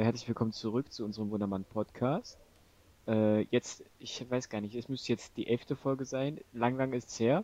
Herzlich 0.00 0.28
willkommen 0.28 0.52
zurück 0.52 0.92
zu 0.92 1.04
unserem 1.04 1.32
Wundermann 1.32 1.64
Podcast. 1.64 2.38
Äh, 3.08 3.40
jetzt, 3.50 3.82
ich 3.98 4.24
weiß 4.30 4.48
gar 4.48 4.60
nicht, 4.60 4.76
es 4.76 4.88
müsste 4.88 5.10
jetzt 5.10 5.36
die 5.36 5.48
elfte 5.48 5.74
Folge 5.74 6.04
sein. 6.04 6.38
Lang, 6.52 6.76
lang 6.76 6.92
ist 6.92 7.08
es 7.08 7.18
her. 7.18 7.42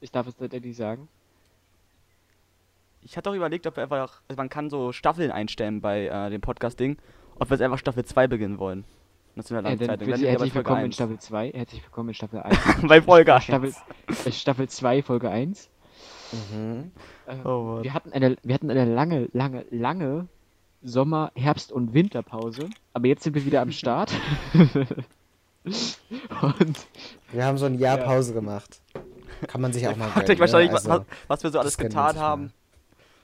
Ich 0.00 0.10
darf 0.10 0.26
es 0.26 0.34
tatsächlich 0.34 0.74
sagen. 0.74 1.06
Ich 3.02 3.18
hatte 3.18 3.28
auch 3.28 3.34
überlegt, 3.34 3.66
ob 3.66 3.76
wir 3.76 3.82
einfach, 3.82 4.22
also 4.26 4.38
man 4.38 4.48
kann 4.48 4.70
so 4.70 4.92
Staffeln 4.92 5.30
einstellen 5.30 5.82
bei 5.82 6.06
äh, 6.06 6.30
dem 6.30 6.40
Podcast-Ding, 6.40 6.96
ob 7.38 7.50
wir 7.50 7.56
jetzt 7.56 7.62
einfach 7.62 7.76
Staffel 7.76 8.06
2 8.06 8.26
beginnen 8.26 8.58
wollen. 8.58 8.86
Nationale 9.34 9.68
äh, 9.68 9.76
dann 9.76 9.98
Zeit. 9.98 10.22
herzlich 10.22 10.54
willkommen 10.54 10.86
in 10.86 10.92
Staffel 10.92 11.18
2, 11.18 11.50
herzlich 11.50 11.84
willkommen 11.84 12.08
in 12.08 12.14
Staffel 12.14 12.40
1. 12.40 12.58
bei 12.88 13.02
Folge 13.02 13.34
1. 13.34 13.44
Staffel, 13.44 13.74
äh, 14.24 14.32
Staffel 14.32 14.66
2, 14.66 15.02
Folge 15.02 15.28
1. 15.28 15.68
Mhm. 16.32 16.90
Äh, 17.26 17.46
oh, 17.46 17.82
wir, 17.82 17.92
hatten 17.92 18.14
eine, 18.14 18.38
wir 18.42 18.54
hatten 18.54 18.70
eine 18.70 18.86
lange, 18.86 19.28
lange, 19.34 19.66
lange 19.68 20.28
Sommer-, 20.82 21.32
Herbst- 21.34 21.72
und 21.72 21.94
Winterpause. 21.94 22.68
Aber 22.92 23.06
jetzt 23.06 23.22
sind 23.24 23.34
wir 23.34 23.44
wieder 23.44 23.60
am 23.62 23.72
Start. 23.72 24.12
und 25.64 26.86
wir 27.32 27.44
haben 27.44 27.58
so 27.58 27.66
ein 27.66 27.78
Jahr 27.78 27.98
ja. 27.98 28.04
Pause 28.04 28.32
gemacht. 28.34 28.80
Kann 29.46 29.60
man 29.60 29.72
sich 29.72 29.86
auch 29.86 29.96
mal 29.98 30.08
Fragt 30.08 30.30
euch 30.30 30.38
wahrscheinlich, 30.38 30.70
ne? 30.70 30.76
also, 30.76 30.88
was, 30.90 31.04
was, 31.28 31.42
wir 31.44 31.50
so 31.50 31.58
alles 31.60 31.78
getan 31.78 32.16
haben. 32.16 32.52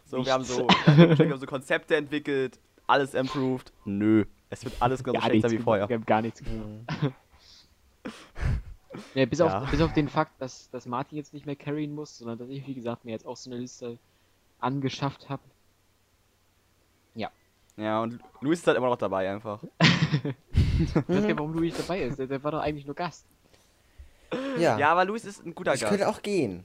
So, 0.07 0.25
wir 0.25 0.33
haben 0.33 0.45
so, 0.45 0.67
wir 0.67 1.31
haben 1.31 1.39
so 1.39 1.47
Konzepte 1.47 1.97
entwickelt, 1.97 2.59
alles 2.87 3.15
improved. 3.15 3.73
Nö, 3.85 4.25
es 4.51 4.65
wird 4.65 4.75
alles 4.81 5.05
genauso 5.05 5.27
schlechter 5.27 5.51
wie 5.51 5.59
vorher. 5.59 5.89
Wir 5.89 5.97
haben 5.97 6.07
gar 6.07 6.23
nichts 6.23 6.43
gemacht. 6.43 7.13
ja, 9.15 9.27
bis, 9.27 9.39
ja. 9.39 9.63
Auf, 9.63 9.71
bis 9.71 9.81
auf 9.83 9.93
den 9.93 10.09
Fakt, 10.09 10.41
dass, 10.41 10.71
dass 10.71 10.87
Martin 10.87 11.19
jetzt 11.19 11.35
nicht 11.35 11.45
mehr 11.45 11.57
carryen 11.57 11.95
muss, 11.95 12.17
sondern 12.17 12.39
dass 12.39 12.49
ich, 12.49 12.67
wie 12.67 12.75
gesagt, 12.75 13.05
mir 13.05 13.11
jetzt 13.11 13.27
auch 13.27 13.37
so 13.37 13.51
eine 13.51 13.61
Liste 13.61 13.99
angeschafft 14.61 15.29
habe. 15.29 15.43
Ja, 17.79 18.03
und 18.03 18.19
Luis 18.41 18.59
ist 18.59 18.67
halt 18.67 18.77
immer 18.77 18.89
noch 18.89 18.97
dabei 18.97 19.31
einfach. 19.31 19.63
ich 19.81 20.95
weiß 20.95 21.07
gar 21.07 21.21
nicht, 21.21 21.39
warum 21.39 21.55
Luis 21.55 21.77
dabei 21.77 22.03
ist. 22.03 22.19
Der, 22.19 22.27
der, 22.27 22.43
war 22.43 22.51
doch 22.51 22.61
eigentlich 22.61 22.87
nur 22.87 22.97
Gast. 22.97 23.25
Ja. 24.59 24.77
Ja, 24.77 24.91
aber 24.91 25.05
Luis 25.05 25.25
ist 25.25 25.47
ein 25.47 25.55
guter 25.55 25.75
ich 25.75 25.81
Gast. 25.81 25.93
Ich 25.93 25.99
könnte 25.99 26.09
auch 26.09 26.21
gehen. 26.21 26.65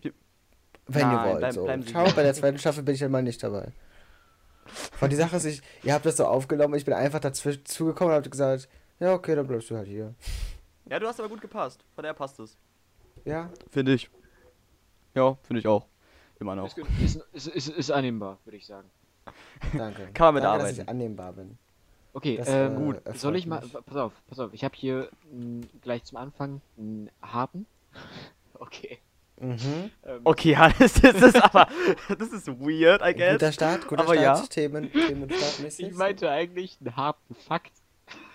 Wenn 0.88 1.08
Nein, 1.08 1.12
ihr 1.16 1.30
wollt. 1.30 1.38
Bleib, 1.38 1.54
so. 1.54 1.64
Bleiben 1.66 1.86
Ciao, 1.86 2.12
bei 2.16 2.24
der 2.24 2.34
zweiten 2.34 2.58
Staffel 2.58 2.84
bin 2.84 2.96
ich 2.96 3.04
einmal 3.04 3.22
nicht 3.22 3.44
dabei. 3.44 3.72
Von 4.66 5.10
die 5.10 5.16
Sache 5.16 5.36
ist, 5.38 5.46
ich, 5.46 5.62
ihr 5.84 5.94
habt 5.94 6.06
das 6.06 6.18
so 6.18 6.26
aufgenommen, 6.26 6.74
ich 6.76 6.86
bin 6.86 6.94
einfach 6.94 7.20
dazwischen 7.20 7.66
zugekommen 7.66 8.14
und 8.14 8.18
habt 8.18 8.32
gesagt, 8.32 8.68
ja, 9.00 9.14
okay, 9.14 9.36
dann 9.36 9.46
bleibst 9.46 9.70
du 9.70 9.76
halt 9.76 9.88
hier. 9.88 10.16
Ja, 10.90 11.00
du 11.00 11.08
hast 11.08 11.20
aber 11.20 11.30
gut 11.30 11.42
gepasst. 11.42 11.86
Von 11.94 12.04
der 12.04 12.14
passt 12.14 12.40
es. 12.40 12.58
Ja? 13.24 13.50
Finde 13.70 13.94
ich. 13.94 14.10
Ja, 15.14 15.38
finde 15.44 15.60
ich 15.60 15.68
auch. 15.68 15.86
Immer 16.40 16.56
noch. 16.56 16.76
Ist, 17.02 17.22
ist, 17.34 17.48
ist, 17.48 17.68
ist 17.70 17.92
annehmbar, 17.92 18.40
würde 18.46 18.58
ich 18.58 18.66
sagen. 18.66 18.90
Danke. 19.78 20.10
Kann 20.14 20.28
man 20.28 20.36
mitarbeiten. 20.36 20.44
Danke, 20.44 20.64
dass 20.64 20.78
ich 20.78 20.90
annehmbar 20.90 21.34
bin. 21.34 21.58
Okay, 22.14 22.38
das, 22.38 22.48
ähm, 22.50 22.76
gut. 22.76 23.02
Soll 23.16 23.36
ich 23.36 23.48
mal. 23.48 23.62
Mich. 23.62 23.74
Pass 23.74 23.98
auf, 23.98 24.14
pass 24.28 24.40
auf. 24.40 24.54
Ich 24.54 24.64
habe 24.64 24.76
hier 24.76 25.10
mh, 25.32 25.66
gleich 25.82 26.04
zum 26.04 26.18
Anfang 26.18 26.62
einen 26.78 27.10
Haken. 27.22 27.66
okay. 28.60 29.00
Mhm. 29.40 29.90
Ähm, 30.06 30.22
okay, 30.24 30.52
ja, 30.52 30.70
das, 30.80 30.94
das, 30.94 31.16
ist 31.16 31.44
aber. 31.44 31.68
Das 32.08 32.32
ist 32.32 32.48
weird, 32.48 33.02
I 33.02 33.14
guess. 33.14 33.34
Guter 33.34 33.52
Start, 33.52 33.88
guter 33.88 34.04
aber 34.04 34.14
Start. 34.14 34.40
Ja. 34.42 34.48
Themen, 34.48 34.92
Themen 34.92 35.30
ich 35.78 35.94
meinte 35.96 36.30
eigentlich 36.30 36.78
einen 36.80 36.96
harten 36.96 37.36
Fakt. 37.36 37.74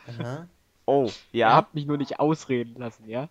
Aha. 0.09 0.49
Oh, 0.87 1.11
ja. 1.33 1.49
Ihr 1.49 1.55
habt 1.55 1.75
mich 1.75 1.87
nur 1.87 1.99
nicht 1.99 2.19
ausreden 2.19 2.81
lassen, 2.81 3.09
ja? 3.09 3.29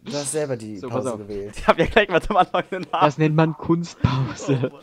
Du 0.00 0.12
hast 0.14 0.32
selber 0.32 0.56
die 0.56 0.78
so, 0.78 0.88
Pause 0.88 1.18
gewählt. 1.18 1.54
Ich 1.56 1.66
hab 1.68 1.78
ja 1.78 1.86
gleich 1.86 2.08
mal 2.08 2.22
zum 2.22 2.36
Anfang 2.36 2.64
den 2.70 2.82
Namen. 2.82 3.04
Das 3.04 3.18
nennt 3.18 3.36
man 3.36 3.56
Kunstpause. 3.56 4.72
Oh, 4.72 4.78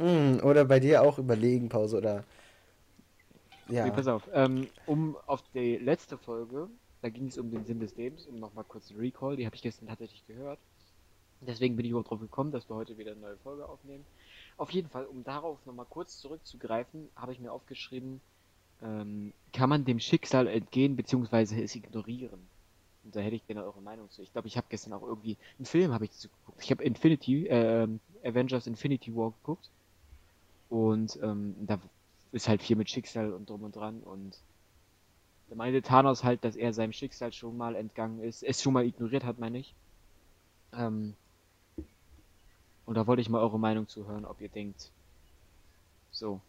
Mm, 0.00 0.40
oder 0.42 0.64
bei 0.64 0.80
dir 0.80 1.02
auch 1.02 1.18
Überlegenpause 1.18 1.98
oder. 1.98 2.24
Ja. 3.68 3.84
Okay, 3.84 3.92
pass 3.94 4.08
auf. 4.08 4.28
Ähm, 4.32 4.66
um 4.86 5.16
auf 5.26 5.42
die 5.54 5.76
letzte 5.76 6.16
Folge, 6.16 6.68
da 7.02 7.10
ging 7.10 7.26
es 7.26 7.36
um 7.36 7.50
den 7.50 7.64
Sinn 7.66 7.80
des 7.80 7.94
Lebens, 7.96 8.26
um 8.26 8.40
nochmal 8.40 8.64
kurz 8.64 8.92
Recall, 8.98 9.36
die 9.36 9.44
habe 9.44 9.54
ich 9.54 9.62
gestern 9.62 9.88
tatsächlich 9.88 10.26
gehört. 10.26 10.58
Deswegen 11.42 11.76
bin 11.76 11.84
ich 11.84 11.90
überhaupt 11.90 12.10
drauf 12.10 12.20
gekommen, 12.20 12.50
dass 12.50 12.68
wir 12.68 12.76
heute 12.76 12.98
wieder 12.98 13.12
eine 13.12 13.20
neue 13.20 13.36
Folge 13.38 13.68
aufnehmen. 13.68 14.04
Auf 14.56 14.70
jeden 14.70 14.88
Fall, 14.88 15.04
um 15.04 15.22
darauf 15.22 15.58
nochmal 15.66 15.86
kurz 15.88 16.18
zurückzugreifen, 16.18 17.08
habe 17.14 17.32
ich 17.32 17.38
mir 17.38 17.52
aufgeschrieben, 17.52 18.20
ähm, 18.82 19.32
kann 19.52 19.68
man 19.68 19.84
dem 19.84 20.00
Schicksal 20.00 20.46
entgehen 20.46 20.96
bzw. 20.96 21.62
es 21.62 21.74
ignorieren? 21.74 22.40
Und 23.04 23.16
da 23.16 23.20
hätte 23.20 23.36
ich 23.36 23.46
gerne 23.46 23.64
eure 23.64 23.80
Meinung 23.80 24.10
zu. 24.10 24.22
Ich 24.22 24.32
glaube, 24.32 24.48
ich 24.48 24.56
habe 24.56 24.66
gestern 24.70 24.92
auch 24.92 25.02
irgendwie 25.02 25.36
einen 25.58 25.66
Film 25.66 25.92
habe 25.92 26.04
ich 26.06 26.10
geguckt. 26.20 26.62
Ich 26.62 26.70
habe 26.70 26.84
Infinity, 26.84 27.46
äh, 27.46 27.88
Avengers 28.24 28.66
Infinity 28.66 29.14
War 29.14 29.30
geguckt. 29.30 29.70
Und 30.70 31.18
ähm, 31.22 31.54
da 31.66 31.78
ist 32.32 32.48
halt 32.48 32.62
viel 32.62 32.76
mit 32.76 32.88
Schicksal 32.88 33.32
und 33.34 33.50
drum 33.50 33.64
und 33.64 33.76
dran. 33.76 34.00
Und 34.00 34.38
da 35.48 35.56
meinte 35.56 35.82
Thanos 35.82 36.24
halt, 36.24 36.44
dass 36.44 36.56
er 36.56 36.72
seinem 36.72 36.92
Schicksal 36.92 37.32
schon 37.32 37.56
mal 37.56 37.74
entgangen 37.74 38.22
ist. 38.22 38.42
Es 38.42 38.62
schon 38.62 38.72
mal 38.72 38.86
ignoriert 38.86 39.24
hat, 39.24 39.38
meine 39.38 39.58
ich. 39.58 39.74
Ähm, 40.72 41.14
und 42.86 42.94
da 42.94 43.06
wollte 43.06 43.20
ich 43.20 43.28
mal 43.28 43.40
eure 43.40 43.58
Meinung 43.58 43.88
zu 43.88 44.06
hören, 44.06 44.24
ob 44.24 44.40
ihr 44.40 44.48
denkt, 44.48 44.90
so. 46.12 46.40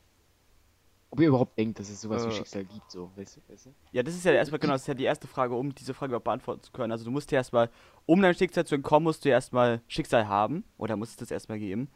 Ob 1.09 1.19
ihr 1.19 1.27
überhaupt 1.27 1.57
denkt, 1.57 1.77
dass 1.79 1.89
es 1.89 2.01
sowas 2.01 2.23
äh, 2.23 2.29
wie 2.29 2.31
Schicksal 2.31 2.63
gibt, 2.63 2.89
so, 2.89 3.11
weißt 3.15 3.37
du, 3.37 3.41
weißt 3.51 3.65
du? 3.65 3.73
Ja, 3.91 4.01
das 4.01 4.15
ist 4.15 4.23
ja 4.23 4.31
erstmal, 4.31 4.59
genau, 4.59 4.73
das 4.73 4.81
ist 4.81 4.87
ja 4.87 4.93
die 4.93 5.03
erste 5.03 5.27
Frage, 5.27 5.55
um 5.55 5.75
diese 5.75 5.93
Frage 5.93 6.11
überhaupt 6.11 6.25
beantworten 6.25 6.63
zu 6.63 6.71
können. 6.71 6.91
Also 6.91 7.03
du 7.03 7.11
musst 7.11 7.31
ja 7.31 7.37
erstmal, 7.37 7.69
um 8.05 8.21
dein 8.21 8.33
Schicksal 8.33 8.65
zu 8.65 8.75
entkommen, 8.75 9.03
musst 9.03 9.25
du 9.25 9.29
ja 9.29 9.35
erstmal 9.35 9.81
Schicksal 9.87 10.27
haben, 10.27 10.63
oder 10.77 10.95
muss 10.95 11.09
es 11.09 11.17
das 11.17 11.31
erstmal 11.31 11.59
geben. 11.59 11.89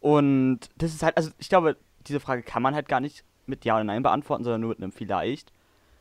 Und 0.00 0.60
das 0.76 0.92
ist 0.94 1.02
halt, 1.02 1.16
also 1.16 1.30
ich 1.38 1.48
glaube, 1.48 1.76
diese 2.06 2.20
Frage 2.20 2.42
kann 2.42 2.62
man 2.62 2.74
halt 2.74 2.88
gar 2.88 3.00
nicht 3.00 3.24
mit 3.46 3.64
Ja 3.64 3.74
oder 3.74 3.84
Nein 3.84 4.02
beantworten, 4.02 4.44
sondern 4.44 4.62
nur 4.62 4.70
mit 4.70 4.78
einem 4.78 4.92
Vielleicht. 4.92 5.52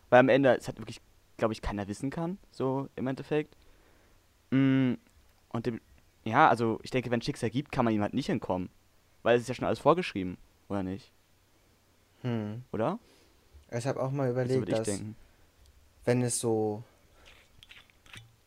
Weil 0.10 0.22
am 0.22 0.30
Ende 0.30 0.56
es 0.56 0.68
halt 0.68 0.80
wirklich, 0.80 1.02
glaube 1.38 1.54
ich, 1.54 1.62
keiner 1.62 1.88
wissen 1.88 2.10
kann, 2.10 2.38
so 2.52 2.88
im 2.96 3.08
Endeffekt. 3.08 3.56
Mm, 4.52 4.94
und 5.50 5.66
dem, 5.66 5.82
ja, 6.24 6.48
also 6.48 6.80
ich 6.84 6.92
denke, 6.92 7.12
wenn 7.12 7.20
es 7.20 7.26
Schicksal 7.26 7.50
gibt, 7.50 7.72
kann 7.72 7.86
man 7.86 7.94
ihm 7.94 8.02
halt 8.02 8.14
nicht 8.14 8.30
entkommen. 8.30 8.70
Weil 9.22 9.36
es 9.36 9.44
ist 9.44 9.50
ja 9.50 9.56
schon 9.56 9.66
alles 9.66 9.80
vorgeschrieben, 9.80 10.38
oder 10.70 10.84
nicht? 10.84 11.12
Hm. 12.22 12.64
Oder? 12.72 13.00
Ich 13.72 13.86
habe 13.86 14.02
auch 14.02 14.12
mal 14.12 14.30
überlegt, 14.30 14.72
dass 14.72 14.84
denken. 14.84 15.16
wenn 16.06 16.22
es 16.22 16.40
so, 16.40 16.84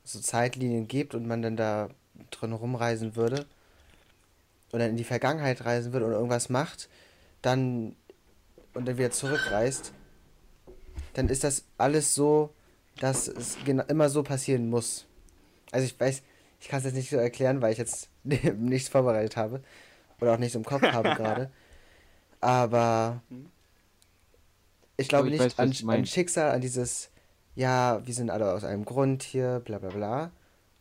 so 0.04 0.18
Zeitlinien 0.18 0.88
gibt 0.88 1.14
und 1.14 1.26
man 1.26 1.42
dann 1.42 1.56
da 1.56 1.90
drin 2.30 2.52
rumreisen 2.52 3.14
würde, 3.14 3.46
oder 4.72 4.88
in 4.88 4.96
die 4.96 5.04
Vergangenheit 5.04 5.64
reisen 5.64 5.92
würde 5.92 6.06
oder 6.06 6.16
irgendwas 6.16 6.48
macht, 6.48 6.88
dann 7.42 7.94
und 8.74 8.88
dann 8.88 8.98
wieder 8.98 9.10
zurückreist, 9.10 9.92
dann 11.14 11.28
ist 11.28 11.44
das 11.44 11.64
alles 11.78 12.14
so, 12.14 12.50
dass 12.98 13.28
es 13.28 13.58
genau 13.64 13.84
immer 13.84 14.08
so 14.08 14.22
passieren 14.22 14.70
muss. 14.70 15.06
Also 15.70 15.86
ich 15.86 15.98
weiß, 15.98 16.22
ich 16.60 16.68
kann 16.68 16.78
es 16.78 16.84
jetzt 16.86 16.94
nicht 16.94 17.10
so 17.10 17.16
erklären, 17.16 17.60
weil 17.60 17.72
ich 17.72 17.78
jetzt 17.78 18.08
nichts 18.24 18.88
vorbereitet 18.88 19.36
habe 19.36 19.62
oder 20.20 20.34
auch 20.34 20.38
nichts 20.38 20.54
im 20.54 20.64
Kopf 20.64 20.82
habe 20.82 21.14
gerade. 21.16 21.50
Aber 22.40 23.22
ich 24.96 25.08
glaube 25.08 25.28
ich 25.28 25.32
nicht 25.32 25.58
weiß, 25.58 25.58
an, 25.58 25.90
an 25.90 26.06
Schicksal, 26.06 26.50
an 26.50 26.60
dieses, 26.60 27.10
ja, 27.54 28.00
wir 28.06 28.14
sind 28.14 28.30
alle 28.30 28.52
aus 28.52 28.64
einem 28.64 28.84
Grund 28.84 29.22
hier, 29.22 29.60
bla 29.64 29.78
bla 29.78 29.90
bla. 29.90 30.30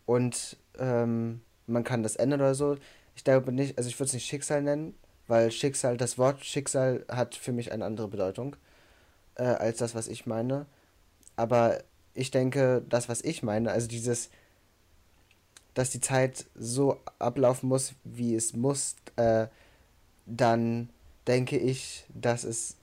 Und 0.06 0.58
ähm, 0.80 1.42
man 1.68 1.84
kann 1.84 2.04
das 2.04 2.16
ändern 2.16 2.42
oder 2.42 2.56
so. 2.56 2.78
Ich 3.16 3.24
glaube 3.24 3.52
nicht, 3.52 3.78
also 3.78 3.90
ich 3.90 4.00
würde 4.00 4.08
es 4.08 4.14
nicht 4.14 4.28
Schicksal 4.28 4.62
nennen, 4.62 4.96
weil 5.28 5.52
Schicksal, 5.52 5.98
das 5.98 6.18
Wort 6.18 6.44
Schicksal 6.44 7.06
hat 7.10 7.36
für 7.36 7.52
mich 7.52 7.72
eine 7.72 7.86
andere 7.86 8.08
Bedeutung 8.08 8.56
äh, 9.36 9.44
als 9.44 9.78
das, 9.78 9.96
was 9.96 10.08
ich 10.08 10.26
meine. 10.26 10.66
Aber 11.36 11.84
ich 12.14 12.32
denke, 12.32 12.84
das, 12.90 13.10
was 13.10 13.22
ich 13.22 13.44
meine, 13.44 13.72
also 13.72 13.88
dieses, 13.88 14.30
dass 15.74 15.90
die 15.90 16.02
Zeit 16.02 16.46
so 16.56 17.00
ablaufen 17.20 17.70
muss, 17.70 17.94
wie 18.04 18.36
es 18.36 18.54
muss, 18.54 18.96
äh, 19.16 19.48
dann 20.26 20.90
denke 21.28 21.58
ich, 21.58 22.06
dass 22.10 22.44
es 22.44 22.76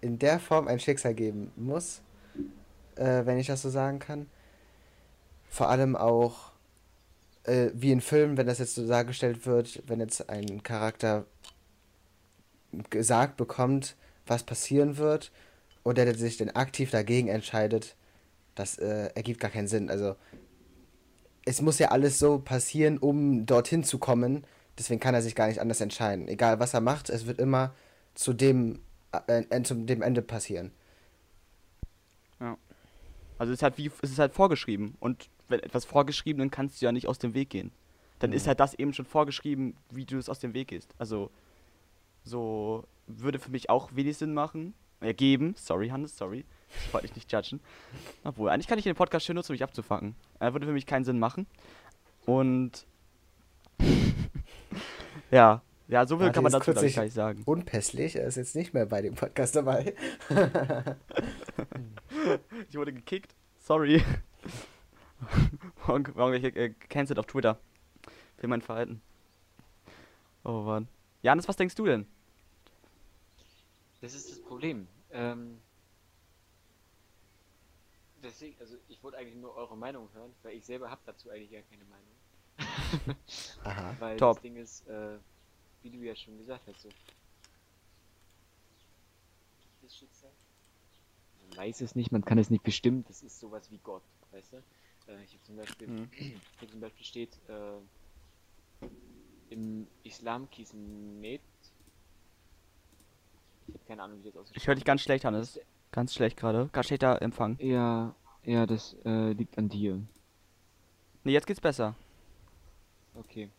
in 0.00 0.18
der 0.18 0.38
Form 0.38 0.68
ein 0.68 0.80
Schicksal 0.80 1.14
geben 1.14 1.50
muss, 1.56 2.02
äh, 2.96 3.24
wenn 3.24 3.38
ich 3.38 3.46
das 3.46 3.62
so 3.62 3.70
sagen 3.70 3.98
kann. 3.98 4.28
Vor 5.48 5.68
allem 5.68 5.96
auch 5.96 6.51
äh, 7.44 7.70
wie 7.74 7.92
in 7.92 8.00
Filmen, 8.00 8.36
wenn 8.36 8.46
das 8.46 8.58
jetzt 8.58 8.74
so 8.74 8.86
dargestellt 8.86 9.46
wird, 9.46 9.82
wenn 9.86 10.00
jetzt 10.00 10.28
ein 10.28 10.62
Charakter 10.62 11.26
gesagt 12.90 13.36
bekommt, 13.36 13.96
was 14.26 14.42
passieren 14.42 14.96
wird, 14.96 15.30
und 15.82 15.98
der 15.98 16.14
sich 16.14 16.36
dann 16.36 16.50
aktiv 16.50 16.90
dagegen 16.90 17.28
entscheidet, 17.28 17.96
das 18.54 18.78
äh, 18.78 19.10
ergibt 19.14 19.40
gar 19.40 19.50
keinen 19.50 19.68
Sinn. 19.68 19.90
Also 19.90 20.16
es 21.44 21.60
muss 21.60 21.78
ja 21.78 21.88
alles 21.88 22.18
so 22.18 22.38
passieren, 22.38 22.98
um 22.98 23.46
dorthin 23.46 23.82
zu 23.82 23.98
kommen. 23.98 24.44
Deswegen 24.78 25.00
kann 25.00 25.14
er 25.14 25.22
sich 25.22 25.34
gar 25.34 25.48
nicht 25.48 25.60
anders 25.60 25.80
entscheiden. 25.80 26.28
Egal 26.28 26.60
was 26.60 26.74
er 26.74 26.80
macht, 26.80 27.10
es 27.10 27.26
wird 27.26 27.40
immer 27.40 27.74
zu 28.14 28.32
dem, 28.32 28.80
äh, 29.26 29.42
äh 29.50 29.62
zu 29.62 29.74
dem 29.74 30.02
Ende 30.02 30.22
passieren. 30.22 30.70
Ja. 32.40 32.56
Also 33.38 33.52
es 33.52 33.58
ist 33.58 33.62
halt 33.62 33.78
wie 33.78 33.90
es 34.02 34.10
ist 34.10 34.18
halt 34.18 34.34
vorgeschrieben 34.34 34.96
und 35.00 35.28
etwas 35.60 35.84
vorgeschrieben, 35.84 36.40
dann 36.40 36.50
kannst 36.50 36.80
du 36.80 36.86
ja 36.86 36.92
nicht 36.92 37.08
aus 37.08 37.18
dem 37.18 37.34
Weg 37.34 37.50
gehen. 37.50 37.72
Dann 38.18 38.30
mhm. 38.30 38.36
ist 38.36 38.46
halt 38.46 38.60
das 38.60 38.74
eben 38.74 38.92
schon 38.92 39.06
vorgeschrieben, 39.06 39.76
wie 39.90 40.04
du 40.04 40.18
es 40.18 40.28
aus 40.28 40.38
dem 40.38 40.54
Weg 40.54 40.68
gehst. 40.68 40.94
Also, 40.98 41.30
so 42.24 42.84
würde 43.06 43.38
für 43.38 43.50
mich 43.50 43.68
auch 43.70 43.90
wenig 43.94 44.16
Sinn 44.16 44.34
machen, 44.34 44.74
Ja, 45.00 45.12
geben. 45.12 45.54
Sorry, 45.56 45.88
Hannes, 45.88 46.16
sorry. 46.16 46.44
Ich 46.86 46.94
wollte 46.94 47.08
dich 47.08 47.16
nicht 47.16 47.32
judgen. 47.32 47.60
Obwohl, 48.24 48.50
eigentlich 48.50 48.68
kann 48.68 48.78
ich 48.78 48.84
den 48.84 48.94
Podcast 48.94 49.26
schön 49.26 49.36
nutzen, 49.36 49.52
um 49.52 49.54
mich 49.54 49.64
abzufacken. 49.64 50.14
Er 50.38 50.52
würde 50.54 50.66
für 50.66 50.72
mich 50.72 50.86
keinen 50.86 51.04
Sinn 51.04 51.18
machen. 51.18 51.46
Und. 52.24 52.86
ja. 55.30 55.62
Ja, 55.88 56.06
so 56.06 56.16
viel 56.16 56.30
kann 56.30 56.44
man 56.44 56.52
dazu 56.52 56.70
ich, 56.70 56.82
ich- 56.82 56.96
gar 56.96 57.02
nicht 57.02 57.12
sagen. 57.12 57.42
Unpässlich, 57.44 58.16
er 58.16 58.26
ist 58.26 58.36
jetzt 58.36 58.56
nicht 58.56 58.72
mehr 58.72 58.86
bei 58.86 59.02
dem 59.02 59.14
Podcast 59.14 59.56
dabei. 59.56 59.94
Ich 62.68 62.76
wurde 62.76 62.92
gekickt. 62.92 63.34
Sorry. 63.58 64.02
Warum 65.86 66.04
warum 66.14 66.32
ich 66.34 66.44
äh, 66.44 66.70
cancelled 66.88 67.18
auf 67.18 67.26
Twitter? 67.26 67.58
Für 68.38 68.48
mein 68.48 68.62
Verhalten. 68.62 69.00
Oh 70.44 70.62
Mann. 70.62 70.88
Janis, 71.22 71.46
was 71.46 71.56
denkst 71.56 71.76
du 71.76 71.86
denn? 71.86 72.06
Das 74.00 74.14
ist 74.14 74.30
das 74.30 74.40
Problem. 74.40 74.88
Ähm, 75.12 75.60
deswegen, 78.22 78.56
also 78.58 78.76
ich 78.88 79.02
wollte 79.02 79.18
eigentlich 79.18 79.36
nur 79.36 79.54
eure 79.54 79.76
Meinung 79.76 80.08
hören, 80.12 80.32
weil 80.42 80.56
ich 80.56 80.64
selber 80.64 80.90
habe 80.90 81.00
dazu 81.06 81.30
eigentlich 81.30 81.52
gar 81.52 81.62
keine 81.62 81.84
Meinung. 81.84 83.16
Aha. 83.64 83.96
Weil 84.00 84.16
Top. 84.16 84.36
das 84.36 84.42
Ding 84.42 84.56
ist, 84.56 84.86
äh, 84.88 85.18
wie 85.82 85.90
du 85.90 85.98
ja 85.98 86.14
schon 86.14 86.36
gesagt 86.38 86.66
hast, 86.66 86.82
so. 86.82 86.88
Das 89.82 89.96
Schicksal? 89.96 90.30
Man 91.48 91.58
weiß 91.58 91.80
es 91.80 91.94
nicht, 91.94 92.12
man 92.12 92.24
kann 92.24 92.38
es 92.38 92.50
nicht 92.50 92.62
bestimmen, 92.62 93.04
das 93.08 93.22
ist 93.22 93.40
sowas 93.40 93.70
wie 93.70 93.78
Gott, 93.78 94.02
weißt 94.32 94.54
du? 94.54 94.62
Äh, 95.08 95.22
ich 95.24 95.32
habe 95.34 95.42
zum 95.44 95.56
Beispiel, 95.56 95.88
Mhm. 95.88 96.08
hier 96.12 96.68
zum 96.70 96.80
Beispiel 96.80 97.04
steht, 97.06 97.38
äh, 97.48 98.86
im 99.50 99.86
Islam 100.04 100.48
Kismet. 100.50 101.40
Ich 103.68 103.74
habe 103.74 103.84
keine 103.86 104.02
Ahnung, 104.02 104.18
wie 104.22 104.28
das 104.30 104.36
aussieht. 104.36 104.56
Ich 104.56 104.66
höre 104.66 104.74
dich 104.74 104.84
ganz 104.84 105.02
schlecht, 105.02 105.24
Hannes. 105.24 105.60
Ganz 105.92 106.14
schlecht 106.14 106.36
gerade. 106.36 106.68
Ganz 106.72 106.86
schlechter 106.86 107.20
Empfang. 107.20 107.58
Ja, 107.60 108.14
ja, 108.44 108.66
das 108.66 108.96
äh, 109.04 109.32
liegt 109.32 109.58
an 109.58 109.68
dir. 109.68 109.96
Ne, 111.24 111.32
jetzt 111.32 111.46
geht's 111.46 111.60
besser. 111.60 111.94
Okay. 113.14 113.50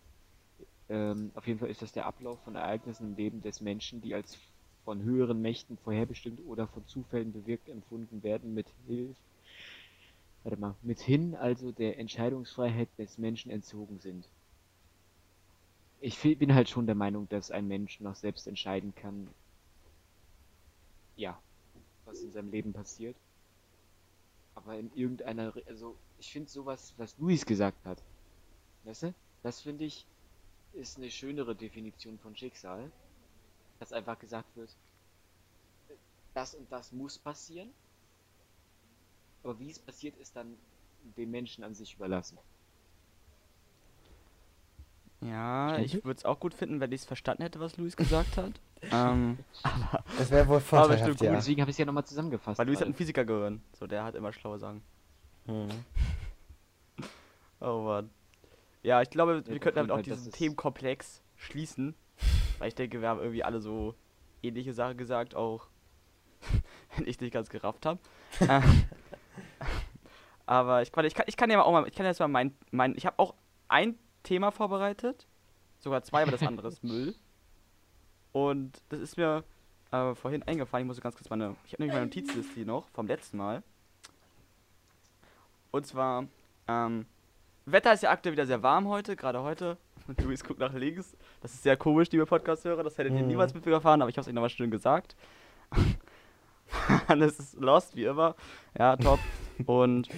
Ähm, 0.90 1.32
auf 1.36 1.48
jeden 1.48 1.60
Fall 1.60 1.70
ist 1.70 1.82
das 1.82 1.92
der 1.94 2.06
Ablauf 2.06 2.40
von 2.44 2.56
Ereignissen 2.56 3.12
im 3.12 3.16
Leben 3.16 3.42
des 3.42 3.62
Menschen, 3.62 4.02
die 4.02 4.14
als 4.16 4.38
von 4.84 5.02
höheren 5.04 5.42
Mächten 5.42 5.78
vorherbestimmt 5.78 6.42
oder 6.46 6.68
von 6.68 6.86
Zufällen 6.88 7.32
bewirkt 7.32 7.70
empfunden 7.70 8.22
werden, 8.24 8.54
mit 8.54 8.68
Hilf, 8.88 9.16
warte 10.44 10.60
mal, 10.60 10.76
mithin 10.82 11.36
also 11.36 11.72
der 11.72 11.98
Entscheidungsfreiheit 11.98 12.90
des 12.98 13.18
Menschen 13.18 13.52
entzogen 13.52 14.00
sind. 14.00 14.28
Ich 16.00 16.22
bin 16.22 16.54
halt 16.54 16.70
schon 16.70 16.86
der 16.86 16.96
Meinung, 16.96 17.30
dass 17.30 17.50
ein 17.50 17.68
Mensch 17.68 18.02
noch 18.02 18.16
selbst 18.16 18.46
entscheiden 18.48 18.94
kann, 18.94 19.30
ja, 21.16 21.42
was 22.06 22.22
in 22.22 22.32
seinem 22.32 22.52
Leben 22.52 22.74
passiert. 22.74 23.16
Aber 24.56 24.78
in 24.78 24.92
irgendeiner, 24.96 25.54
also 25.66 25.96
ich 26.20 26.32
finde 26.32 26.50
sowas, 26.50 26.94
was 26.98 27.18
Luis 27.18 27.46
gesagt 27.46 27.86
hat, 27.86 28.04
weißt 28.84 29.04
du, 29.04 29.14
das 29.44 29.62
finde 29.62 29.86
ich 29.86 30.06
ist 30.74 30.98
eine 30.98 31.12
schönere 31.12 31.56
Definition 31.56 32.18
von 32.20 32.36
Schicksal, 32.36 32.92
dass 33.80 33.94
einfach 33.94 34.18
gesagt 34.20 34.56
wird, 34.56 34.76
das 36.34 36.56
und 36.56 36.72
das 36.72 36.92
muss 36.92 37.18
passieren, 37.20 37.70
aber 39.44 39.60
wie 39.60 39.70
es 39.70 39.80
passiert, 39.80 40.16
ist 40.18 40.36
dann 40.36 40.56
dem 41.18 41.32
Menschen 41.32 41.64
an 41.64 41.74
sich 41.76 41.96
überlassen. 41.96 42.38
Ja, 45.22 45.78
ich 45.80 46.04
würde 46.04 46.18
es 46.18 46.26
auch 46.26 46.40
gut 46.40 46.54
finden, 46.54 46.82
wenn 46.82 46.92
ich 46.92 47.02
es 47.02 47.06
verstanden 47.06 47.44
hätte, 47.44 47.60
was 47.62 47.78
Luis 47.78 47.96
gesagt 47.96 48.36
hat. 48.36 48.60
ähm, 48.92 49.38
Das 50.18 50.30
wäre 50.32 50.48
wohl 50.48 50.56
Aber 50.58 50.62
vorteilhaft, 50.62 51.06
bestimmt 51.06 51.22
ja. 51.22 51.30
Und 51.32 51.36
deswegen 51.38 51.62
habe 51.62 51.72
ich 51.72 51.76
es 51.76 51.78
ja 51.80 51.86
nochmal 51.86 52.06
zusammengefasst. 52.06 52.60
weil 52.60 52.68
Luis 52.68 52.78
hat 52.80 52.84
gerade. 52.86 52.92
ein 52.94 52.98
Physikergehirn. 52.98 53.62
So, 53.80 53.88
der 53.88 54.04
hat 54.04 54.16
immer 54.16 54.34
schlaue 54.34 54.60
Sachen. 54.60 54.82
Mhm. 55.46 55.70
Oh 57.62 57.84
Mann. 57.86 58.10
Ja, 58.82 59.02
ich 59.02 59.10
glaube, 59.10 59.46
wir 59.46 59.54
Ja, 59.54 59.60
könnten 59.60 59.78
damit 59.78 59.92
auch 59.92 59.96
halt, 59.96 60.08
das 60.10 60.18
diesen 60.18 60.34
Themenkomplex 60.34 61.22
schließen. 61.38 61.96
Weil 62.60 62.68
ich 62.68 62.76
denke, 62.76 63.00
wir 63.00 63.08
haben 63.08 63.22
irgendwie 63.22 63.46
alle 63.46 63.62
so 63.62 63.96
ähnliche 64.42 64.74
Sachen 64.74 64.98
gesagt, 64.98 65.34
auch 65.34 65.68
wenn 66.98 67.08
ich 67.08 67.22
nicht 67.22 67.32
ganz 67.32 67.50
gerafft 67.50 67.86
habe. 67.86 68.00
Aber 70.46 70.82
ich, 70.82 70.90
ich, 70.96 71.16
kann, 71.16 71.26
ich 71.28 71.38
kann 71.38 71.50
ja 71.50 71.62
auch 71.62 71.72
mal, 71.72 71.88
ich 71.88 71.96
kann 71.96 72.06
jetzt 72.06 72.20
mal 72.20 72.28
mein, 72.28 72.54
mein 72.72 72.96
ich 72.98 73.06
habe 73.06 73.18
auch 73.20 73.34
ein 73.70 73.98
Thema 74.24 74.52
vorbereitet, 74.52 75.26
sogar 75.80 76.04
zwei, 76.04 76.22
aber 76.24 76.32
das 76.32 76.44
andere 76.44 76.68
ist 76.68 76.84
Müll. 76.84 77.16
Und 78.34 78.82
das 78.90 79.00
ist 79.00 79.18
mir 79.18 79.44
äh, 79.92 80.14
vorhin 80.16 80.44
eingefallen, 80.44 80.86
ich 80.86 80.88
muss 80.88 81.00
ganz 81.02 81.16
kurz 81.16 81.30
meine, 81.30 81.56
ich 81.66 81.74
habe 81.74 81.84
nämlich 81.84 81.94
meine 81.94 82.06
Notizliste 82.08 82.54
hier 82.56 82.66
noch 82.66 82.88
vom 82.90 83.08
letzten 83.08 83.38
Mal. 83.38 83.64
Und 85.72 85.88
zwar, 85.88 86.26
ähm, 86.68 87.06
Wetter 87.66 87.94
ist 87.94 88.04
ja 88.04 88.12
aktuell 88.12 88.34
wieder 88.34 88.46
sehr 88.46 88.62
warm 88.62 88.88
heute, 88.88 89.16
gerade 89.16 89.42
heute. 89.42 89.78
Und 90.08 90.22
Luis 90.24 90.44
guckt 90.44 90.60
nach 90.60 90.74
links. 90.74 91.16
Das 91.42 91.54
ist 91.54 91.64
sehr 91.64 91.78
komisch, 91.78 92.12
liebe 92.12 92.26
Podcast-Hörer. 92.26 92.84
Das 92.84 92.98
hättet 92.98 93.14
ihr 93.14 93.22
Mhm. 93.22 93.28
niemals 93.28 93.54
mitbekommen, 93.54 94.02
aber 94.02 94.10
ich 94.10 94.16
habe 94.18 94.22
es 94.22 94.28
euch 94.28 94.34
nochmal 94.34 94.50
schön 94.50 94.70
gesagt. 94.72 95.16
Hannes 97.08 97.40
ist 97.40 97.60
lost, 97.60 97.96
wie 97.96 98.06
immer. 98.06 98.36
Ja, 98.78 98.96
top. 98.96 99.20
und 99.66 100.10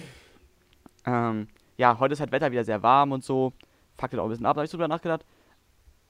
ähm, 1.04 1.48
ja, 1.76 1.98
heute 1.98 2.14
ist 2.14 2.20
halt 2.20 2.32
Wetter 2.32 2.50
wieder 2.52 2.64
sehr 2.64 2.82
warm 2.82 3.12
und 3.12 3.24
so. 3.24 3.52
Fuckt 3.96 4.14
auch 4.18 4.24
ein 4.24 4.30
bisschen 4.30 4.46
ab. 4.46 4.54
Da 4.54 4.60
habe 4.60 4.64
ich 4.66 4.70
drüber 4.70 4.88
nachgedacht. 4.88 5.24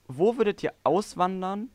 Wo 0.09 0.37
würdet 0.37 0.63
ihr 0.63 0.73
auswandern, 0.85 1.71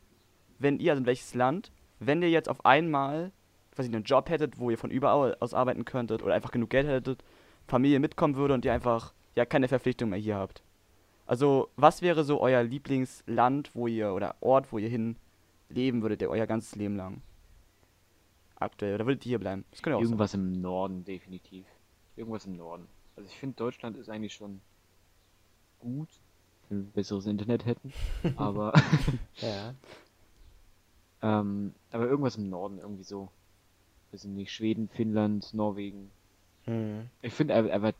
wenn 0.58 0.78
ihr, 0.78 0.92
also 0.92 1.00
in 1.00 1.06
welches 1.06 1.34
Land, 1.34 1.70
wenn 2.00 2.22
ihr 2.22 2.30
jetzt 2.30 2.48
auf 2.48 2.64
einmal, 2.64 3.32
nicht, 3.76 3.94
einen 3.94 4.04
Job 4.04 4.28
hättet, 4.28 4.58
wo 4.58 4.70
ihr 4.70 4.78
von 4.78 4.90
überall 4.90 5.36
aus 5.40 5.54
arbeiten 5.54 5.84
könntet 5.84 6.22
oder 6.22 6.34
einfach 6.34 6.50
genug 6.50 6.70
Geld 6.70 6.86
hättet, 6.86 7.24
Familie 7.66 8.00
mitkommen 8.00 8.36
würde 8.36 8.54
und 8.54 8.64
ihr 8.64 8.72
einfach 8.72 9.14
ja 9.34 9.44
keine 9.44 9.68
Verpflichtung 9.68 10.10
mehr 10.10 10.18
hier 10.18 10.36
habt. 10.36 10.62
Also, 11.26 11.70
was 11.76 12.02
wäre 12.02 12.24
so 12.24 12.40
euer 12.40 12.62
Lieblingsland, 12.62 13.70
wo 13.74 13.86
ihr 13.86 14.12
oder 14.12 14.34
Ort, 14.40 14.72
wo 14.72 14.78
ihr 14.78 14.88
hin 14.88 15.16
leben 15.68 16.02
würdet, 16.02 16.20
ihr 16.20 16.30
euer 16.30 16.46
ganzes 16.46 16.74
Leben 16.76 16.96
lang? 16.96 17.22
Aktuell, 18.62 18.94
oder 18.94 19.06
würdet 19.06 19.26
ihr 19.26 19.30
hier 19.30 19.38
bleiben? 19.38 19.64
Das 19.70 19.82
könnt 19.82 19.94
ihr 19.94 19.98
auch. 19.98 20.02
Irgendwas 20.02 20.34
im 20.34 20.60
Norden, 20.60 21.04
definitiv. 21.04 21.66
Irgendwas 22.16 22.46
im 22.46 22.56
Norden. 22.56 22.86
Also 23.16 23.28
ich 23.28 23.38
finde, 23.38 23.56
Deutschland 23.56 23.96
ist 23.96 24.08
eigentlich 24.08 24.34
schon 24.34 24.60
gut, 25.78 26.08
wenn 26.68 26.84
wir 26.84 26.92
besseres 26.92 27.26
Internet 27.26 27.66
hätten. 27.66 27.92
Aber, 28.36 28.72
Ja. 29.36 29.74
ähm, 31.40 31.74
aber 31.90 32.06
irgendwas 32.06 32.36
im 32.36 32.48
Norden, 32.48 32.78
irgendwie 32.78 33.04
so. 33.04 33.30
Also 34.12 34.28
nicht 34.28 34.52
Schweden, 34.52 34.88
Finnland, 34.88 35.54
Norwegen. 35.54 36.10
Mhm. 36.66 37.08
Ich 37.22 37.32
finde 37.32 37.54
aber, 37.54 37.72
aber 37.72 37.94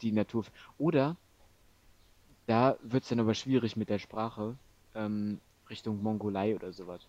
die 0.00 0.12
Natur. 0.12 0.44
Oder 0.78 1.16
da 2.46 2.76
wird 2.82 3.04
es 3.04 3.08
dann 3.08 3.20
aber 3.20 3.34
schwierig 3.34 3.76
mit 3.76 3.88
der 3.88 3.98
Sprache. 3.98 4.56
Ähm, 4.94 5.40
Richtung 5.70 6.02
Mongolei 6.02 6.54
oder 6.56 6.72
sowas. 6.72 7.06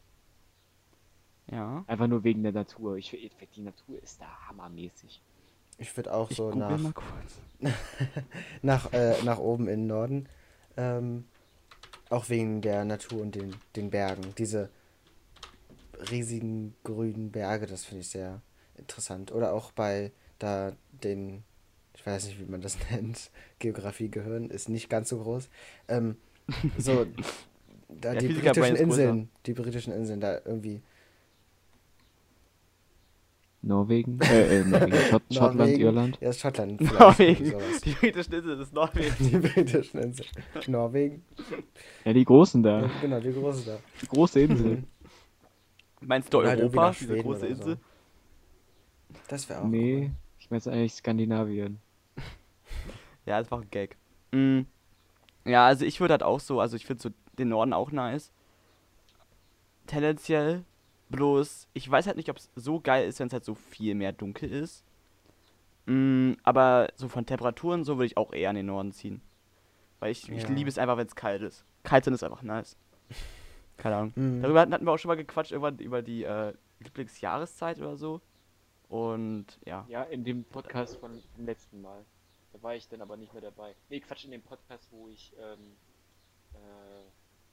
Ja. 1.52 1.84
Einfach 1.88 2.08
nur 2.08 2.24
wegen 2.24 2.44
der 2.44 2.52
Natur. 2.52 2.98
Ich 2.98 3.12
finde, 3.12 3.30
die 3.56 3.62
Natur 3.62 4.02
ist 4.02 4.22
da 4.22 4.28
hammermäßig. 4.48 5.22
Ich 5.78 5.96
würde 5.98 6.14
auch 6.14 6.30
Ich 6.32 6.38
so 6.38 6.52
nach, 6.54 6.78
mal 6.78 6.94
kurz. 6.94 7.42
nach, 8.62 8.94
äh, 8.94 9.22
nach 9.24 9.40
oben 9.40 9.68
in 9.68 9.82
den 9.82 9.88
Norden. 9.88 10.30
Ähm, 10.78 11.26
auch 12.10 12.30
wegen 12.30 12.62
der 12.62 12.86
Natur 12.86 13.22
und 13.22 13.36
den, 13.36 13.56
den 13.76 13.90
Bergen. 13.90 14.34
Diese 14.38 14.70
riesigen 16.12 16.76
grünen 16.84 17.32
Berge, 17.32 17.66
das 17.66 17.86
finde 17.86 18.02
ich 18.02 18.10
sehr 18.10 18.42
interessant. 18.76 19.32
Oder 19.32 19.54
auch 19.54 19.72
bei 19.72 20.12
da 20.40 20.74
den, 20.92 21.44
ich 21.96 22.06
weiß 22.06 22.26
nicht, 22.28 22.40
wie 22.40 22.50
man 22.50 22.62
das 22.62 22.78
nennt, 22.92 23.32
Geografie 23.60 24.10
gehören, 24.10 24.50
ist 24.50 24.70
nicht 24.70 24.90
ganz 24.90 25.10
so 25.10 25.20
groß. 25.20 25.50
Ähm, 25.88 26.18
so, 26.78 27.06
da 27.90 28.12
Der 28.12 28.22
die 28.22 28.28
britischen 28.28 28.62
ist 28.64 28.66
größer. 28.66 28.82
Inseln, 28.84 29.30
die 29.46 29.54
britischen 29.54 29.94
Inseln, 29.94 30.20
da 30.22 30.40
irgendwie. 30.46 30.82
Norwegen? 33.64 34.20
Äh, 34.20 34.60
äh 34.60 34.66
Norwegen. 34.66 34.94
Schott 35.10 35.24
Schottland, 35.32 35.58
Norwegen. 35.58 35.82
Irland. 35.82 36.18
Ja, 36.20 36.34
Schottland. 36.34 36.82
Norwegen. 36.82 37.46
sowas. 37.46 37.82
Die 37.82 37.92
britischen 37.92 38.34
Inseln 38.34 38.62
ist 38.62 38.74
Norwegen. 38.74 39.16
Die 39.20 39.38
britischen 39.38 40.00
Inseln. 40.00 40.30
Norwegen. 40.68 41.24
Ja, 42.04 42.14
die 42.14 42.26
großen 42.26 42.64
Ja, 42.64 42.82
da. 42.82 42.92
genau, 43.02 43.20
die 43.22 43.32
große 43.32 43.66
da. 43.66 43.78
Die 44.02 44.08
große 44.08 44.42
Insel. 44.42 44.84
Meinst 46.02 46.34
du 46.34 46.40
Oder 46.40 46.50
halt 46.50 46.60
Europa, 46.60 46.90
diese 46.90 47.06
Schweden 47.06 47.24
große 47.24 47.46
oder 47.46 47.56
so. 47.56 47.62
Insel? 47.62 47.78
Das 49.30 49.50
wäre 49.50 49.62
auch 49.62 49.68
Nee, 49.68 50.12
ich 50.40 50.52
meine 50.52 50.62
eigentlich 50.68 50.94
Skandinavien. 50.94 51.80
Ja, 53.26 53.40
das 53.40 53.50
war 53.50 53.62
ein 53.62 53.70
Gag. 53.72 53.96
Mm. 54.34 54.64
Ja, 55.46 55.66
also 55.66 55.86
ich 55.86 56.02
würde 56.02 56.12
halt 56.12 56.24
auch 56.24 56.42
so, 56.42 56.60
also 56.60 56.76
ich 56.76 56.86
finde 56.86 57.02
so 57.04 57.10
den 57.40 57.48
Norden 57.48 57.72
auch 57.72 57.94
nice. 57.94 58.34
Tendenziell. 59.88 60.66
Bloß, 61.16 61.68
ich 61.74 61.90
weiß 61.90 62.08
halt 62.08 62.18
nicht, 62.18 62.30
ob 62.30 62.38
es 62.38 62.50
so 62.56 62.80
geil 62.80 63.08
ist, 63.08 63.20
wenn 63.20 63.28
es 63.28 63.34
halt 63.34 63.46
so 63.46 63.56
viel 63.56 63.94
mehr 63.96 64.12
dunkel 64.14 64.52
ist. 64.52 64.84
Mm, 65.86 66.34
aber 66.44 66.90
so 66.96 67.08
von 67.08 67.26
Temperaturen 67.26 67.84
so 67.84 67.98
würde 67.98 68.06
ich 68.08 68.18
auch 68.18 68.34
eher 68.34 68.50
in 68.50 68.56
den 68.56 68.66
Norden 68.68 68.92
ziehen. 68.94 69.22
Weil 70.00 70.12
ich, 70.12 70.28
ich 70.30 70.44
Ja. 70.44 70.50
liebe 70.50 70.70
es 70.70 70.78
einfach, 70.78 70.98
wenn 70.98 71.08
es 71.08 71.16
kalt 71.16 71.42
ist. 71.42 71.66
Kalt 71.84 72.06
sein 72.06 72.14
ist 72.14 72.24
einfach 72.24 72.42
nice. 72.42 72.78
Keine 73.78 73.96
Ahnung. 73.98 74.14
Mhm. 74.16 74.42
Darüber 74.42 74.62
hatten 74.62 74.86
wir 74.86 74.92
auch 74.92 74.98
schon 74.98 75.10
mal 75.10 75.16
gequatscht, 75.16 75.52
irgendwann 75.52 75.78
über 75.80 76.02
die, 76.02 76.24
äh, 76.24 76.54
Lieblingsjahreszeit 76.80 77.78
oder 77.80 77.96
so. 77.96 78.22
Und 78.90 79.46
ja. 79.66 79.86
Ja, 79.88 80.04
in 80.04 80.24
dem 80.24 80.44
Podcast 80.44 80.98
von 80.98 81.12
dem 81.38 81.46
letzten 81.46 81.82
Mal. 81.82 82.04
Da 82.52 82.62
war 82.62 82.76
ich 82.76 82.88
dann 82.88 83.02
aber 83.02 83.18
nicht 83.18 83.34
mehr 83.34 83.42
dabei. 83.42 83.76
Nee, 83.90 84.00
Quatsch, 84.00 84.26
in 84.26 84.32
dem 84.32 84.42
Podcast, 84.42 84.88
wo 84.92 85.08
ich, 85.08 85.34
ähm, 85.40 85.76
äh, 86.54 86.58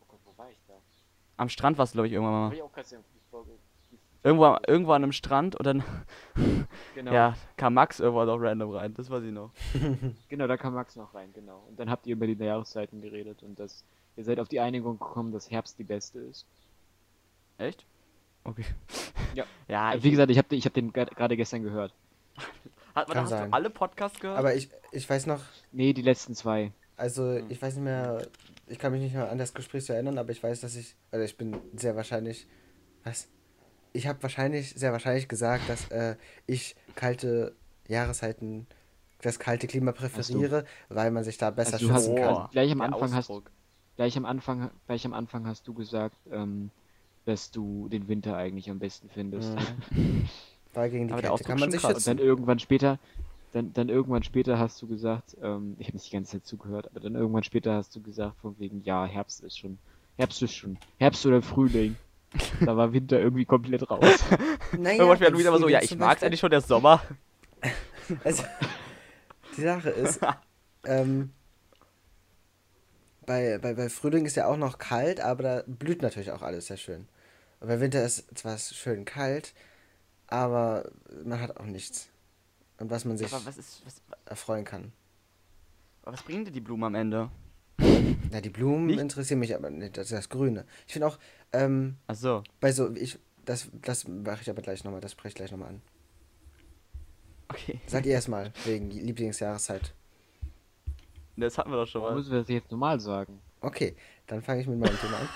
oh 0.00 0.04
Gott, 0.08 0.20
wo 0.24 0.36
war 0.36 0.50
ich 0.50 0.58
da? 0.68 0.74
Am 1.38 1.48
Strand 1.48 1.78
warst 1.78 1.94
du, 1.94 1.96
glaube 1.96 2.08
ich, 2.08 2.12
irgendwann 2.12 2.32
Da 2.34 2.38
mal. 2.40 2.44
habe 2.46 2.54
ich 2.56 2.62
auch 2.62 2.72
Irgendwo, 4.22 4.56
irgendwo 4.66 4.92
an 4.92 5.02
einem 5.02 5.12
Strand 5.12 5.56
und 5.56 5.64
dann 5.66 5.82
Genau, 6.94 7.12
ja, 7.12 7.34
kam 7.56 7.72
Max 7.74 8.00
irgendwann 8.00 8.26
noch 8.26 8.36
random 8.38 8.70
rein. 8.70 8.92
Das 8.94 9.08
weiß 9.08 9.22
ich 9.24 9.32
noch. 9.32 9.50
genau, 10.28 10.46
da 10.46 10.56
kam 10.58 10.74
Max 10.74 10.94
noch 10.96 11.14
rein, 11.14 11.30
genau. 11.32 11.64
Und 11.68 11.80
dann 11.80 11.88
habt 11.90 12.06
ihr 12.06 12.12
über 12.16 12.26
die 12.26 12.34
Jahreszeiten 12.34 13.00
geredet 13.00 13.42
und 13.42 13.58
dass 13.58 13.82
ihr 14.16 14.24
seid 14.24 14.38
auf 14.38 14.48
die 14.48 14.60
Einigung 14.60 14.98
gekommen, 14.98 15.32
dass 15.32 15.50
Herbst 15.50 15.78
die 15.78 15.84
beste 15.84 16.18
ist. 16.20 16.44
Echt? 17.58 17.84
Okay. 18.44 18.64
Ja. 19.34 19.44
Ja, 19.68 19.92
Äh, 19.92 19.98
ich, 19.98 20.02
Wie 20.02 20.10
gesagt, 20.10 20.30
ich 20.32 20.38
habe 20.38 20.54
ich 20.56 20.66
hab 20.66 20.74
den 20.74 20.92
gerade 20.92 21.36
gestern 21.36 21.62
gehört. 21.62 21.94
hat 22.96 23.06
man 23.06 23.14
Kann 23.14 23.22
hast 23.22 23.30
sein. 23.30 23.48
du 23.50 23.54
alle 23.56 23.70
Podcasts 23.70 24.18
gehört? 24.18 24.36
Aber 24.38 24.56
ich, 24.56 24.68
ich 24.90 25.08
weiß 25.08 25.26
noch, 25.26 25.40
Nee, 25.70 25.92
die 25.92 26.02
letzten 26.02 26.34
zwei. 26.34 26.72
also 26.96 27.22
Hm. 27.36 27.46
ich 27.48 27.62
weiß 27.62 27.76
nicht 27.76 27.84
mehr, 27.84 28.26
ich 28.66 28.78
kann 28.80 28.90
mich 28.90 29.00
nicht 29.02 29.14
mehr 29.14 29.30
an 29.30 29.38
das 29.38 29.54
Gespräch 29.54 29.84
so 29.86 29.92
erinnern, 29.92 30.18
aber 30.18 30.30
ich 30.32 30.42
weiß, 30.42 30.60
dass 30.62 30.74
ich, 30.74 30.96
also 31.12 31.24
ich 31.24 31.36
bin 31.38 31.56
sehr 31.76 31.94
wahrscheinlich, 31.94 32.48
was? 33.04 33.28
Ich 33.92 34.06
habe 34.06 34.22
wahrscheinlich, 34.22 34.70
sehr 34.74 34.92
wahrscheinlich 34.92 35.28
gesagt, 35.28 35.68
dass 35.68 35.90
äh, 35.90 36.16
ich 36.46 36.76
kalte 36.94 37.56
Jahreszeiten, 37.88 38.66
das 39.20 39.38
kalte 39.38 39.66
Klima 39.66 39.92
präferiere, 39.92 40.64
weil 40.88 41.10
man 41.10 41.24
sich 41.24 41.38
da 41.38 41.50
besser 41.50 41.74
Also 41.74 41.88
du 41.88 41.92
hast 41.94 42.04
schützen 42.04 42.14
Oh, 42.18 42.24
kann. 42.24 42.48
gleich 42.52 42.72
am 42.72 42.80
Anfang 42.80 43.14
hast-. 43.14 43.30
Gleich 43.96 44.16
am 44.16 44.24
Anfang, 44.24 44.70
gleich 44.86 45.04
am 45.04 45.12
Anfang 45.12 45.46
hast 45.46 45.66
du 45.68 45.74
gesagt, 45.74 46.16
ähm, 46.30 46.70
dass 47.26 47.50
du 47.50 47.88
den 47.88 48.08
Winter 48.08 48.36
eigentlich 48.36 48.70
am 48.70 48.78
besten 48.78 49.10
findest. 49.10 49.52
Mhm. 49.90 50.28
Weil 50.72 50.90
gegen 50.90 51.08
die 51.08 51.12
Aber 51.12 51.22
Kälte 51.22 51.44
kann 51.44 51.58
man 51.58 51.70
sich 51.70 51.80
stimmt 51.80 51.96
Und 51.96 52.06
dann 52.06 52.16
schützen. 52.16 52.26
irgendwann 52.28 52.58
später, 52.60 52.98
dann, 53.52 53.72
dann 53.72 53.88
irgendwann 53.88 54.22
später 54.22 54.58
hast 54.58 54.80
du 54.80 54.86
gesagt, 54.86 55.36
ähm, 55.42 55.74
ich 55.78 55.88
habe 55.88 55.96
nicht 55.96 56.06
die 56.10 56.14
ganze 56.14 56.32
Zeit 56.32 56.46
zugehört, 56.46 56.86
aber 56.90 57.00
dann 57.00 57.14
irgendwann 57.16 57.42
später 57.42 57.74
hast 57.74 57.94
du 57.96 58.00
gesagt, 58.00 58.36
von 58.40 58.58
wegen, 58.58 58.82
ja, 58.84 59.04
Herbst 59.04 59.42
ist 59.42 59.58
schon, 59.58 59.78
Herbst 60.16 60.40
ist 60.42 60.54
schon, 60.54 60.78
Herbst 60.98 61.26
oder 61.26 61.42
Frühling. 61.42 61.96
Da 62.60 62.76
war 62.76 62.92
Winter 62.92 63.18
irgendwie 63.18 63.44
komplett 63.44 63.88
raus. 63.90 64.04
Naja, 64.72 65.02
Irgendwann 65.02 65.32
im 65.32 65.38
wieder 65.38 65.50
mal 65.50 65.60
so, 65.60 65.68
ja, 65.68 65.82
ich 65.82 65.90
mag's 65.96 66.14
Beispiel- 66.20 66.26
eigentlich 66.26 66.40
schon 66.40 66.50
der 66.50 66.60
Sommer. 66.60 67.02
Also, 68.24 68.42
die 69.56 69.62
Sache 69.62 69.90
ist, 69.90 70.18
ähm, 70.84 71.30
bei, 73.24 73.58
bei, 73.58 73.74
bei 73.74 73.88
Frühling 73.88 74.26
ist 74.26 74.34
ja 74.36 74.46
auch 74.46 74.56
noch 74.56 74.78
kalt, 74.78 75.20
aber 75.20 75.42
da 75.44 75.62
blüht 75.66 76.02
natürlich 76.02 76.32
auch 76.32 76.42
alles 76.42 76.66
sehr 76.66 76.76
schön. 76.76 77.06
Und 77.60 77.68
bei 77.68 77.78
Winter 77.78 78.04
ist 78.04 78.36
zwar 78.36 78.58
schön 78.58 79.04
kalt, 79.04 79.54
aber 80.26 80.90
man 81.24 81.40
hat 81.40 81.56
auch 81.58 81.66
nichts. 81.66 82.08
Und 82.78 82.90
was 82.90 83.04
man 83.04 83.16
sich 83.16 83.32
Aber 83.32 83.44
was 83.46 83.58
ist, 83.58 83.82
was, 83.84 84.02
erfreuen 84.24 84.64
kann. 84.64 84.92
was 86.02 86.22
bringen 86.22 86.44
dir 86.44 86.50
die 86.50 86.60
Blumen 86.60 86.84
am 86.84 86.94
Ende? 86.96 87.30
Ja, 88.32 88.40
die 88.40 88.50
Blumen 88.50 88.86
Nicht? 88.86 89.00
interessieren 89.00 89.40
mich 89.40 89.54
aber 89.54 89.70
nicht, 89.70 89.96
das 89.96 90.06
ist 90.06 90.12
das 90.16 90.28
Grüne. 90.28 90.64
Ich 90.86 90.92
finde 90.92 91.06
auch, 91.08 91.18
ähm, 91.52 91.96
Ach 92.06 92.14
so. 92.14 92.42
bei 92.60 92.72
so, 92.72 92.94
ich, 92.94 93.18
das, 93.44 93.68
das 93.82 94.06
mache 94.06 94.42
ich 94.42 94.50
aber 94.50 94.62
gleich 94.62 94.84
nochmal, 94.84 95.00
das 95.00 95.12
spreche 95.12 95.28
ich 95.28 95.34
gleich 95.34 95.50
nochmal 95.50 95.70
an. 95.70 95.82
Okay. 97.48 97.80
Sag 97.86 98.06
ihr 98.06 98.12
erstmal, 98.12 98.52
wegen 98.64 98.90
Lieblingsjahreszeit. 98.90 99.92
Das 101.36 101.58
hatten 101.58 101.70
wir 101.70 101.76
doch 101.76 101.86
schon 101.86 102.02
mal. 102.02 102.14
müssen 102.14 102.30
wir 102.32 102.40
das 102.40 102.48
jetzt 102.48 102.70
normal 102.70 103.00
sagen? 103.00 103.40
Okay, 103.60 103.96
dann 104.26 104.42
fange 104.42 104.60
ich 104.60 104.66
mit 104.66 104.78
meinem 104.78 104.96
Thema 104.98 105.16
an. 105.18 105.28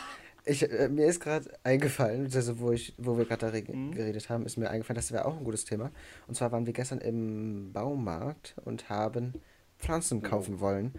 Ich, 0.45 0.71
äh, 0.71 0.89
mir 0.89 1.07
ist 1.07 1.21
gerade 1.21 1.51
eingefallen, 1.65 2.25
also 2.33 2.59
wo, 2.61 2.71
ich, 2.71 2.93
wo 2.99 3.17
wir 3.17 3.25
gerade 3.25 3.65
Mhm. 3.73 3.93
geredet 3.93 4.29
haben, 4.29 4.45
ist 4.45 4.59
mir 4.59 4.69
eingefallen, 4.71 4.97
das 4.97 5.11
wäre 5.11 5.25
auch 5.25 5.37
ein 5.37 5.45
gutes 5.45 5.65
Thema. 5.65 5.91
Und 6.29 6.35
zwar 6.35 6.53
waren 6.53 6.67
wir 6.67 6.73
gestern 6.75 6.99
im 6.99 7.73
Baumarkt 7.73 8.55
und 8.65 8.91
haben 8.91 9.33
Pflanzen 9.79 10.23
kaufen 10.23 10.61
wollen. 10.61 10.95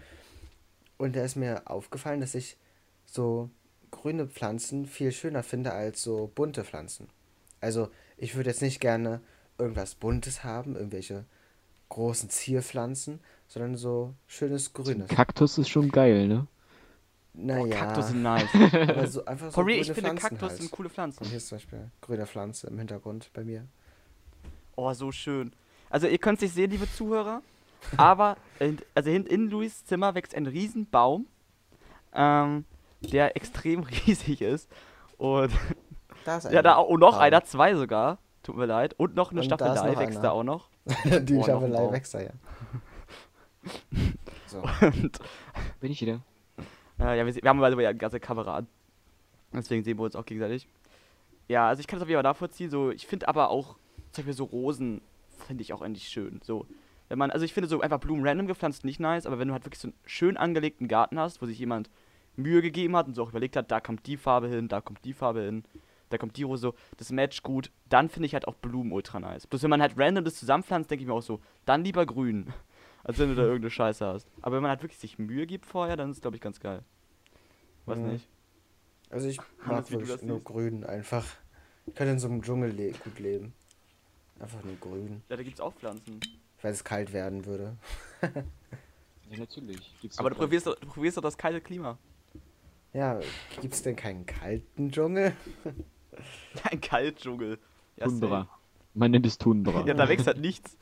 Und 0.98 1.16
da 1.16 1.22
ist 1.22 1.36
mir 1.36 1.62
aufgefallen, 1.70 2.20
dass 2.20 2.34
ich 2.34 2.56
so 3.04 3.50
grüne 3.90 4.26
Pflanzen 4.26 4.86
viel 4.86 5.12
schöner 5.12 5.42
finde 5.42 5.72
als 5.72 6.02
so 6.02 6.30
bunte 6.34 6.64
Pflanzen. 6.64 7.08
Also 7.60 7.88
ich 8.16 8.34
würde 8.34 8.50
jetzt 8.50 8.62
nicht 8.62 8.80
gerne 8.80 9.20
irgendwas 9.58 9.94
Buntes 9.94 10.44
haben, 10.44 10.76
irgendwelche 10.76 11.24
großen 11.88 12.28
Zierpflanzen, 12.30 13.20
sondern 13.46 13.76
so 13.76 14.14
schönes 14.26 14.72
Grünes. 14.72 15.08
Kaktus 15.08 15.56
ist 15.58 15.68
schon 15.68 15.88
geil, 15.90 16.26
ne? 16.28 16.46
Oh, 16.48 17.38
Naja, 17.42 17.76
Kaktus 17.76 18.08
sind 18.08 18.22
nice. 18.22 18.48
aber 18.54 19.06
so 19.06 19.24
einfach 19.24 19.46
so 19.46 19.52
For 19.52 19.66
real, 19.66 19.80
ich 19.80 19.86
grüne 19.88 19.94
finde 19.94 20.10
Pflanzen 20.10 20.28
Kaktus 20.28 20.48
halt. 20.50 20.60
sind 20.60 20.70
coole 20.70 20.88
Und 20.88 20.94
Pflanzen. 20.94 21.24
hier 21.26 21.36
ist 21.36 21.48
zum 21.48 21.56
Beispiel 21.56 21.78
eine 21.78 21.90
grüne 22.00 22.26
Pflanze 22.26 22.66
im 22.68 22.78
Hintergrund 22.78 23.30
bei 23.34 23.44
mir. 23.44 23.66
Oh, 24.74 24.92
so 24.94 25.12
schön. 25.12 25.52
Also 25.90 26.06
ihr 26.08 26.18
könnt 26.18 26.38
es 26.38 26.42
nicht 26.42 26.54
sehen, 26.54 26.70
liebe 26.70 26.90
Zuhörer, 26.90 27.42
aber 27.96 28.36
in, 28.58 28.78
also 28.94 29.10
in, 29.10 29.26
in 29.26 29.50
Louis 29.50 29.84
Zimmer 29.84 30.14
wächst 30.14 30.34
ein 30.34 30.46
Riesenbaum, 30.46 31.26
ähm, 32.14 32.64
der 33.00 33.36
extrem 33.36 33.82
riesig 34.06 34.40
ist. 34.40 34.70
Und 35.18 35.52
Da 36.24 36.38
ist 36.38 36.50
ja, 36.50 36.62
da 36.62 36.76
auch 36.76 36.90
noch 36.96 37.12
Baum. 37.12 37.20
einer, 37.20 37.44
zwei 37.44 37.74
sogar. 37.74 38.18
Tut 38.42 38.56
mir 38.56 38.66
leid. 38.66 38.94
Und 38.98 39.14
noch 39.16 39.32
eine 39.32 39.40
Und 39.40 39.48
da 39.48 39.54
ist 39.56 39.60
Staffelei 39.60 39.92
noch 39.92 40.00
wächst 40.00 40.18
einer. 40.18 40.22
da 40.22 40.30
auch 40.32 40.44
noch. 40.44 40.68
Die 41.22 41.34
Oh, 41.36 41.42
Staffelei 41.42 41.90
wächst 41.92 42.14
da 42.14 42.20
ja. 42.22 42.30
So. 44.46 44.62
Und 44.80 45.18
Bin 45.80 45.90
ich 45.90 46.00
wieder? 46.00 46.20
äh, 47.00 47.18
ja, 47.18 47.26
wir, 47.26 47.34
wir 47.34 47.48
haben 47.48 47.62
also 47.62 47.80
ja 47.80 47.88
eine 47.90 47.98
ganze 47.98 48.20
Kamera 48.20 48.56
an. 48.58 48.66
Deswegen 49.52 49.82
sehen 49.82 49.98
wir 49.98 50.04
uns 50.04 50.14
auch 50.16 50.24
gegenseitig. 50.24 50.68
Ja, 51.48 51.68
also 51.68 51.80
ich 51.80 51.86
kann 51.86 51.98
das 51.98 52.04
auf 52.04 52.08
jeden 52.08 52.18
Fall 52.18 52.30
nachvollziehen. 52.30 52.70
So, 52.70 52.90
ich 52.90 53.06
finde 53.06 53.28
aber 53.28 53.50
auch, 53.50 53.76
zum 54.12 54.22
Beispiel 54.22 54.34
so 54.34 54.44
Rosen 54.44 55.00
finde 55.46 55.62
ich 55.62 55.72
auch 55.72 55.82
eigentlich 55.82 56.08
schön. 56.08 56.40
So, 56.44 56.66
wenn 57.08 57.18
man, 57.18 57.30
also 57.30 57.44
ich 57.44 57.52
finde 57.54 57.68
so 57.68 57.80
einfach 57.80 58.00
Blumen 58.00 58.26
random 58.26 58.46
gepflanzt 58.46 58.84
nicht 58.84 59.00
nice, 59.00 59.26
aber 59.26 59.38
wenn 59.38 59.48
du 59.48 59.54
halt 59.54 59.64
wirklich 59.64 59.80
so 59.80 59.88
einen 59.88 59.96
schön 60.04 60.36
angelegten 60.36 60.88
Garten 60.88 61.18
hast, 61.18 61.40
wo 61.40 61.46
sich 61.46 61.58
jemand 61.58 61.90
Mühe 62.36 62.62
gegeben 62.62 62.96
hat 62.96 63.06
und 63.06 63.14
so 63.14 63.22
auch 63.22 63.30
überlegt 63.30 63.56
hat, 63.56 63.70
da 63.70 63.80
kommt 63.80 64.06
die 64.06 64.16
Farbe 64.16 64.48
hin, 64.48 64.68
da 64.68 64.80
kommt 64.80 65.04
die 65.04 65.12
Farbe 65.14 65.42
hin, 65.42 65.64
da 66.10 66.18
kommt 66.18 66.36
die 66.36 66.42
Rose 66.42 66.60
so, 66.62 66.74
das 66.98 67.10
matcht 67.10 67.42
gut, 67.42 67.70
dann 67.88 68.08
finde 68.08 68.26
ich 68.26 68.34
halt 68.34 68.46
auch 68.46 68.54
Blumen 68.54 68.92
ultra 68.92 69.18
nice. 69.20 69.46
Bloß 69.46 69.62
wenn 69.62 69.70
man 69.70 69.80
halt 69.82 69.94
random 69.96 70.24
das 70.24 70.34
zusammenpflanzt, 70.36 70.90
denke 70.90 71.02
ich 71.02 71.08
mir 71.08 71.14
auch 71.14 71.22
so, 71.22 71.40
dann 71.64 71.82
lieber 71.84 72.04
grün, 72.06 72.52
als 73.04 73.18
wenn 73.18 73.28
du 73.28 73.34
da 73.34 73.42
irgendeine 73.44 73.70
Scheiße 73.70 74.04
hast. 74.06 74.28
Aber 74.42 74.56
wenn 74.56 74.62
man 74.62 74.70
halt 74.70 74.82
wirklich 74.82 74.98
sich 74.98 75.18
Mühe 75.18 75.46
gibt 75.46 75.66
vorher, 75.66 75.96
dann 75.96 76.10
ist 76.10 76.16
es 76.16 76.20
glaube 76.22 76.36
ich 76.36 76.42
ganz 76.42 76.60
geil. 76.60 76.82
Weiß 77.86 77.98
Mhm. 77.98 78.08
nicht. 78.12 78.28
Also 79.10 79.28
ich 79.28 79.38
mag 79.64 79.88
wirklich 79.90 80.22
nur 80.22 80.38
siehst. 80.38 80.44
grün 80.44 80.84
einfach. 80.84 81.24
Ich 81.86 81.94
könnte 81.94 82.12
in 82.14 82.18
so 82.18 82.26
einem 82.26 82.42
Dschungel 82.42 82.72
le 82.72 82.90
gut 83.04 83.20
leben. 83.20 83.54
Einfach 84.40 84.62
nur 84.64 84.74
grün. 84.80 85.22
Ja, 85.28 85.36
da 85.36 85.42
gibt's 85.44 85.60
auch 85.60 85.72
Pflanzen. 85.72 86.18
Weil 86.66 86.72
es 86.72 86.82
kalt 86.82 87.12
werden 87.12 87.46
würde. 87.46 87.76
Ja, 89.30 89.38
natürlich. 89.38 89.94
Gibt's 90.00 90.18
Aber 90.18 90.30
doch 90.30 90.36
du 90.36 90.42
probierst, 90.42 90.66
doch, 90.66 90.74
du 90.76 90.86
probierst 90.88 91.16
doch 91.16 91.22
das 91.22 91.36
kalte 91.38 91.60
Klima. 91.60 91.96
Ja, 92.92 93.20
gibt's 93.60 93.82
denn 93.82 93.94
keinen 93.96 94.24
kalten 94.26 94.90
Dschungel? 94.90 95.32
Ein 96.70 96.80
Kaltdschungel. 96.80 97.58
Ja, 97.96 98.06
Tundra. 98.06 98.48
Man 98.94 99.10
nennt 99.12 99.26
es 99.26 99.36
Tundra. 99.38 99.84
Ja, 99.84 99.94
da 99.94 100.08
wächst 100.08 100.26
halt 100.26 100.38
nichts. 100.38 100.76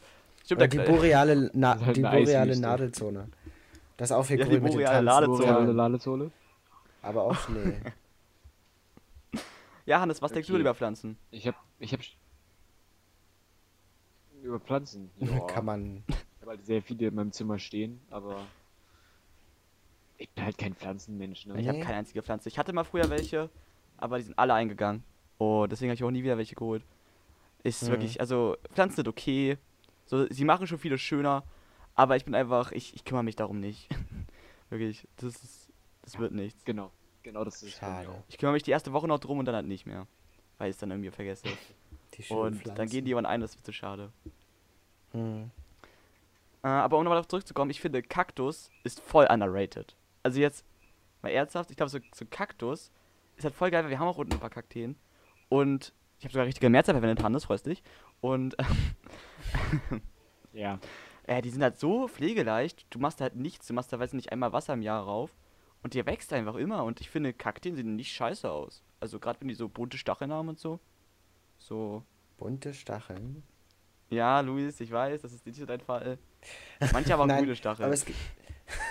Stimmt, 0.44 0.60
Oder 0.62 0.68
da 0.68 0.84
die 0.84 0.90
boreale, 0.90 1.50
Na 1.54 1.78
halt 1.78 1.96
die 1.96 2.02
boreale. 2.02 2.58
Nadelzone. 2.58 3.28
Das 3.98 4.10
ist 4.10 4.16
auch 4.16 4.24
viel 4.24 4.38
Ja, 4.38 4.46
die 4.46 4.58
mit 4.60 4.72
boreale 4.72 5.06
Tanzen. 5.06 5.76
Ladezone. 5.76 6.30
Aber 7.02 7.24
auch 7.24 7.34
Schnee. 7.34 7.76
Ja, 9.84 10.00
Hannes, 10.00 10.22
was 10.22 10.32
denkst 10.32 10.48
du 10.48 10.54
Okay. 10.54 10.60
über 10.62 10.74
Pflanzen? 10.74 11.18
Ich 11.30 11.46
hab, 11.46 11.56
ich 11.78 11.92
hab 11.92 12.00
über 14.44 14.60
Pflanzen. 14.60 15.10
Ja. 15.20 15.40
Kann 15.46 15.64
man. 15.64 16.04
Ich 16.08 16.40
habe 16.42 16.50
halt 16.52 16.64
sehr 16.64 16.82
viele 16.82 17.08
in 17.08 17.14
meinem 17.14 17.32
Zimmer 17.32 17.58
stehen, 17.58 18.00
aber 18.10 18.46
ich 20.18 20.28
bin 20.30 20.44
halt 20.44 20.58
kein 20.58 20.74
Pflanzenmensch. 20.74 21.46
Ne? 21.46 21.60
Ich 21.60 21.68
habe 21.68 21.80
keine 21.80 21.98
einzige 21.98 22.22
Pflanze. 22.22 22.48
Ich 22.48 22.58
hatte 22.58 22.72
mal 22.72 22.84
früher 22.84 23.08
welche, 23.10 23.50
aber 23.96 24.18
die 24.18 24.24
sind 24.24 24.38
alle 24.38 24.54
eingegangen. 24.54 25.02
Oh, 25.38 25.66
deswegen 25.68 25.90
habe 25.90 25.94
ich 25.96 26.04
auch 26.04 26.10
nie 26.10 26.22
wieder 26.22 26.36
welche 26.38 26.54
geholt. 26.54 26.84
Ist 27.62 27.82
Mhm. 27.84 27.88
wirklich, 27.88 28.20
also 28.20 28.56
Pflanzen 28.72 28.96
sind 28.96 29.08
okay. 29.08 29.56
So, 30.06 30.26
sie 30.30 30.44
machen 30.44 30.66
schon 30.66 30.78
vieles 30.78 31.00
schöner, 31.00 31.42
aber 31.94 32.16
ich 32.16 32.24
bin 32.26 32.34
einfach, 32.34 32.72
ich, 32.72 32.94
ich 32.94 33.04
kümmere 33.04 33.24
mich 33.24 33.36
darum 33.36 33.58
nicht. 33.58 33.88
wirklich, 34.70 35.08
das 35.16 35.42
ist, 35.42 35.72
das 36.02 36.18
wird 36.18 36.32
nichts. 36.32 36.62
Genau, 36.64 36.90
genau 37.22 37.42
das 37.42 37.62
ist 37.62 37.78
Schade. 37.78 38.08
Ich 38.28 38.36
kümmere 38.38 38.52
mich 38.52 38.62
die 38.62 38.70
erste 38.70 38.92
Woche 38.92 39.08
noch 39.08 39.18
drum 39.18 39.38
und 39.38 39.46
dann 39.46 39.54
halt 39.54 39.66
nicht 39.66 39.86
mehr. 39.86 40.06
Weil 40.58 40.68
ich 40.70 40.74
es 40.76 40.78
dann 40.80 40.90
irgendwie 40.90 41.10
vergesse. 41.10 41.48
Die 42.16 42.22
schönen 42.22 42.40
Und 42.40 42.54
Pflanzen. 42.56 42.74
dann 42.76 42.88
gehen 42.88 43.04
die 43.04 43.10
irgendwann 43.10 43.32
ein, 43.32 43.40
das 43.40 43.54
ist 43.54 43.64
zu 43.64 43.72
schade. 43.72 44.12
Hm. 45.12 45.50
Äh, 46.62 46.68
aber 46.68 46.98
um 46.98 47.04
nochmal 47.04 47.16
darauf 47.16 47.28
zurückzukommen, 47.28 47.70
ich 47.70 47.80
finde, 47.80 48.02
Kaktus 48.02 48.70
ist 48.84 49.00
voll 49.00 49.26
underrated. 49.30 49.96
Also 50.22 50.40
jetzt, 50.40 50.64
mal 51.22 51.30
ernsthaft, 51.30 51.70
ich 51.70 51.76
glaube, 51.76 51.90
so, 51.90 51.98
so 52.14 52.24
ein 52.24 52.30
Kaktus 52.30 52.90
ist 53.36 53.44
halt 53.44 53.54
voll 53.54 53.70
geil, 53.70 53.82
weil 53.84 53.90
wir 53.90 53.98
haben 53.98 54.08
auch 54.08 54.18
unten 54.18 54.34
ein 54.34 54.40
paar 54.40 54.50
Kakteen. 54.50 54.96
Und 55.48 55.92
ich 56.18 56.24
habe 56.24 56.32
sogar 56.32 56.46
richtige 56.46 56.70
Mehrzahl 56.70 56.94
verwendet, 56.94 57.22
Hannes, 57.22 57.44
freust 57.44 57.66
dich. 57.66 57.82
Und 58.20 58.56
Ja, 60.54 60.78
äh, 61.24 61.42
die 61.42 61.50
sind 61.50 61.62
halt 61.62 61.78
so 61.78 62.08
pflegeleicht, 62.08 62.86
du 62.90 62.98
machst 62.98 63.20
halt 63.20 63.34
nichts, 63.34 63.66
du 63.66 63.74
machst 63.74 63.92
da, 63.92 63.98
weiß 63.98 64.10
ich 64.10 64.14
nicht, 64.14 64.32
einmal 64.32 64.52
Wasser 64.52 64.74
im 64.74 64.82
Jahr 64.82 65.02
rauf. 65.02 65.34
Und 65.82 65.92
der 65.92 66.06
wächst 66.06 66.32
einfach 66.32 66.54
immer. 66.54 66.84
Und 66.84 67.02
ich 67.02 67.10
finde, 67.10 67.34
Kakteen 67.34 67.76
sehen 67.76 67.94
nicht 67.96 68.12
scheiße 68.12 68.50
aus. 68.50 68.82
Also 69.00 69.18
gerade 69.18 69.40
wenn 69.40 69.48
die 69.48 69.54
so 69.54 69.68
bunte 69.68 69.98
Stacheln 69.98 70.32
haben 70.32 70.48
und 70.48 70.58
so. 70.58 70.80
So. 71.64 72.02
Bunte 72.36 72.74
Stacheln. 72.74 73.42
Ja, 74.10 74.40
Luis, 74.40 74.80
ich 74.80 74.90
weiß, 74.90 75.22
das 75.22 75.32
ist 75.32 75.46
nicht 75.46 75.58
so 75.58 75.64
dein 75.64 75.80
Fall. 75.80 76.18
Manche 76.92 77.12
haben 77.16 77.30
auch 77.30 77.38
grüne 77.38 77.56
Stacheln. 77.56 77.86
Aber 77.86 77.94
es 77.94 78.04
gibt. 78.04 78.18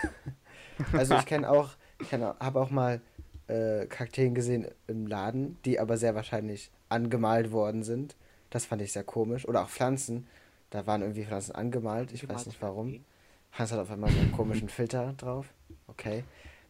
also 0.93 1.15
ich 1.15 1.25
kenne 1.27 1.49
auch, 1.49 1.69
ich 1.99 2.11
habe 2.11 2.59
auch 2.59 2.71
mal 2.71 2.99
äh, 3.47 3.85
Kakteen 3.85 4.33
gesehen 4.33 4.67
im 4.87 5.05
Laden, 5.05 5.59
die 5.65 5.79
aber 5.79 5.97
sehr 5.97 6.15
wahrscheinlich 6.15 6.71
angemalt 6.89 7.51
worden 7.51 7.83
sind. 7.83 8.15
Das 8.49 8.65
fand 8.65 8.81
ich 8.81 8.91
sehr 8.91 9.03
komisch. 9.03 9.47
Oder 9.47 9.61
auch 9.61 9.69
Pflanzen. 9.69 10.25
Da 10.71 10.87
waren 10.87 11.01
irgendwie 11.01 11.25
Pflanzen 11.25 11.53
angemalt. 11.53 12.11
Ich 12.11 12.27
weiß 12.27 12.47
nicht 12.47 12.61
warum. 12.61 13.05
Hans 13.51 13.71
hat 13.71 13.79
auf 13.79 13.91
einmal 13.91 14.09
so 14.09 14.19
einen 14.19 14.31
komischen 14.31 14.69
Filter 14.69 15.13
drauf. 15.13 15.53
Okay. 15.87 16.23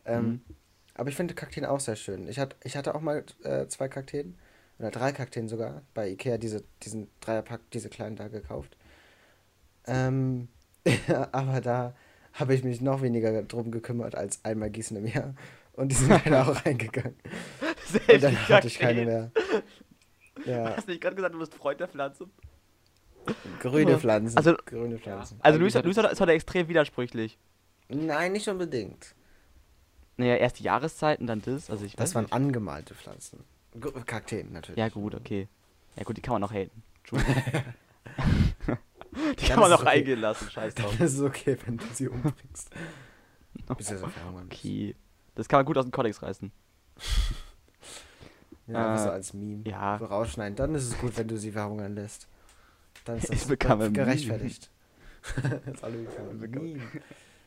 Ähm, 0.05 0.25
Mhm. 0.25 0.41
Aber 0.95 1.09
ich 1.09 1.15
finde 1.15 1.33
Kakteen 1.33 1.65
auch 1.65 1.79
sehr 1.79 1.95
schön. 1.95 2.27
Ich, 2.27 2.39
hat, 2.39 2.55
ich 2.63 2.75
hatte 2.75 2.93
auch 2.93 3.01
mal 3.01 3.23
äh, 3.43 3.67
zwei 3.67 3.87
Kakteen. 3.87 4.37
Oder 4.83 4.91
drei 4.91 5.11
Kakteen 5.13 5.47
sogar. 5.47 5.81
Bei 5.93 6.09
Ikea 6.09 6.37
diese, 6.37 6.63
diesen 6.83 7.07
Dreierpack, 7.21 7.61
diese 7.71 7.89
kleinen 7.89 8.17
da 8.17 8.27
gekauft. 8.27 8.75
Ähm, 9.87 10.49
aber 11.31 11.61
da 11.61 11.95
habe 12.33 12.53
ich 12.53 12.63
mich 12.65 12.81
noch 12.81 13.01
weniger 13.01 13.43
drum 13.43 13.71
gekümmert 13.71 14.15
als 14.15 14.43
einmal 14.43 14.69
gießen 14.69 14.97
im 14.97 15.07
Jahr. 15.07 15.35
Und 15.71 15.89
die 15.89 15.95
sind 15.95 16.09
leider 16.25 16.47
auch 16.49 16.65
reingegangen. 16.65 17.15
Und 18.09 18.23
dann 18.23 18.49
hatte 18.49 18.67
ich 18.67 18.77
keine 18.77 19.05
mehr. 19.05 19.31
Ja, 20.45 20.75
Hast 20.75 20.87
du 20.87 20.91
nicht 20.91 21.01
gerade 21.01 21.15
gesagt, 21.15 21.33
du 21.33 21.39
bist 21.39 21.53
Freund 21.53 21.79
der 21.79 21.87
Pflanze? 21.87 22.27
grüne 23.61 23.97
Pflanzen. 23.97 24.37
Also- 24.37 24.55
grüne 24.65 24.97
Pflanzen. 24.97 25.39
Also 25.41 25.59
Luis, 25.59 25.73
gesagt, 25.73 25.85
Luis 25.85 26.11
ist 26.11 26.19
heute 26.19 26.33
extrem 26.33 26.67
widersprüchlich. 26.67 27.37
Nein, 27.87 28.33
nicht 28.33 28.49
unbedingt. 28.49 29.15
Naja, 30.17 30.35
erst 30.35 30.59
die 30.59 30.63
Jahreszeiten, 30.63 31.25
dann 31.25 31.41
das. 31.41 31.69
Also 31.69 31.85
ich 31.85 31.95
Das 31.95 32.13
waren 32.15 32.25
nicht. 32.25 32.33
angemalte 32.33 32.93
Pflanzen. 32.95 33.45
Kakteen 34.05 34.51
natürlich. 34.53 34.77
Ja 34.77 34.89
gut, 34.89 35.15
okay. 35.15 35.47
Ja 35.95 36.03
gut, 36.03 36.17
die 36.17 36.21
kann 36.21 36.33
man 36.33 36.41
noch 36.41 36.53
haten. 36.53 36.83
Entschuldigung. 36.99 37.43
die 39.39 39.45
kann 39.45 39.59
man 39.59 39.69
noch 39.69 39.81
okay. 39.81 39.99
eingehen 39.99 40.19
lassen, 40.19 40.49
scheiß 40.49 40.75
drauf. 40.75 40.95
Das 40.97 41.13
ist 41.13 41.21
okay, 41.21 41.57
wenn 41.65 41.77
du 41.77 41.85
sie 41.93 42.07
umbringst. 42.07 42.69
Bis 43.77 43.87
so 43.87 43.97
verhungern 43.97 44.47
bist. 44.49 44.61
Okay. 44.61 44.95
Das 45.35 45.47
kann 45.47 45.59
man 45.59 45.65
gut 45.65 45.77
aus 45.77 45.85
dem 45.85 45.91
Kontext 45.91 46.21
reißen. 46.21 46.51
Ja, 48.65 48.95
Äh, 48.95 48.97
so 48.97 49.09
als 49.09 49.33
Meme. 49.33 49.67
ja. 49.67 49.97
So 49.99 50.05
rausschneiden. 50.05 50.55
Dann 50.55 50.73
ist 50.73 50.85
es 50.85 50.97
gut, 50.97 51.17
wenn 51.17 51.27
du 51.27 51.37
sie 51.37 51.51
verhungern 51.51 51.95
lässt. 51.95 52.29
Dann 53.03 53.17
ist 53.17 53.29
das 53.29 53.45
gerechtfertigt. 53.45 54.71
das 55.65 55.75
ist 55.75 55.83
alle 55.83 55.97
Meme. 55.97 56.81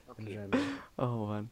Okay. 0.09 0.49
Oh 0.99 1.27
Mann. 1.27 1.51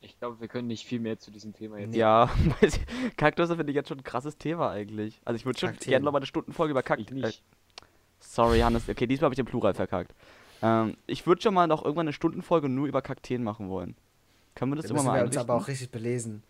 Ich 0.00 0.18
glaube, 0.18 0.40
wir 0.40 0.48
können 0.48 0.68
nicht 0.68 0.86
viel 0.86 1.00
mehr 1.00 1.18
zu 1.18 1.30
diesem 1.30 1.52
Thema 1.52 1.78
jetzt. 1.78 1.94
Ja, 1.94 2.30
Kaktusse 3.16 3.56
finde 3.56 3.72
ich 3.72 3.76
jetzt 3.76 3.88
schon 3.88 3.98
ein 3.98 4.04
krasses 4.04 4.38
Thema 4.38 4.70
eigentlich. 4.70 5.20
Also 5.24 5.36
ich 5.36 5.44
würde 5.44 5.58
schon 5.58 5.76
gerne 5.76 6.04
noch 6.04 6.12
mal 6.12 6.18
eine 6.18 6.26
Stundenfolge 6.26 6.70
über 6.70 6.82
Kakteen. 6.82 7.20
nicht. 7.20 7.42
Sorry, 8.20 8.60
Hannes. 8.60 8.88
Okay, 8.88 9.06
diesmal 9.06 9.26
habe 9.26 9.34
ich 9.34 9.38
den 9.38 9.46
Plural 9.46 9.74
verkackt. 9.74 10.14
Ähm, 10.62 10.96
ich 11.06 11.26
würde 11.26 11.42
schon 11.42 11.54
mal 11.54 11.66
noch 11.66 11.84
irgendwann 11.84 12.06
eine 12.06 12.12
Stundenfolge 12.12 12.68
nur 12.68 12.86
über 12.86 13.02
Kakteen 13.02 13.42
machen 13.42 13.68
wollen. 13.68 13.96
Können 14.54 14.72
wir 14.72 14.76
das 14.76 14.86
Da 14.86 14.90
immer 14.90 15.02
mal 15.02 15.14
wir 15.14 15.22
uns 15.24 15.36
einrichten? 15.36 15.50
aber 15.50 15.54
auch 15.54 15.68
richtig 15.68 15.90
belesen. 15.90 16.42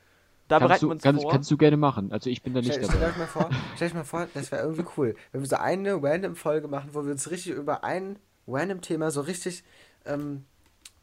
da 0.49 0.59
kannst, 0.59 0.69
bereiten 0.69 0.81
du, 0.81 0.89
wir 0.89 0.93
uns 0.93 1.03
kannst, 1.03 1.23
vor. 1.23 1.31
kannst 1.31 1.51
du 1.51 1.57
gerne 1.59 1.77
machen. 1.77 2.13
Also 2.13 2.31
ich 2.31 2.43
bin 2.43 2.55
da 2.55 2.61
nicht 2.61 2.73
Stell, 2.73 2.85
stell 2.85 3.01
dabei. 3.01 3.13
euch 3.13 3.19
mal 3.19 3.27
vor, 3.27 3.51
stell 3.77 3.89
euch 3.89 3.95
mal 3.95 4.05
vor, 4.05 4.29
das 4.33 4.51
wäre 4.51 4.63
irgendwie 4.63 4.85
cool, 4.97 5.15
wenn 5.33 5.43
wir 5.43 5.49
so 5.49 5.57
eine 5.57 6.03
random 6.03 6.37
Folge 6.37 6.69
machen, 6.69 6.91
wo 6.93 7.05
wir 7.05 7.13
uns 7.13 7.31
richtig 7.31 7.53
über 7.53 7.85
ein 7.85 8.19
random 8.47 8.81
Thema 8.81 9.11
so 9.11 9.21
richtig 9.21 9.63
ähm, 10.07 10.45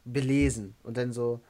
belesen 0.04 0.74
und 0.82 0.96
dann 0.96 1.12
so 1.12 1.40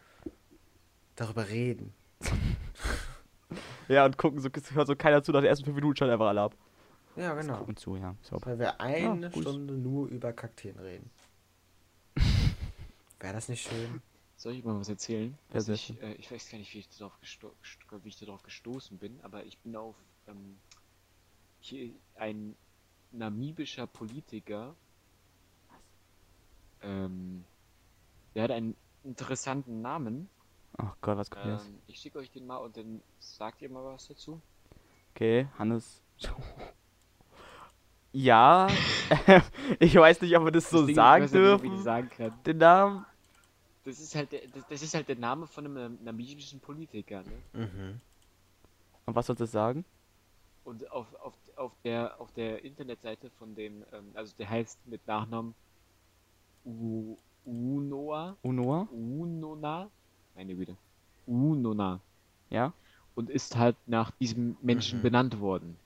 darüber 1.16 1.48
reden. 1.48 1.92
ja, 3.88 4.04
und 4.04 4.16
gucken, 4.16 4.40
so 4.40 4.48
hört 4.74 4.86
so 4.86 4.96
keiner 4.96 5.22
zu, 5.22 5.32
nach 5.32 5.40
den 5.40 5.48
ersten 5.48 5.64
fünf 5.64 5.74
Minuten 5.74 5.96
schon 5.96 6.10
einfach 6.10 6.28
alle 6.28 6.42
ab. 6.42 6.56
Ja, 7.16 7.34
genau. 7.34 7.58
Gucken 7.58 7.76
zu, 7.76 7.96
ja. 7.96 8.14
So. 8.22 8.38
Weil 8.42 8.58
wir 8.58 8.80
eine 8.80 9.26
Ja. 9.26 9.40
Stunde 9.40 9.74
nur 9.74 10.08
über 10.08 10.32
Kakteen 10.32 10.78
reden. 10.78 11.10
Wäre 13.20 13.32
das 13.32 13.48
nicht 13.48 13.66
schön? 13.66 14.02
Soll 14.36 14.52
ich 14.52 14.64
mal 14.64 14.78
was 14.78 14.90
erzählen? 14.90 15.36
Ja, 15.52 15.60
ich, 15.66 16.02
äh, 16.02 16.12
ich 16.14 16.30
weiß 16.30 16.50
gar 16.50 16.58
nicht, 16.58 16.74
wie 16.74 16.80
ich 16.80 16.88
darauf 16.90 17.18
gesto 17.20 17.54
darauf 18.20 18.42
gestoßen 18.42 18.98
bin, 18.98 19.18
aber 19.22 19.44
ich 19.46 19.58
bin 19.58 19.74
auf 19.76 19.96
ähm, 20.28 20.58
hier 21.60 21.90
ein 22.16 22.54
namibischer 23.12 23.86
Politiker. 23.86 24.76
Ähm, 26.82 27.44
der 28.34 28.44
hat 28.44 28.50
einen 28.50 28.76
interessanten 29.04 29.80
Namen. 29.80 30.28
Oh 30.78 30.90
Gott, 31.00 31.16
was 31.16 31.30
kommt 31.30 31.46
jetzt? 31.46 31.66
Ähm, 31.68 31.78
ich 31.86 31.98
schicke 31.98 32.18
euch 32.18 32.30
den 32.30 32.46
mal 32.46 32.58
und 32.58 32.76
dann 32.76 33.00
sagt 33.18 33.62
ihr 33.62 33.70
mal 33.70 33.84
was 33.84 34.08
dazu. 34.08 34.40
Okay, 35.14 35.48
Hannes. 35.58 36.02
ja, 38.12 38.68
ich 39.80 39.94
weiß 39.94 40.20
nicht, 40.20 40.36
ob 40.36 40.44
wir 40.44 40.52
das 40.52 40.68
so 40.70 40.78
Das 40.78 40.86
Ding 40.86 40.88
ist, 40.88 40.90
ich 40.90 40.96
sagen 40.96 41.24
weiß 41.24 41.32
nicht, 41.32 41.42
ob 41.42 41.54
ich 41.54 41.60
dürfen. 41.70 41.74
das 41.76 41.84
sagen 41.84 42.10
kann. 42.10 42.42
Den 42.44 42.58
Namen. 42.58 43.06
Das 43.84 44.00
ist 44.00 44.14
halt 44.14 44.32
der, 44.32 44.40
das, 44.48 44.66
das 44.68 44.82
ist 44.82 44.94
halt 44.94 45.08
der 45.08 45.16
Name 45.16 45.46
von 45.46 45.64
einem 45.64 45.74
nam- 45.74 45.98
namibischen 46.02 46.58
Politiker, 46.60 47.22
ne? 47.22 47.66
Mhm. 47.66 48.00
Und 49.06 49.14
was 49.14 49.26
soll 49.26 49.36
das 49.36 49.52
sagen? 49.52 49.84
Und 50.64 50.90
auf, 50.90 51.06
auf, 51.20 51.34
auf 51.54 51.72
der 51.84 52.20
auf 52.20 52.32
der 52.32 52.64
Internetseite 52.64 53.30
von 53.30 53.54
dem, 53.54 53.84
ähm, 53.92 54.10
also 54.14 54.34
der 54.36 54.50
heißt 54.50 54.84
mit 54.86 55.06
Nachnamen 55.06 55.54
U 56.64 57.16
Unoa, 57.44 58.36
Unoa? 58.42 58.88
Unona, 58.90 59.88
meine 60.36 60.54
Güte, 60.54 60.76
Unona 61.26 62.00
Ja? 62.50 62.72
und 63.14 63.30
ist 63.30 63.56
halt 63.56 63.76
nach 63.86 64.10
diesem 64.12 64.56
Menschen 64.62 64.98
Mhm. 64.98 65.02
benannt 65.02 65.40
worden. 65.40 65.76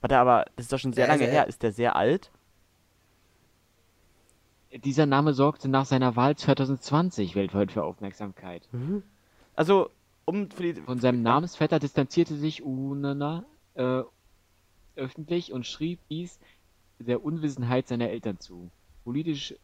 Warte, 0.00 0.16
aber 0.18 0.46
das 0.56 0.66
ist 0.66 0.72
doch 0.72 0.78
schon 0.78 0.92
sehr 0.92 1.06
Ja, 1.06 1.12
lange 1.12 1.24
also 1.24 1.32
her. 1.34 1.42
er- 1.42 1.48
Ist 1.48 1.62
der 1.62 1.72
sehr 1.72 1.96
alt? 1.96 2.30
Dieser 4.84 5.06
Name 5.06 5.32
sorgte 5.32 5.68
nach 5.68 5.86
seiner 5.86 6.14
Wahl 6.14 6.36
2020 6.36 7.34
weltweit 7.34 7.72
für 7.72 7.84
Aufmerksamkeit. 7.84 8.68
Also, 9.56 9.90
um 10.26 10.50
für 10.50 10.62
die. 10.74 10.80
Von 10.82 11.00
seinem 11.00 11.22
Namensvetter 11.22 11.78
distanzierte 11.78 12.36
sich 12.36 12.62
Unona 12.62 13.44
äh, 13.74 14.02
öffentlich 14.96 15.52
und 15.52 15.66
schrieb 15.66 16.00
dies 16.10 16.38
der 16.98 17.24
Unwissenheit 17.24 17.88
seiner 17.88 18.10
Eltern 18.10 18.38
zu. 18.40 18.70
Politisch 19.04 19.54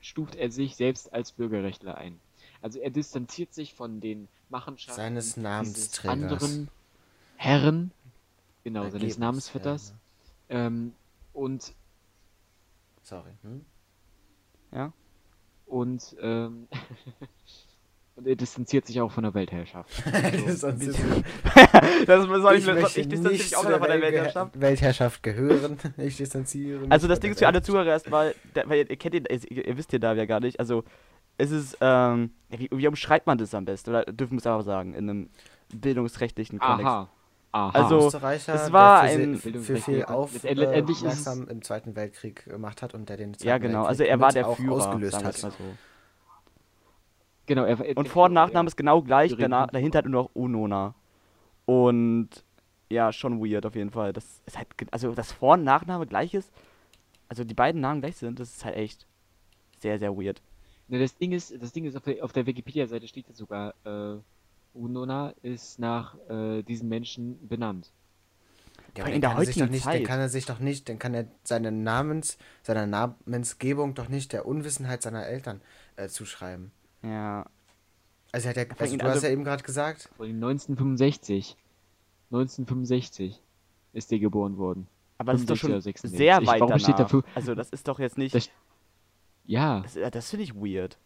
stuft 0.00 0.36
er 0.36 0.50
sich 0.50 0.74
selbst 0.76 1.12
als 1.12 1.32
Bürgerrechtler 1.32 1.96
ein. 1.98 2.18
Also 2.62 2.78
er 2.78 2.90
distanziert 2.90 3.52
sich 3.52 3.74
von 3.74 4.00
den 4.00 4.28
Machenschaften 4.48 5.00
Seines 5.00 5.36
Namensträgers. 5.36 6.12
anderen 6.32 6.68
Herren, 7.36 7.90
genau, 8.64 8.80
seines 8.82 8.94
Ergebnis, 8.94 9.18
Namensvetters. 9.18 9.94
ja. 10.48 10.66
Ähm, 10.66 10.94
und 11.32 11.74
Sorry. 13.02 13.32
Hm? 13.42 13.64
Ja? 14.72 14.92
und 15.66 16.16
ähm, 16.20 16.68
und 18.16 18.26
er 18.26 18.36
distanziert 18.36 18.86
sich 18.86 19.00
auch 19.00 19.10
von 19.10 19.24
der 19.24 19.34
Weltherrschaft. 19.34 19.90
Das 20.12 20.34
ist 20.34 20.64
uns 20.64 20.84
jetzt- 20.86 21.00
das 22.06 22.24
soll 22.26 22.52
ich, 22.54 22.58
ich 22.60 22.64
soll 22.64 22.74
möchte 22.74 23.00
ich 23.00 23.08
distanziere 23.08 23.32
mich 23.42 23.56
auch 23.56 23.64
wieder 23.64 23.78
von 23.78 23.88
der 23.88 24.00
Weltherrschaft. 24.02 24.60
Weltherrschaft 24.60 25.22
gehören. 25.22 25.78
Ich 25.96 26.16
distanziere 26.16 26.80
mich. 26.80 26.92
Also 26.92 27.08
das 27.08 27.18
von 27.18 27.22
Ding 27.22 27.32
ist 27.32 27.38
für 27.38 27.46
alle. 27.48 27.62
Zuhörer 27.62 27.86
erstmal, 27.86 28.34
weil 28.54 28.78
ihr, 28.80 28.90
ihr 28.90 28.96
kennt 28.96 29.14
ihn, 29.14 29.24
ihr, 29.28 29.66
ihr 29.66 29.76
wisst 29.76 29.92
den 29.92 30.00
da 30.00 30.12
ja 30.14 30.26
gar 30.26 30.40
nicht. 30.40 30.60
Also 30.60 30.84
es 31.38 31.50
ist, 31.50 31.76
ähm, 31.80 32.30
wie, 32.50 32.68
wie 32.72 32.86
umschreibt 32.88 33.26
man 33.26 33.38
das 33.38 33.54
am 33.54 33.64
besten? 33.64 33.90
Oder 33.90 34.04
dürfen 34.04 34.32
wir 34.34 34.38
es 34.38 34.46
einfach 34.46 34.64
sagen, 34.64 34.94
in 34.94 35.08
einem 35.10 35.30
bildungsrechtlichen 35.72 36.58
Kontext? 36.58 36.86
Aha. 36.86 37.08
Aha. 37.54 37.78
Also, 37.84 38.06
Österreicher, 38.06 38.54
es 38.54 38.72
war 38.72 39.02
der 39.02 39.10
für, 39.10 39.22
ein- 39.22 39.34
sehr- 39.36 39.60
für 39.60 39.76
viel 39.76 40.04
aufmerksam 40.06 41.48
im 41.48 41.60
Zweiten 41.62 41.94
Weltkrieg 41.96 42.44
gemacht 42.46 42.80
hat 42.80 42.94
und 42.94 43.08
der 43.10 43.18
den 43.18 43.34
Zweiten 43.34 43.46
Ja, 43.48 43.58
genau. 43.58 43.80
Weltkrieg 43.80 43.88
Also 43.90 44.04
er 44.04 44.20
war 44.20 44.32
der 44.32 44.46
Führer, 44.46 44.72
ausgelöst 44.72 45.12
sagen 45.12 45.24
wir 45.24 45.28
hat. 45.28 45.36
so. 45.52 45.76
Genau, 47.46 47.64
er, 47.64 47.78
er, 47.80 47.96
Und 47.96 48.08
Vor- 48.08 48.26
und 48.26 48.32
Nachname 48.34 48.68
ist 48.68 48.76
genau 48.76 49.02
gleich, 49.02 49.34
danach, 49.36 49.66
dahinter 49.66 49.98
hat 49.98 50.06
nur 50.06 50.22
noch 50.24 50.30
Unona. 50.34 50.94
Und 51.66 52.28
ja, 52.88 53.12
schon 53.12 53.40
weird 53.44 53.66
auf 53.66 53.74
jeden 53.74 53.90
Fall. 53.90 54.12
Das 54.12 54.40
ist 54.46 54.56
halt, 54.56 54.68
also 54.90 55.12
dass 55.12 55.32
Vor- 55.32 55.54
und 55.54 55.64
Nachname 55.64 56.06
gleich 56.06 56.34
ist, 56.34 56.50
also 57.28 57.44
die 57.44 57.54
beiden 57.54 57.80
Namen 57.80 58.00
gleich 58.00 58.16
sind, 58.16 58.38
das 58.38 58.50
ist 58.56 58.64
halt 58.64 58.76
echt 58.76 59.06
sehr, 59.78 59.98
sehr 59.98 60.16
weird. 60.16 60.40
Ne, 60.92 60.98
das 60.98 61.16
Ding 61.16 61.32
ist, 61.32 61.54
das 61.58 61.72
Ding 61.72 61.86
ist, 61.86 61.96
auf 61.96 62.02
der, 62.04 62.22
auf 62.22 62.32
der 62.32 62.44
Wikipedia-Seite 62.44 63.08
steht 63.08 63.26
jetzt 63.26 63.38
sogar, 63.38 63.74
äh, 63.84 64.18
Unona 64.74 65.32
ist 65.42 65.78
nach 65.78 66.16
äh, 66.28 66.62
diesem 66.62 66.88
Menschen 66.90 67.48
benannt. 67.48 67.90
Ja, 68.98 69.06
in 69.06 69.20
dann 69.20 69.20
der 69.22 69.30
kann 69.30 69.38
er 69.38 69.44
sich 69.46 69.54
doch 69.56 69.60
heutigen 69.62 69.72
nicht, 69.72 69.86
dann 69.86 69.92
Zeit. 69.94 70.04
kann 70.04 70.20
er 70.20 70.28
sich 70.28 70.44
doch 70.44 70.58
nicht, 70.58 70.88
dann 70.90 70.98
kann 70.98 71.14
er 71.14 71.24
seine 71.44 71.72
Namens, 71.72 72.36
seiner 72.62 72.86
Namensgebung 72.86 73.94
doch 73.94 74.08
nicht 74.10 74.34
der 74.34 74.44
Unwissenheit 74.44 75.00
seiner 75.00 75.26
Eltern 75.26 75.62
äh, 75.96 76.08
zuschreiben. 76.08 76.72
Ja. 77.02 77.46
Also, 78.32 78.48
er 78.48 78.50
hat 78.50 78.56
ja, 78.58 78.64
Vor 78.66 78.80
also 78.82 78.96
du 78.98 79.04
hast 79.06 79.12
also- 79.14 79.26
ja 79.28 79.32
eben 79.32 79.44
gerade 79.44 79.62
gesagt, 79.62 80.10
Von 80.18 80.26
1965. 80.28 81.56
1965 82.30 83.40
ist 83.94 84.10
der 84.10 84.18
geboren 84.18 84.56
worden. 84.58 84.88
Aber 85.18 85.32
das 85.32 85.42
ist 85.42 85.50
doch 85.50 85.56
65 85.56 85.60
schon 85.60 85.70
oder 85.70 85.80
66. 85.80 86.18
sehr 86.18 86.40
Ich- 86.42 86.46
weit 86.48 86.60
warum 86.60 86.68
danach. 86.72 86.82
steht 86.82 86.98
dafür- 86.98 87.24
Also 87.34 87.54
das 87.54 87.70
ist 87.70 87.88
doch 87.88 87.98
jetzt 87.98 88.18
nicht. 88.18 88.34
Das- 88.34 88.50
Ja, 89.44 89.80
Das, 89.80 89.98
das 90.12 90.30
finde 90.30 90.44
ich 90.44 90.54
weird. 90.54 90.98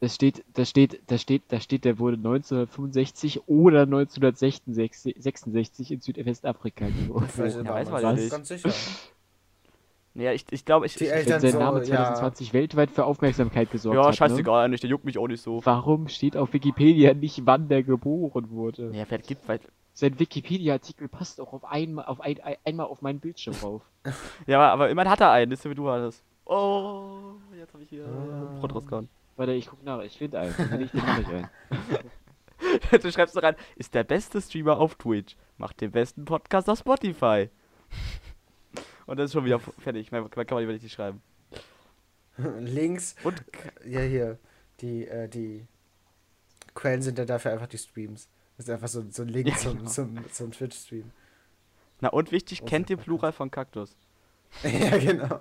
Das 0.00 0.14
steht, 0.14 0.44
da 0.54 0.64
steht, 0.64 1.00
da 1.08 1.18
steht, 1.18 1.42
da 1.48 1.58
steht, 1.58 1.84
der 1.84 1.98
wurde 1.98 2.16
1965 2.16 3.48
oder 3.48 3.82
1966 3.82 5.90
in 5.90 6.00
Südwestafrika 6.00 6.86
geboren. 6.86 7.26
Ich 7.28 7.36
weiß, 7.38 7.56
Ja, 7.56 7.64
weiß 7.64 7.90
man 7.90 8.02
das 8.02 8.20
nicht. 8.20 8.30
ganz 8.30 8.48
sicher. 8.48 8.70
Ja, 10.14 10.32
ich, 10.32 10.44
ich 10.50 10.64
glaube, 10.64 10.86
ich. 10.86 10.96
Die 10.96 11.04
ich 11.04 11.28
sein 11.28 11.40
so, 11.40 11.58
Name 11.58 11.78
ja. 11.80 12.14
2020 12.14 12.52
weltweit 12.52 12.90
für 12.90 13.04
Aufmerksamkeit 13.04 13.70
gesorgt 13.70 13.94
ja, 13.94 14.02
hat. 14.02 14.10
Ne? 14.10 14.16
scheißegal, 14.16 14.64
eigentlich, 14.64 14.80
der 14.80 14.90
juckt 14.90 15.04
mich 15.04 15.16
auch 15.16 15.28
nicht 15.28 15.42
so. 15.42 15.60
Warum 15.64 16.08
steht 16.08 16.36
auf 16.36 16.52
Wikipedia 16.52 17.14
nicht, 17.14 17.46
wann 17.46 17.68
der 17.68 17.84
geboren 17.84 18.50
wurde? 18.50 18.90
Ja, 18.94 19.04
vielleicht 19.04 19.28
gibt 19.28 19.46
weil. 19.46 19.60
Sein 19.94 20.18
Wikipedia-Artikel 20.18 21.08
passt 21.08 21.40
auch 21.40 21.52
auf 21.52 21.64
einmal 21.64 22.04
auf 22.04 22.20
ein, 22.20 22.40
ein, 22.40 22.56
einmal 22.64 22.86
auf 22.86 23.02
meinen 23.02 23.18
Bildschirm 23.20 23.54
rauf. 23.62 23.82
Ja, 24.46 24.72
aber, 24.72 24.88
immerhin 24.90 25.10
hat 25.10 25.20
er 25.20 25.32
einen, 25.32 25.52
ist 25.52 25.62
so 25.62 25.70
wie 25.70 25.74
du 25.74 25.88
hattest. 25.88 26.22
Oh, 26.48 27.34
jetzt 27.54 27.74
habe 27.74 27.82
ich 27.82 27.90
hier 27.90 28.06
Ah. 28.06 28.58
Brot 28.58 28.74
rausgehauen. 28.74 29.08
Warte, 29.36 29.52
ich 29.52 29.66
guck 29.68 29.82
nach, 29.84 30.00
ich 30.00 30.16
finde 30.18 30.40
einen. 30.40 30.54
Wenn 30.56 30.78
nicht, 30.80 30.94
den 30.94 31.00
mache 31.00 31.20
ich 31.20 31.28
einen. 31.28 31.48
du 33.02 33.12
schreibst 33.12 33.36
doch 33.36 33.42
rein, 33.42 33.54
ist 33.76 33.94
der 33.94 34.02
beste 34.02 34.40
Streamer 34.40 34.78
auf 34.78 34.96
Twitch, 34.96 35.36
macht 35.58 35.80
den 35.80 35.92
besten 35.92 36.24
Podcast 36.24 36.68
auf 36.68 36.78
Spotify. 36.78 37.50
Und 39.06 39.18
das 39.18 39.26
ist 39.26 39.32
schon 39.34 39.44
wieder 39.44 39.60
fertig. 39.60 40.10
Mehr, 40.10 40.22
mehr 40.22 40.44
kann 40.44 40.56
man 40.64 40.66
nicht 40.66 40.90
schreiben. 40.92 41.22
Links, 42.60 43.14
Und 43.24 43.42
ja 43.84 44.00
hier, 44.00 44.38
die, 44.80 45.06
äh, 45.06 45.28
die 45.28 45.66
Quellen 46.74 47.02
sind 47.02 47.18
ja 47.18 47.24
dafür 47.24 47.52
einfach 47.52 47.66
die 47.66 47.78
Streams. 47.78 48.28
Das 48.56 48.66
ist 48.66 48.72
einfach 48.72 48.88
so, 48.88 49.04
so 49.10 49.22
ein 49.22 49.28
Link 49.28 49.48
Ja, 49.48 49.56
zum, 49.56 49.78
genau. 49.78 49.90
zum, 49.90 50.32
zum 50.32 50.50
Twitch-Stream. 50.52 51.10
Na 52.00 52.08
und 52.08 52.32
wichtig, 52.32 52.60
Großer 52.60 52.70
kennt 52.70 52.90
ihr. 52.90 52.96
Plural 52.96 53.32
von 53.32 53.50
Kaktus? 53.50 53.96
ja, 54.62 54.96
genau. 54.98 55.40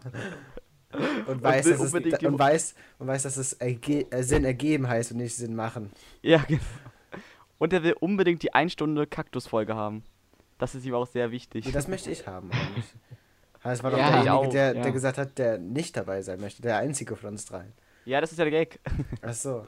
Und 1.28 1.44
weiß, 1.44 1.66
will 1.66 1.74
dass 1.74 1.82
es, 1.82 2.20
die- 2.20 2.26
und 2.28 2.40
weiß, 2.40 2.76
und 3.00 3.08
weiß, 3.08 3.24
dass 3.24 3.38
es 3.38 3.54
erge 3.54 4.10
äh, 4.12 4.24
Sinn 4.24 4.46
ergeben 4.46 4.88
heißt 4.88 5.12
und 5.12 5.18
nicht 5.18 5.36
Sinn 5.36 5.56
machen. 5.56 5.92
Ja, 6.22 6.38
genau. 6.48 6.62
Und 7.58 7.74
er 7.74 7.84
will 7.84 7.94
unbedingt 8.00 8.44
die 8.44 8.54
1 8.54 8.72
Stunde 8.74 9.06
Kaktus-Folge 9.08 9.76
haben. 9.76 10.04
Das 10.58 10.76
ist 10.76 10.86
ihm 10.86 10.94
auch 10.94 11.08
sehr 11.08 11.32
wichtig. 11.32 11.66
Nee, 11.66 11.72
das 11.72 11.88
möchte 11.88 12.10
ich 12.12 12.26
haben 12.28 12.52
eigentlich. 12.52 12.86
Das 13.64 13.84
war 13.84 13.92
doch 13.92 13.98
Ja, 13.98 14.12
derjenige, 14.12 14.34
auch, 14.34 14.48
der, 14.48 14.76
ja. 14.76 14.82
der 14.82 14.92
gesagt 14.94 15.18
hat, 15.18 15.38
der 15.38 15.58
nicht 15.58 15.98
dabei 15.98 16.22
sein 16.22 16.40
möchte. 16.40 16.62
Der 16.62 16.78
einzige 16.78 17.18
von 17.18 17.32
uns 17.32 17.44
dreien. 17.46 17.74
Ja, 18.06 18.22
das 18.22 18.32
ist 18.32 18.38
ja 18.38 18.46
der 18.46 18.52
Gag. 18.52 18.80
Ach 19.22 19.34
so. 19.34 19.66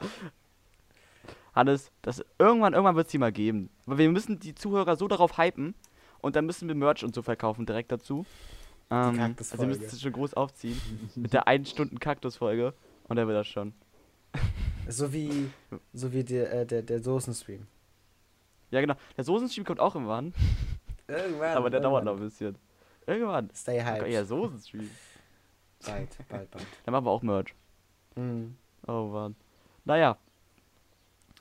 Hannes, 1.54 1.90
das 2.00 2.24
irgendwann, 2.38 2.72
irgendwann 2.72 2.96
wird 2.96 3.08
es 3.08 3.10
die 3.10 3.18
mal 3.18 3.32
geben. 3.32 3.68
Aber 3.84 3.98
wir 3.98 4.08
müssen 4.08 4.38
die 4.38 4.54
Zuhörer 4.54 4.96
so 4.96 5.06
darauf 5.06 5.36
hypen 5.36 5.74
und 6.20 6.34
dann 6.36 6.46
müssen 6.46 6.68
wir 6.68 6.74
Merch 6.74 7.04
und 7.04 7.14
so 7.14 7.20
verkaufen 7.20 7.66
direkt 7.66 7.92
dazu. 7.92 8.24
Ähm, 8.90 8.96
also 9.08 9.18
Kaktusfolge. 9.18 9.66
müssen 9.66 9.84
es 9.84 10.00
schon 10.02 10.12
groß 10.12 10.34
aufziehen. 10.34 10.80
mit 11.14 11.32
der 11.32 11.46
1 11.46 11.70
Stunden 11.70 11.98
Kaktus-Folge. 12.00 12.74
Und 13.08 13.16
dann 13.16 13.26
wird 13.26 13.36
das 13.38 13.46
schon. 13.46 13.72
So 14.88 15.12
wie, 15.12 15.50
so 15.92 16.12
wie 16.12 16.24
der, 16.24 16.52
äh, 16.52 16.66
der, 16.66 16.82
der 16.82 17.00
Soßenstream. 17.00 17.64
Ja, 18.72 18.80
genau. 18.80 18.94
Der 19.16 19.22
Soßenstream 19.22 19.64
kommt 19.64 19.78
auch 19.78 19.94
irgendwann. 19.94 20.34
Irgendwann. 21.06 21.56
aber 21.56 21.70
der 21.70 21.78
dauert 21.80 22.02
noch 22.04 22.12
irgendwann. 22.12 22.26
ein 22.26 22.28
bisschen. 22.28 22.58
Irgendwann. 23.06 23.50
Stay 23.54 23.78
Oh 23.80 23.84
hyped. 23.84 24.00
Gott, 24.00 24.08
Ja, 24.08 24.24
Soßenstream. 24.24 24.90
Bald, 25.86 26.08
bald, 26.28 26.50
bald. 26.50 26.66
Dann 26.84 26.92
machen 26.92 27.04
wir 27.04 27.10
auch 27.10 27.22
Merch. 27.22 27.54
Mhm. 28.16 28.56
Oh 28.88 29.04
Mann. 29.12 29.36
Naja. 29.84 30.16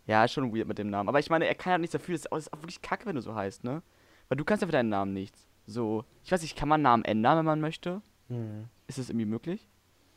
Ja, 0.05 0.25
ist 0.25 0.33
schon 0.33 0.55
weird 0.55 0.67
mit 0.67 0.77
dem 0.77 0.89
Namen. 0.91 1.09
Aber 1.09 1.17
ich 1.19 1.29
meine, 1.31 1.47
er 1.47 1.55
kann 1.55 1.71
ja 1.71 1.77
nichts 1.79 1.93
dafür. 1.93 2.13
Das 2.15 2.25
ist 2.25 2.53
auch 2.53 2.61
wirklich 2.61 2.81
kacke, 2.83 3.07
wenn 3.07 3.15
du 3.15 3.21
so 3.21 3.33
heißt, 3.33 3.63
ne? 3.63 3.81
Weil 4.27 4.37
du 4.37 4.43
kannst 4.45 4.61
ja 4.61 4.67
für 4.67 4.71
deinen 4.73 4.89
Namen 4.89 5.13
nichts. 5.13 5.47
So. 5.69 6.03
Ich 6.23 6.31
weiß 6.31 6.41
nicht, 6.41 6.57
kann 6.57 6.69
man 6.69 6.81
Namen 6.81 7.05
ändern, 7.05 7.37
wenn 7.37 7.45
man 7.45 7.61
möchte? 7.61 8.01
Mhm. 8.27 8.65
Ist 8.87 8.97
das 8.97 9.09
irgendwie 9.09 9.25
möglich? 9.25 9.67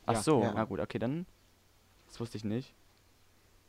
Ach 0.05 0.13
Ja. 0.13 0.21
so, 0.21 0.41
Ja. 0.41 0.53
na 0.55 0.63
gut, 0.63 0.79
okay, 0.79 0.99
dann. 0.99 1.25
Das 2.07 2.19
wusste 2.19 2.37
ich 2.37 2.43
nicht. 2.43 2.73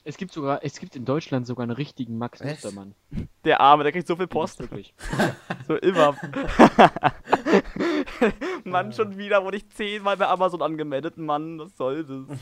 Es 0.07 0.19
gibt 0.19 0.33
sogar, 0.33 0.63
es 0.63 0.79
gibt 0.81 0.97
in 0.97 1.07
Deutschland 1.07 1.47
sogar 1.47 1.63
einen 1.63 1.73
richtigen 1.73 2.19
Max? 2.19 2.43
Mustermann. 2.43 2.95
Der 3.45 3.61
Arme, 3.61 3.85
der 3.85 3.93
kriegt 3.93 4.07
so 4.07 4.17
viel 4.17 4.27
Post. 4.27 4.61
Wirklich. 4.61 4.95
So 5.67 5.77
immer. 5.77 6.15
Mann, 8.65 8.93
schon 8.93 9.17
wieder 9.17 9.43
wurde 9.45 9.57
ich 9.57 9.67
zehnmal 9.71 10.17
bei 10.19 10.27
Amazon 10.29 10.61
angemeldet. 10.61 11.17
Mann, 11.17 11.59
was 11.59 11.75
soll 11.77 12.05
das? 12.05 12.39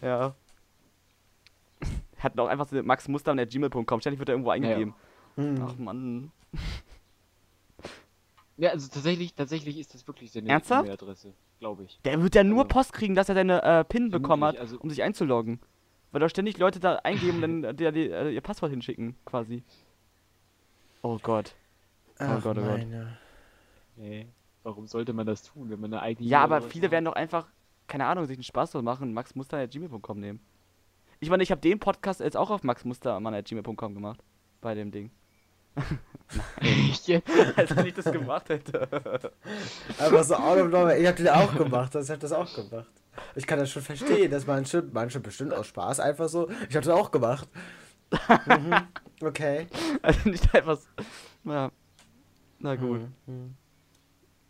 ja. 0.00 0.34
Hatten 2.18 2.38
auch 2.38 2.46
einfach 2.46 2.68
so 2.68 2.80
Max 2.82 3.08
Muster 3.08 3.32
at 3.32 3.50
gmail.com. 3.50 4.00
Ständig 4.00 4.20
wird 4.20 4.28
er 4.28 4.34
irgendwo 4.34 4.50
eingegeben. 4.50 4.94
Mhm. 5.34 5.64
Ach 5.66 5.76
Mann. 5.78 6.30
Ja, 8.58 8.70
also 8.70 8.88
tatsächlich, 8.88 9.34
tatsächlich 9.34 9.78
ist 9.78 9.92
das 9.94 10.06
wirklich 10.06 10.32
seine 10.32 10.48
Ernsthaft? 10.48 10.84
E-Mail-Adresse, 10.84 11.34
glaube 11.58 11.84
ich. 11.84 12.00
Der 12.04 12.22
wird 12.22 12.34
ja 12.34 12.42
nur 12.44 12.60
Also- 12.64 12.68
Post 12.68 12.92
kriegen, 12.94 13.14
dass 13.14 13.28
er 13.28 13.34
seine 13.34 13.62
äh, 13.62 13.84
PIN 13.84 14.10
bekommen 14.10 14.44
hat, 14.44 14.56
also- 14.58 14.78
um 14.78 14.88
sich 14.90 15.02
einzuloggen. 15.02 15.60
Weil 16.12 16.20
da 16.20 16.28
ständig 16.28 16.56
Leute 16.56 16.80
da 16.80 16.96
eingeben 16.96 17.42
und 17.44 17.62
dann 17.62 17.64
äh, 17.78 17.92
die, 17.92 18.08
äh, 18.10 18.30
ihr 18.30 18.40
Passwort 18.40 18.70
hinschicken, 18.70 19.14
quasi. 19.26 19.62
Oh 21.02 21.18
Gott. 21.22 21.54
Ach, 22.18 22.42
Gott, 22.42 22.56
oh 22.58 22.62
Gott. 22.62 22.78
meine. 22.78 23.18
Nee. 23.96 24.26
Warum 24.62 24.86
sollte 24.86 25.12
man 25.12 25.26
das 25.26 25.42
tun, 25.42 25.68
wenn 25.70 25.78
man 25.80 25.92
eine 25.92 26.02
eigene 26.02 26.28
Ja, 26.28 26.42
aber 26.42 26.60
viele 26.62 26.86
hat? 26.86 26.92
werden 26.92 27.04
doch 27.04 27.12
einfach, 27.12 27.46
keine 27.86 28.06
Ahnung, 28.06 28.24
sich 28.26 28.36
einen 28.36 28.42
Spaß 28.42 28.72
draus 28.72 28.82
machen, 28.82 29.12
Max 29.12 29.34
Muster 29.34 29.58
at 29.58 29.70
gmail.com 29.70 30.18
nehmen. 30.18 30.40
Ich 31.20 31.30
meine, 31.30 31.42
ich 31.42 31.50
habe 31.50 31.60
den 31.60 31.78
Podcast 31.78 32.20
jetzt 32.20 32.36
auch 32.36 32.50
auf 32.50 32.62
Max 32.64 32.84
Muster 32.84 33.14
at 33.16 33.44
gmail.com 33.44 33.94
gemacht. 33.94 34.20
Bei 34.60 34.74
dem 34.74 34.90
Ding. 34.90 35.10
Jetzt? 37.04 37.30
Als 37.56 37.76
wenn 37.76 37.86
ich 37.86 37.94
das 37.94 38.10
gemacht 38.10 38.48
hätte. 38.48 38.88
Aber 39.98 40.24
so 40.24 40.34
out 40.34 40.58
of 40.58 40.68
nowhere. 40.68 40.98
Ich 40.98 41.06
hab 41.06 41.16
den 41.16 41.28
auch 41.28 41.54
gemacht. 41.54 41.94
Das 41.94 42.10
hab 42.10 42.18
das 42.20 42.32
auch 42.32 42.52
gemacht. 42.52 42.90
Ich 43.34 43.46
kann 43.46 43.58
das 43.58 43.70
schon 43.70 43.82
verstehen, 43.82 44.30
dass 44.30 44.46
manche, 44.46 44.82
manche 44.92 45.20
bestimmt 45.20 45.54
aus 45.54 45.66
Spaß 45.68 46.00
einfach 46.00 46.28
so. 46.28 46.48
Ich 46.68 46.76
hab 46.76 46.82
das 46.82 46.88
auch 46.92 47.10
gemacht. 47.10 47.48
Mhm. 48.46 48.74
Okay. 49.22 49.66
Also 50.02 50.28
nicht 50.28 50.54
einfach 50.54 50.76
so. 50.76 50.88
Na, 51.44 51.70
na 52.58 52.74
gut. 52.76 53.02
Mhm. 53.26 53.54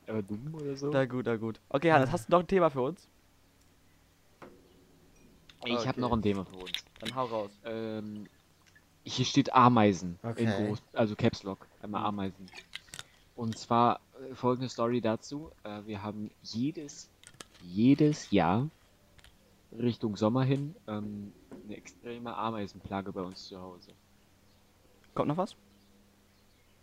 Aber 0.09 0.23
dumm 0.23 0.55
oder 0.55 0.77
so? 0.77 0.91
Na 0.91 1.05
gut, 1.05 1.27
na 1.27 1.37
gut. 1.37 1.61
Okay, 1.69 1.93
Hannes, 1.93 2.11
hast 2.11 2.29
du 2.29 2.33
noch 2.33 2.41
ein 2.41 2.47
Thema 2.47 2.71
für 2.71 2.81
uns? 2.83 3.09
ich 5.65 5.73
Okay. 5.77 5.89
habe 5.89 6.01
noch 6.01 6.13
ein 6.13 6.23
Thema 6.23 6.45
für 6.45 6.57
uns. 6.57 6.73
Dann 7.01 7.15
hau 7.15 7.25
raus. 7.25 7.51
Ähm, 7.65 8.27
hier 9.07 9.25
steht 9.25 9.55
Ameisen 9.55 10.19
in 10.23 10.31
Okay. 10.31 10.67
groß, 10.67 10.83
also 10.93 11.15
Caps 11.15 11.43
Lock, 11.45 11.67
einmal 11.81 12.05
Ameisen. 12.05 12.47
Und 13.37 13.57
zwar 13.57 14.01
äh, 14.21 14.35
folgende 14.35 14.69
Story 14.69 15.01
dazu: 15.01 15.51
äh, 15.63 15.81
Wir 15.87 16.03
haben 16.03 16.31
jedes, 16.43 17.09
jedes 17.63 18.31
Jahr 18.31 18.69
Richtung 19.73 20.17
Sommer 20.17 20.43
hin 20.43 20.75
ähm, 20.89 21.33
eine 21.65 21.77
extreme 21.77 22.37
Ameisenplage 22.37 23.13
bei 23.13 23.23
uns 23.23 23.47
zu 23.47 23.61
Hause. 23.61 23.93
Kommt 25.15 25.29
noch 25.29 25.37
was? 25.37 25.57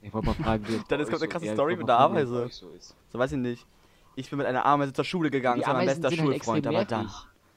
Ich 0.02 0.14
wollte 0.14 0.28
mal 0.28 0.34
fragen, 0.34 0.68
wie 0.68 0.80
Dann 0.88 1.00
ist 1.00 1.10
kommt 1.10 1.22
eine 1.22 1.32
krasse 1.32 1.46
ja, 1.46 1.52
ich 1.52 1.56
Story 1.56 1.72
wollte 1.74 1.80
mit 1.80 1.90
der 1.90 2.00
Ameise. 2.00 2.50
So. 2.52 2.72
So 3.12 3.20
weiß 3.20 3.32
ich 3.34 3.38
nicht. 3.38 3.66
Ich 4.16 4.30
bin 4.30 4.38
mit 4.38 4.46
einer 4.46 4.66
Ameise 4.66 4.94
zur 4.94 5.06
Schule 5.06 5.32
gegangen, 5.32 5.60
das 5.60 5.68
war 5.68 5.76
mein 5.76 5.88
bester 5.88 6.10
halt 6.10 6.20
Schulfreund, 6.20 6.66
extrem 6.66 6.76
aber 6.76 6.86
dann 6.86 7.12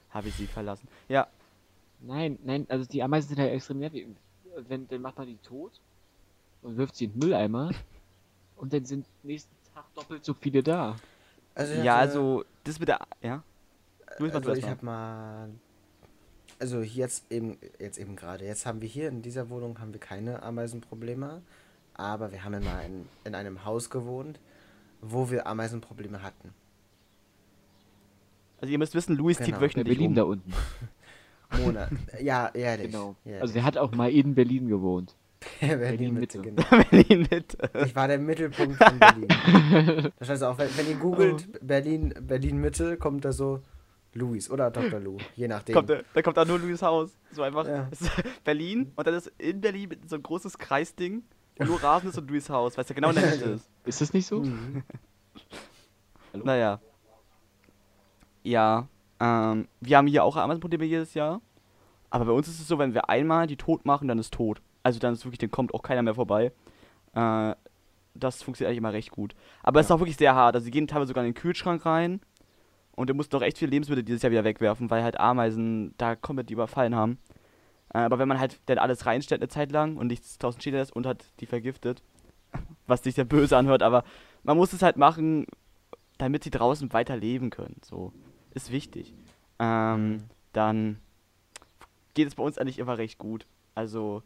habe 0.09 0.27
ich 0.27 0.33
sie 0.33 0.47
verlassen. 0.47 0.87
Ja, 1.07 1.27
Nein, 1.99 2.37
nein, 2.43 2.65
also 2.69 2.85
die 2.85 3.01
Ameisen 3.01 3.29
sind 3.29 3.39
halt 3.39 3.51
extrem 3.51 3.79
nervig. 3.79 4.07
Wenn, 4.67 4.87
dann 4.87 5.01
macht 5.01 5.17
man 5.17 5.27
die 5.27 5.37
tot 5.37 5.79
und 6.61 6.77
wirft 6.77 6.95
sie 6.95 7.05
in 7.05 7.11
den 7.13 7.19
Mülleimer 7.19 7.71
und 8.55 8.73
dann 8.73 8.85
sind 8.85 9.05
nächsten 9.23 9.53
Tag 9.73 9.85
doppelt 9.93 10.25
so 10.25 10.33
viele 10.33 10.63
da. 10.63 10.95
Also 11.55 11.73
ja, 11.73 11.93
hatte- 11.95 12.09
also, 12.09 12.45
das 12.63 12.79
mit 12.79 12.87
der. 12.89 12.99
Ja? 13.21 13.43
Du 14.17 14.23
mal 14.25 14.31
Also 14.33 14.39
du 14.51 14.57
ich 14.57 14.63
erst 14.63 14.69
habe 14.77 14.85
mal, 14.85 15.49
also 16.59 16.81
jetzt 16.81 17.31
eben, 17.31 17.57
jetzt 17.79 17.97
eben 17.99 18.15
gerade, 18.15 18.45
jetzt 18.45 18.65
haben 18.65 18.81
wir 18.81 18.87
hier 18.87 19.09
in 19.09 19.21
dieser 19.21 19.49
Wohnung 19.49 19.79
haben 19.79 19.93
wir 19.93 19.99
keine 19.99 20.41
Ameisenprobleme, 20.43 21.41
aber 21.93 22.31
wir 22.31 22.43
haben 22.43 22.53
ja 22.53 22.59
mal 22.59 22.81
in, 22.85 23.07
in 23.25 23.35
einem 23.35 23.63
Haus 23.65 23.89
gewohnt, 23.89 24.39
wo 25.01 25.29
wir 25.29 25.45
Ameisenprobleme 25.45 26.23
hatten. 26.23 26.53
Also, 28.59 28.71
ihr 28.71 28.79
müsst 28.79 28.95
wissen, 28.95 29.15
Luis 29.15 29.37
Genau, 29.37 29.45
zieht 29.51 29.61
wöchentlich 29.61 29.97
Berlin 29.97 30.11
um. 30.11 30.15
da 30.15 30.23
unten. 30.23 30.53
Monat. 31.49 31.89
ja, 32.21 32.49
ehrlich. 32.53 32.91
Genau. 32.91 33.15
ehrlich. 33.25 33.41
Also 33.41 33.53
der 33.53 33.63
hat 33.63 33.77
auch 33.77 33.91
mal 33.91 34.11
in 34.11 34.35
Berlin 34.35 34.67
gewohnt. 34.67 35.15
Berlin 35.59 36.13
Mitte, 36.15 36.39
Mitte. 36.39 36.41
genau. 36.41 36.83
Berlin 36.91 37.27
mit. 37.29 37.57
Ich 37.85 37.95
war 37.95 38.07
der 38.07 38.19
Mittelpunkt 38.19 38.77
von 38.77 38.99
Berlin. 38.99 39.27
Das 40.19 40.29
heißt 40.29 40.43
auch, 40.43 40.57
wenn, 40.57 40.69
wenn 40.77 40.87
ihr 40.87 40.95
googelt 40.95 41.47
Berlin, 41.65 42.13
Berlin 42.21 42.57
Mitte, 42.57 42.97
kommt 42.97 43.23
da 43.25 43.31
so 43.31 43.61
Luis 44.13 44.49
oder 44.49 44.71
Dr. 44.71 44.99
Lu, 44.99 45.17
je 45.35 45.47
nachdem. 45.47 45.75
Kommt, 45.75 45.89
da, 45.89 45.99
da 46.13 46.21
kommt 46.21 46.37
da 46.37 46.45
nur 46.45 46.59
Luis 46.59 46.81
Haus. 46.81 47.15
So 47.31 47.43
einfach. 47.43 47.67
Ja. 47.67 47.89
Berlin 48.43 48.91
und 48.95 49.07
dann 49.07 49.13
ist 49.13 49.31
in 49.37 49.61
Berlin 49.61 49.95
so 50.07 50.15
ein 50.15 50.23
großes 50.23 50.57
Kreisding 50.57 51.23
und 51.59 51.67
nur 51.67 51.81
Rasen 51.81 52.09
ist 52.09 52.17
und 52.17 52.29
Luis 52.29 52.49
Haus, 52.49 52.77
weil 52.77 52.83
es 52.83 52.89
ja 52.89 52.95
genau 52.95 53.09
in 53.09 53.15
der 53.15 53.25
Mitte 53.29 53.49
ist. 53.51 53.69
Ist 53.85 54.01
das 54.01 54.13
nicht 54.13 54.25
so? 54.25 54.41
Mhm. 54.41 54.83
Hallo? 56.33 56.45
Naja. 56.45 56.81
Ja, 58.43 58.87
ähm, 59.19 59.67
wir 59.81 59.97
haben 59.97 60.07
hier 60.07 60.23
auch 60.23 60.35
Ameisenprobleme 60.35 60.85
jedes 60.85 61.13
Jahr. 61.13 61.41
Aber 62.09 62.25
bei 62.25 62.31
uns 62.31 62.47
ist 62.47 62.59
es 62.59 62.67
so, 62.67 62.79
wenn 62.79 62.93
wir 62.93 63.09
einmal 63.09 63.47
die 63.47 63.57
tot 63.57 63.85
machen, 63.85 64.07
dann 64.07 64.19
ist 64.19 64.33
tot. 64.33 64.61
Also 64.83 64.99
dann 64.99 65.13
ist 65.13 65.25
wirklich, 65.25 65.39
dann 65.39 65.51
kommt 65.51 65.73
auch 65.73 65.81
keiner 65.81 66.03
mehr 66.03 66.15
vorbei. 66.15 66.51
Äh, 67.13 67.55
das 68.15 68.41
funktioniert 68.41 68.69
eigentlich 68.69 68.77
immer 68.77 68.93
recht 68.93 69.11
gut. 69.11 69.35
Aber 69.63 69.79
es 69.79 69.87
ist 69.87 69.91
auch 69.91 69.99
wirklich 69.99 70.17
sehr 70.17 70.35
hart. 70.35 70.55
Also 70.55 70.65
sie 70.65 70.71
gehen 70.71 70.87
teilweise 70.87 71.09
sogar 71.09 71.23
in 71.23 71.33
den 71.33 71.39
Kühlschrank 71.39 71.85
rein 71.85 72.21
Und 72.95 73.09
er 73.09 73.15
musste 73.15 73.37
doch 73.37 73.45
echt 73.45 73.57
viele 73.57 73.71
Lebensmittel 73.71 74.03
dieses 74.03 74.21
Jahr 74.21 74.31
wieder 74.31 74.43
wegwerfen, 74.43 74.89
weil 74.89 75.03
halt 75.03 75.19
Ameisen 75.19 75.93
da 75.97 76.15
komplett 76.15 76.49
die 76.49 76.53
überfallen 76.53 76.95
haben. 76.95 77.19
Äh, 77.93 77.99
aber 77.99 78.19
wenn 78.19 78.27
man 78.27 78.39
halt 78.39 78.59
dann 78.67 78.77
alles 78.77 79.05
reinstellt 79.05 79.41
eine 79.41 79.49
Zeit 79.49 79.71
lang 79.71 79.97
und 79.97 80.07
nichts 80.07 80.37
draußen 80.37 80.61
stehen 80.61 80.73
lässt 80.73 80.95
und 80.95 81.05
hat 81.05 81.25
die 81.39 81.45
vergiftet, 81.45 82.01
was 82.87 83.03
sich 83.03 83.15
sehr 83.15 83.25
böse 83.25 83.57
anhört, 83.57 83.83
aber 83.83 84.03
man 84.43 84.57
muss 84.57 84.73
es 84.73 84.81
halt 84.81 84.97
machen, 84.97 85.45
damit 86.17 86.43
sie 86.43 86.49
draußen 86.49 86.93
weiter 86.93 87.17
leben 87.17 87.49
können. 87.49 87.79
So, 87.83 88.13
ist 88.53 88.71
wichtig. 88.71 89.13
Ähm, 89.59 90.11
Mhm. 90.11 90.23
dann 90.53 90.99
geht 92.13 92.27
es 92.27 92.35
bei 92.35 92.43
uns 92.43 92.57
eigentlich 92.57 92.79
immer 92.79 92.97
recht 92.97 93.17
gut. 93.17 93.45
Also, 93.75 94.23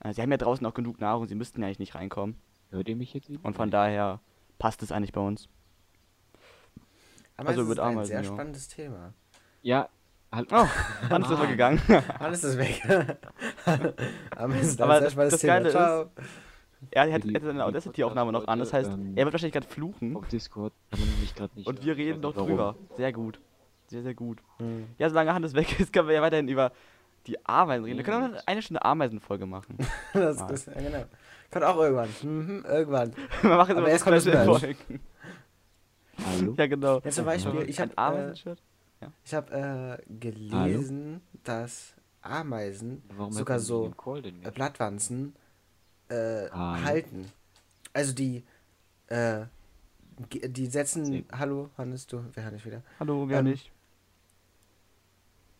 äh, 0.00 0.12
sie 0.12 0.22
haben 0.22 0.30
ja 0.30 0.36
draußen 0.36 0.66
auch 0.66 0.74
genug 0.74 1.00
Nahrung, 1.00 1.26
sie 1.28 1.34
müssten 1.34 1.60
ja 1.60 1.66
eigentlich 1.66 1.78
nicht 1.78 1.94
reinkommen. 1.94 2.36
Hört 2.70 2.88
ihr 2.88 2.96
mich 2.96 3.14
jetzt 3.14 3.28
wieder? 3.28 3.44
Und 3.44 3.54
von 3.56 3.70
daher 3.70 4.20
passt 4.58 4.82
es 4.82 4.92
eigentlich 4.92 5.12
bei 5.12 5.20
uns. 5.20 5.48
Aber 7.36 7.50
Also 7.50 7.62
es 7.62 7.68
ist 7.70 7.78
ein 7.78 8.04
sehr 8.04 8.22
ja. 8.22 8.24
spannendes 8.24 8.68
Thema. 8.68 9.14
Ja, 9.62 9.88
hallo. 10.32 10.46
Oh, 10.50 10.66
wann 11.08 11.22
ist 11.22 11.30
das 11.30 11.38
mal 11.38 11.44
Mann. 11.44 11.48
gegangen? 11.50 11.80
Alles 12.18 12.42
ist 12.44 12.58
weg. 12.58 12.82
Ameisen, 14.36 14.68
ist 14.68 14.80
Aber 14.82 14.94
ein 14.94 14.98
sehr 14.98 15.00
das- 15.00 15.12
spannendes 15.12 15.30
das 15.32 15.40
Thema. 15.40 15.52
Geile 15.54 15.68
ist- 15.68 15.72
Ciao. 15.72 16.10
er 16.90 17.12
hat, 17.12 17.24
Die- 17.24 17.28
er 17.34 17.40
hat 17.40 17.42
seine 17.46 17.64
Audacity-Aufnahme 17.64 18.32
noch 18.32 18.46
an, 18.48 18.58
das 18.58 18.72
heißt, 18.72 18.90
ähm, 18.90 19.12
er 19.16 19.24
wird 19.24 19.32
wahrscheinlich 19.34 19.52
gerade 19.54 19.66
fluchen. 19.68 20.16
Auf 20.16 20.28
Discord 20.28 20.72
kann 20.90 21.00
man 21.00 21.20
mich 21.20 21.34
gerade 21.34 21.52
nicht. 21.54 21.66
Und 21.68 21.84
wir 21.84 21.96
reden 21.96 22.20
nicht, 22.20 22.36
warum. 22.36 22.48
drüber. 22.48 22.76
Sehr 22.96 23.12
gut. 23.12 23.40
Sehr, 23.88 24.02
sehr 24.02 24.14
gut. 24.14 24.38
Hm. 24.58 24.86
Ja, 24.98 25.08
solange 25.08 25.32
Hannes 25.34 25.54
weg 25.54 25.78
ist, 25.80 25.92
können 25.92 26.08
wir 26.08 26.14
ja 26.16 26.22
weiterhin 26.22 26.48
über 26.48 26.72
die 27.26 27.44
Ameisen 27.46 27.84
reden. 27.84 27.96
Wir 27.98 28.04
können 28.04 28.32
auch 28.32 28.36
Ja. 28.36 28.42
eine 28.46 28.62
Stunde 28.62 28.84
Ameisenfolge 28.84 29.46
machen. 29.46 29.76
Das 30.12 30.38
Mal. 30.38 30.50
ist, 30.52 30.66
ja, 30.66 30.74
genau. 30.74 31.04
Kommt 31.50 31.64
auch 31.64 31.76
irgendwann. 31.78 32.08
Mhm, 32.22 32.64
irgendwann. 32.66 33.12
wir 33.42 33.50
machen 33.50 33.68
jetzt 33.68 33.70
Aber 33.70 33.78
immer 33.78 33.88
erst 33.88 34.04
kommt 34.04 34.16
das. 34.16 34.22
Special-Folgen. 34.24 35.00
Hallo? 36.26 36.54
Ja, 36.58 36.66
genau. 36.66 37.00
Ja, 37.04 37.10
zum 37.10 37.24
Beispiel, 37.24 37.62
ich 37.68 37.80
habe 37.80 37.92
äh, 37.96 38.32
ich 39.24 39.34
hab, 39.34 39.52
äh, 39.52 39.98
gelesen, 40.08 41.20
dass 41.44 41.94
Ameisen 42.22 43.02
Warum 43.16 43.32
sogar 43.32 43.60
so? 43.60 43.92
Blattwanzen 44.54 45.34
äh, 46.08 46.48
Hallo? 46.50 46.84
halten. 46.84 47.30
Also 47.92 48.12
die, 48.14 48.44
äh, 49.06 49.44
die 50.18 50.66
setzen. 50.66 51.04
Sie- 51.06 51.24
Hallo, 51.32 51.70
Hannes, 51.78 52.06
du, 52.06 52.24
wer 52.34 52.44
hat 52.44 52.52
nicht 52.52 52.66
wieder? 52.66 52.82
Hallo, 52.98 53.28
wir 53.28 53.38
Ähm, 53.38 53.44
nicht. 53.46 53.70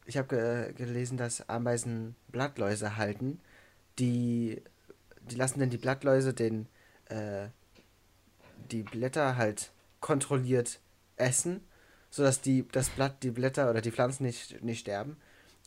Ich 0.09 0.17
habe 0.17 0.29
ge 0.29 0.73
gelesen, 0.73 1.19
dass 1.19 1.51
Ameisen 1.51 2.17
Blattläuse 2.29 2.97
halten. 2.97 3.41
Die, 3.99 4.63
die 5.21 5.37
lassen 5.37 5.61
dann 5.61 5.69
die 5.69 5.77
Blattläuse 5.77 6.33
den, 6.33 6.67
äh, 7.11 7.49
die 8.71 8.83
Blätter 8.83 9.37
halt 9.37 9.71
kontrolliert 10.01 10.81
essen, 11.17 11.61
sodass 12.09 12.41
die, 12.41 12.67
das 12.73 12.89
Blatt, 12.89 13.23
die 13.23 13.33
Blätter 13.33 13.69
oder 13.69 13.83
die 13.83 13.91
Pflanzen 13.93 14.23
nicht, 14.25 14.63
nicht 14.63 14.81
sterben. 14.81 15.19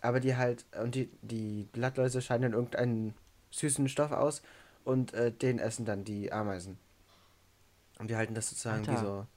Aber 0.01 0.19
die 0.19 0.35
halt, 0.35 0.65
und 0.81 0.95
die, 0.95 1.11
die 1.21 1.67
Blattläuse 1.71 2.19
scheinen 2.19 2.41
dann 2.41 2.53
irgendeinen 2.53 3.13
süßen 3.51 3.89
Stoff 3.89 4.11
aus 4.11 4.41
und 4.83 5.13
äh, 5.13 5.31
den 5.31 5.59
essen 5.59 5.85
dann 5.85 6.03
die 6.03 6.31
Ameisen. 6.31 6.79
Und 7.99 8.09
die 8.09 8.15
halten 8.15 8.33
das 8.33 8.49
sozusagen 8.49 8.87
wie 8.87 8.89
Alter. 8.89 9.05
so, 9.05 9.27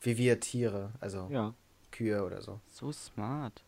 wie 0.00 0.16
wir 0.16 0.40
Tiere, 0.40 0.94
also 0.98 1.28
Ja. 1.30 1.52
Kühe 1.90 2.24
oder 2.24 2.40
so. 2.40 2.58
So 2.68 2.90
smart. 2.90 3.65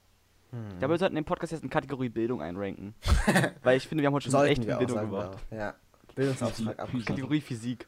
Hm. 0.50 0.68
Ich 0.72 0.78
glaube, 0.78 0.94
wir 0.94 0.98
sollten 0.98 1.14
den 1.14 1.24
Podcast 1.24 1.52
jetzt 1.52 1.62
in 1.62 1.70
Kategorie 1.70 2.08
Bildung 2.08 2.40
einranken. 2.42 2.94
Weil 3.62 3.76
ich 3.76 3.86
finde, 3.86 4.02
wir 4.02 4.06
haben 4.06 4.14
heute 4.14 4.24
schon 4.24 4.32
Sollten 4.32 4.52
echt 4.52 4.66
Bildung 4.66 4.96
sagen 4.96 5.10
gemacht. 5.10 5.36
auch. 5.50 5.56
Ja. 5.56 5.74
Bildungsauftrag 6.14 6.78
ab. 6.78 6.88
Kategorie 7.06 7.40
Physik. 7.40 7.86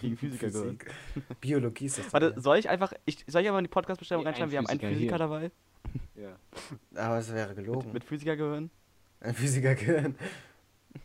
Gegen 0.00 0.16
Physiker 0.16 0.50
gehört. 0.50 0.82
Physik. 0.82 1.40
Biologie 1.40 1.86
ist 1.86 1.98
das. 1.98 2.12
Warte, 2.12 2.34
soll 2.36 2.58
ich 2.58 2.68
einfach, 2.68 2.92
ich, 3.06 3.24
soll 3.26 3.42
ich 3.42 3.48
aber 3.48 3.58
in 3.58 3.64
die 3.64 3.70
Podcast-Beschreibung 3.70 4.24
Ein 4.24 4.28
reinschreiben, 4.28 4.50
wir 4.52 4.58
haben 4.58 4.66
einen 4.66 4.80
Physiker 4.80 4.98
hier. 4.98 5.18
dabei, 5.18 5.50
ja. 6.14 6.22
ja. 6.22 7.02
Aber 7.02 7.18
es 7.18 7.32
wäre 7.32 7.54
gelogen. 7.54 7.86
mit, 7.86 7.94
mit 7.94 8.04
Physiker 8.04 8.36
gehören. 8.36 8.70
Ein 9.20 9.34
Physiker 9.34 9.74
gehören. 9.74 10.16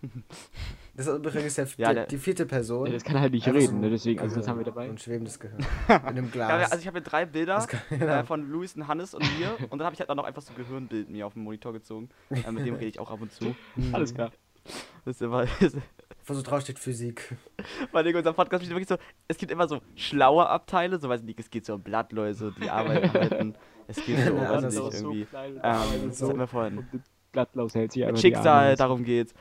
Das 0.95 1.07
ist 1.07 1.15
übrigens 1.15 1.55
der, 1.55 1.67
Ja, 1.77 1.89
die, 1.89 1.95
der- 1.95 2.05
die 2.05 2.17
vierte 2.17 2.45
Person. 2.45 2.85
ja. 2.87 2.93
Das 2.93 3.03
kann 3.03 3.19
halt 3.19 3.33
nicht 3.33 3.47
Einfach 3.47 3.59
so 3.61 3.67
reden, 3.67 3.79
ne? 3.81 3.89
deswegen, 3.89 4.19
also 4.19 4.35
das 4.35 4.45
Gehirn, 4.45 4.51
haben 4.59 4.65
wir 4.65 4.71
dabei. 4.71 4.89
Ein 4.89 4.97
schwebendes 4.99 5.39
Gehirn. 5.39 5.57
In 5.87 5.93
einem 5.95 6.25
Ja, 6.25 6.31
Glas. 6.31 6.71
also 6.71 6.81
ich 6.81 6.87
habe 6.87 6.99
hier 6.99 7.03
drei 7.03 7.25
Bilder 7.25 7.65
kann- 7.67 7.79
äh, 7.89 7.97
genau. 7.97 8.23
von 8.23 8.47
Luis 8.49 8.75
und 8.75 8.87
Hannes 8.87 9.13
und 9.15 9.23
mir 9.39 9.55
und 9.71 9.79
dann 9.79 9.85
habe 9.85 9.93
ich 9.95 9.99
halt 9.99 10.09
auch 10.11 10.15
noch 10.15 10.25
einfach 10.25 10.41
so 10.43 10.53
ein 10.53 10.57
Gehirnbild 10.57 11.09
mir 11.09 11.25
auf 11.25 11.33
den 11.33 11.43
Monitor 11.43 11.73
gezogen. 11.73 12.09
Äh, 12.29 12.51
mit 12.51 12.65
dem 12.65 12.75
rede 12.75 12.87
ich 12.87 12.99
auch 12.99 13.09
ab 13.09 13.21
und 13.21 13.31
zu. 13.31 13.55
Alles 13.91 14.13
klar. 14.13 14.31
Das 15.05 15.15
ist 15.15 15.21
immer, 15.21 15.45
Wo 16.25 16.33
so 16.35 16.41
drauf 16.41 16.61
steht 16.61 16.79
Physik. 16.79 17.35
weil 17.91 18.07
in 18.07 18.15
unserem 18.15 18.35
Podcast 18.35 18.63
steht 18.63 18.73
wirklich 18.73 18.87
so, 18.87 18.95
es 19.27 19.37
gibt 19.37 19.51
immer 19.51 19.67
so 19.67 19.81
schlaue 19.95 20.47
Abteile, 20.47 20.97
so 20.99 21.09
weiß 21.09 21.19
ich 21.21 21.25
nicht, 21.25 21.39
es 21.39 21.49
geht 21.49 21.65
so 21.65 21.73
um 21.73 21.81
Blattläuse, 21.83 22.53
die 22.61 22.69
arbeiten 22.69 23.11
halten. 23.11 23.55
Es 23.87 23.97
geht 24.05 24.19
so, 24.19 24.33
Ja, 24.35 24.61
das 24.61 24.73
ich 24.73 24.79
ist 24.79 24.83
nicht, 24.85 24.93
so 24.99 25.07
irgendwie. 25.09 25.25
klein 25.25 25.51
und 25.53 25.57
Ähm, 25.57 25.61
dabei 25.63 26.07
das 26.07 26.17
so 26.19 26.29
hatten 26.29 26.39
wir 26.39 26.47
vorhin. 26.47 26.77
und 26.77 26.93
mit 26.93 27.01
Glattlaus 27.33 27.75
hält 27.75 27.91
sich 27.91 28.05
Mit 28.05 28.19
Schicksal, 28.19 28.75
darum 28.77 29.03
geht's. 29.03 29.33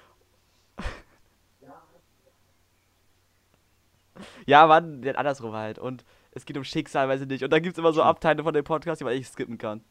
Ja, 4.47 4.67
Mann, 4.67 5.03
ja, 5.03 5.13
andersrum 5.15 5.53
halt. 5.55 5.79
Und 5.79 6.05
es 6.33 6.45
geht 6.45 6.57
um 6.57 6.65
Schicksal, 6.65 7.09
weiß 7.09 7.23
ich 7.23 7.29
nicht. 7.29 7.43
Und 7.45 7.53
dann 7.53 7.63
gibt's 7.63 7.79
immer 7.79 7.93
so 7.93 8.03
Abteile 8.03 8.43
von 8.43 8.55
dem 8.55 8.65
Podcast, 8.65 9.01
die 9.01 9.05
man 9.05 9.13
echt 9.15 9.33
skippen 9.33 9.59
kann. 9.59 9.83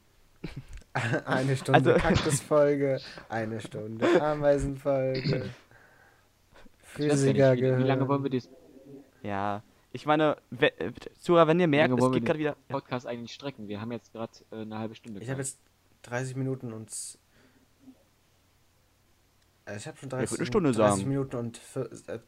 Eine 1.25 1.55
Stunde 1.55 1.77
Also- 1.79 1.93
Kaktusfolge, 2.07 2.99
eine 3.29 3.61
Stunde 3.61 4.21
Ameisenfolge. 4.21 5.45
Ich 5.45 5.51
Physiker 6.83 7.53
nicht, 7.55 7.63
wie, 7.63 7.77
wie 7.77 7.83
lange 7.83 8.05
wollen 8.09 8.23
wir 8.23 8.29
den 8.29 8.41
Ja, 9.21 9.63
ich 9.93 10.05
meine, 10.05 10.35
we 10.49 10.77
äh, 10.79 10.91
Zuhörer, 11.17 11.47
wenn 11.47 11.59
ihr 11.61 11.67
merkt, 11.67 11.97
es 11.97 12.11
geht 12.11 12.25
gerade 12.25 12.39
wieder. 12.39 12.57
Ja. 12.67 12.75
Podcast 12.75 13.07
eigentlich 13.07 13.33
strecken? 13.33 13.69
Wir 13.69 13.79
haben 13.79 13.91
jetzt 13.93 14.11
gerade 14.11 14.33
äh, 14.51 14.61
eine 14.61 14.77
halbe 14.79 14.95
Stunde. 14.95 15.21
Ich 15.21 15.29
habe 15.29 15.39
jetzt 15.41 15.59
30 16.01 16.35
Minuten 16.35 16.73
und. 16.73 16.89
Äh, 19.65 19.77
Ich 19.77 19.87
habe 19.87 19.97
schon 19.97 20.07
Ich 20.09 20.11
würd 20.13 20.21
30, 20.23 20.39
eine 20.39 20.45
Stunde 20.45 20.71
30 20.71 20.97
sagen. 20.97 21.09
Minuten 21.09 21.35
und 21.37 21.57
vier- 21.57 21.89
äh, 22.07 22.19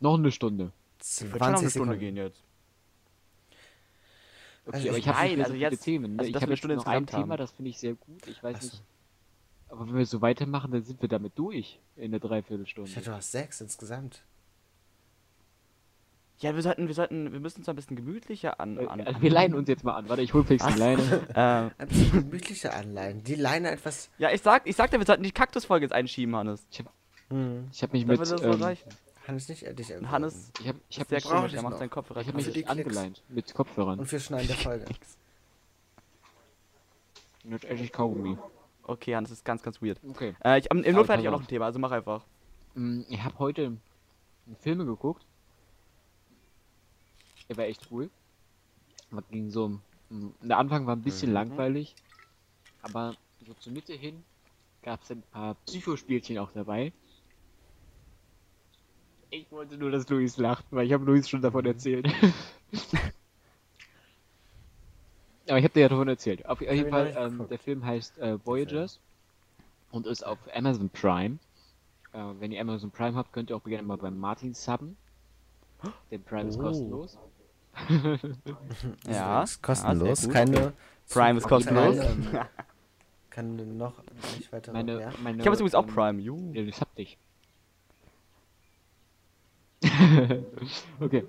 noch 0.00 0.14
eine 0.18 0.30
Stunde. 0.32 0.72
Ich 1.06 1.20
würde 1.22 1.30
schon 1.30 1.38
noch 1.38 1.46
eine 1.46 1.56
20 1.58 1.70
Stunde 1.70 1.98
gehen 1.98 2.16
jetzt. 2.16 2.42
Okay, 4.66 4.76
Also 4.76 4.88
aber 4.88 4.98
ich- 4.98 5.08
habe 5.08 5.18
also 5.18 5.52
so 5.52 5.54
jetzt- 5.58 5.82
Themen. 5.84 6.16
Ne? 6.16 6.20
also 6.20 6.30
ich 6.30 6.36
habe 6.42 6.50
jetzt 6.52 6.58
Stunde 6.58 6.76
noch 6.76 6.86
ein 6.86 7.06
Thema, 7.06 7.20
haben. 7.32 7.36
das 7.36 7.52
finde 7.52 7.70
ich 7.70 7.78
sehr 7.78 7.94
gut. 7.94 8.26
Ich 8.26 8.42
weiß 8.42 8.60
so. 8.60 8.66
nicht. 8.66 8.82
Aber 9.68 9.86
wenn 9.86 9.96
wir 9.96 10.06
so 10.06 10.22
weitermachen, 10.22 10.70
dann 10.72 10.82
sind 10.84 11.02
wir 11.02 11.08
damit 11.08 11.38
durch 11.38 11.78
in 11.96 12.12
der 12.12 12.20
Dreiviertelstunde. 12.20 12.88
Ich 12.88 12.94
dachte, 12.94 13.10
du 13.10 13.16
hast 13.16 13.32
sechs 13.32 13.60
insgesamt. 13.60 14.22
Ja, 16.38 16.54
wir 16.54 16.62
sollten, 16.62 16.88
wir 16.88 16.94
sollten, 16.94 17.32
wir 17.32 17.40
müssen 17.40 17.58
uns 17.60 17.68
ein 17.68 17.76
bisschen 17.76 17.96
gemütlicher 17.96 18.58
an. 18.58 18.78
Äh, 18.78 18.86
an 18.86 19.00
also 19.02 19.20
wir 19.22 19.30
leihen 19.30 19.54
uns 19.54 19.68
jetzt 19.68 19.84
mal 19.84 19.94
an. 19.94 20.08
Warte, 20.08 20.22
ich 20.22 20.34
hol 20.34 20.44
fix 20.44 20.64
die 20.66 20.78
Leine. 20.78 21.02
ähm, 21.34 21.70
Ein 21.78 21.88
bisschen 21.88 22.10
gemütliche 22.22 22.72
Anleihen. 22.72 23.22
Die 23.22 23.34
Leine 23.36 23.70
etwas. 23.70 24.10
ja, 24.18 24.30
ich 24.30 24.42
sag, 24.42 24.66
ich 24.66 24.74
sagte, 24.76 24.98
wir 24.98 25.06
sollten 25.06 25.22
die 25.22 25.30
Kaktusfolge 25.30 25.84
jetzt 25.84 25.92
einschieben, 25.92 26.34
Hannes. 26.34 26.66
Hm. 27.28 27.68
Ich 27.72 27.82
habe 27.82 27.92
mich 27.92 28.02
Dann 28.06 28.18
mit. 28.18 28.20
das 28.20 28.32
Ähm. 28.42 28.76
Hannes 29.26 29.48
nicht 29.48 29.62
endlich 29.62 29.92
Und 29.94 30.10
Hannes 30.10 30.50
ich 30.60 30.68
habe 30.68 30.78
ich 30.88 31.00
hab 31.00 31.08
sehr 31.08 31.20
komisch, 31.20 31.52
ich 31.52 31.56
er 31.56 31.62
macht 31.62 31.78
seinen 31.78 31.90
Kopfhörer. 31.90 32.20
ich 32.20 32.28
hab 32.28 32.34
mich 32.34 32.46
nicht 32.54 32.68
angeleint 32.68 33.22
mit 33.28 33.54
Kopfhörern. 33.54 33.98
Und 34.00 34.06
für 34.06 34.20
Schneiden 34.20 34.48
der 34.48 34.56
Folge. 34.68 34.84
Und 37.44 37.52
jetzt 37.52 37.64
esse 37.64 37.84
ich 37.84 37.92
Kaugummi. 37.92 38.36
Okay, 38.82 39.16
Hannes, 39.16 39.30
das 39.30 39.38
ist 39.38 39.44
ganz, 39.44 39.62
ganz 39.62 39.80
weird. 39.80 39.98
Okay. 40.08 40.34
Äh, 40.44 40.58
ich, 40.58 40.70
Im 40.70 40.78
Notfall 40.78 41.16
hätte 41.16 41.22
ich 41.22 41.28
auch 41.28 41.32
noch 41.32 41.40
ein 41.40 41.46
Thema, 41.46 41.66
also 41.66 41.78
mach 41.78 41.90
einfach. 41.90 42.22
Mm, 42.74 43.02
Ich 43.08 43.22
habe 43.22 43.38
heute 43.38 43.76
Filme 44.60 44.84
geguckt. 44.84 45.24
Der 47.48 47.56
war 47.56 47.64
echt 47.64 47.88
cool. 47.90 48.10
Aber 49.10 49.22
ging 49.30 49.50
so. 49.50 49.78
Der 50.42 50.58
Anfang 50.58 50.86
war 50.86 50.96
ein 50.96 51.02
bisschen 51.02 51.30
Mhm. 51.30 51.34
langweilig. 51.34 51.94
Aber 52.82 53.14
so 53.46 53.54
zur 53.54 53.72
Mitte 53.72 53.94
hin 53.94 54.22
gab 54.82 55.02
es 55.02 55.10
ein 55.10 55.22
paar 55.22 55.54
Psychospielchen 55.66 56.38
auch 56.38 56.50
dabei. 56.52 56.92
Ich 59.34 59.50
wollte 59.50 59.76
nur, 59.76 59.90
dass 59.90 60.08
Luis 60.08 60.36
lacht, 60.36 60.64
weil 60.70 60.86
ich 60.86 60.92
habe 60.92 61.04
Luis 61.04 61.28
schon 61.28 61.42
davon 61.42 61.66
erzählt. 61.66 62.06
Aber 65.48 65.58
ich 65.58 65.64
habe 65.64 65.74
dir 65.74 65.80
ja 65.80 65.88
davon 65.88 66.06
erzählt. 66.08 66.46
Auf 66.46 66.60
jeden 66.60 66.88
Fall, 66.88 67.14
ähm, 67.18 67.44
der 67.50 67.58
Film 67.58 67.84
heißt 67.84 68.16
äh, 68.18 68.38
Voyagers 68.46 69.00
und 69.90 70.06
ist 70.06 70.24
auf 70.24 70.38
Amazon 70.54 70.88
Prime. 70.88 71.38
Äh, 72.12 72.18
wenn 72.38 72.52
ihr 72.52 72.60
Amazon 72.60 72.92
Prime 72.92 73.16
habt, 73.16 73.32
könnt 73.32 73.50
ihr 73.50 73.56
auch 73.56 73.64
gerne 73.64 73.82
mal 73.82 73.98
beim 73.98 74.16
Martin 74.18 74.54
subben. 74.54 74.96
Der 76.10 76.18
Prime 76.18 76.48
ist 76.48 76.58
Oh. 76.58 76.62
kostenlos. 76.62 77.18
Ja, 79.08 79.42
Ist 79.42 79.60
kostenlos. 79.62 80.26
ja. 80.26 80.32
Keine. 80.32 80.72
Prime 81.10 81.38
ist 81.38 81.48
kostenlos. 81.48 81.96
Ähm, 81.96 82.28
kann 83.30 83.76
noch 83.76 83.94
nicht 84.38 84.52
weiter. 84.52 84.72
Meine, 84.72 85.00
ja. 85.00 85.12
meine, 85.22 85.38
Ich 85.38 85.46
habe 85.46 85.50
jetzt 85.56 85.60
übrigens 85.60 85.74
auch 85.74 85.88
ähm, 85.88 85.94
Prime, 85.94 86.22
juhu. 86.22 86.52
Ja, 86.54 86.62
das 86.64 86.80
hab 86.80 86.94
dich. 86.94 87.18
okay. 91.00 91.24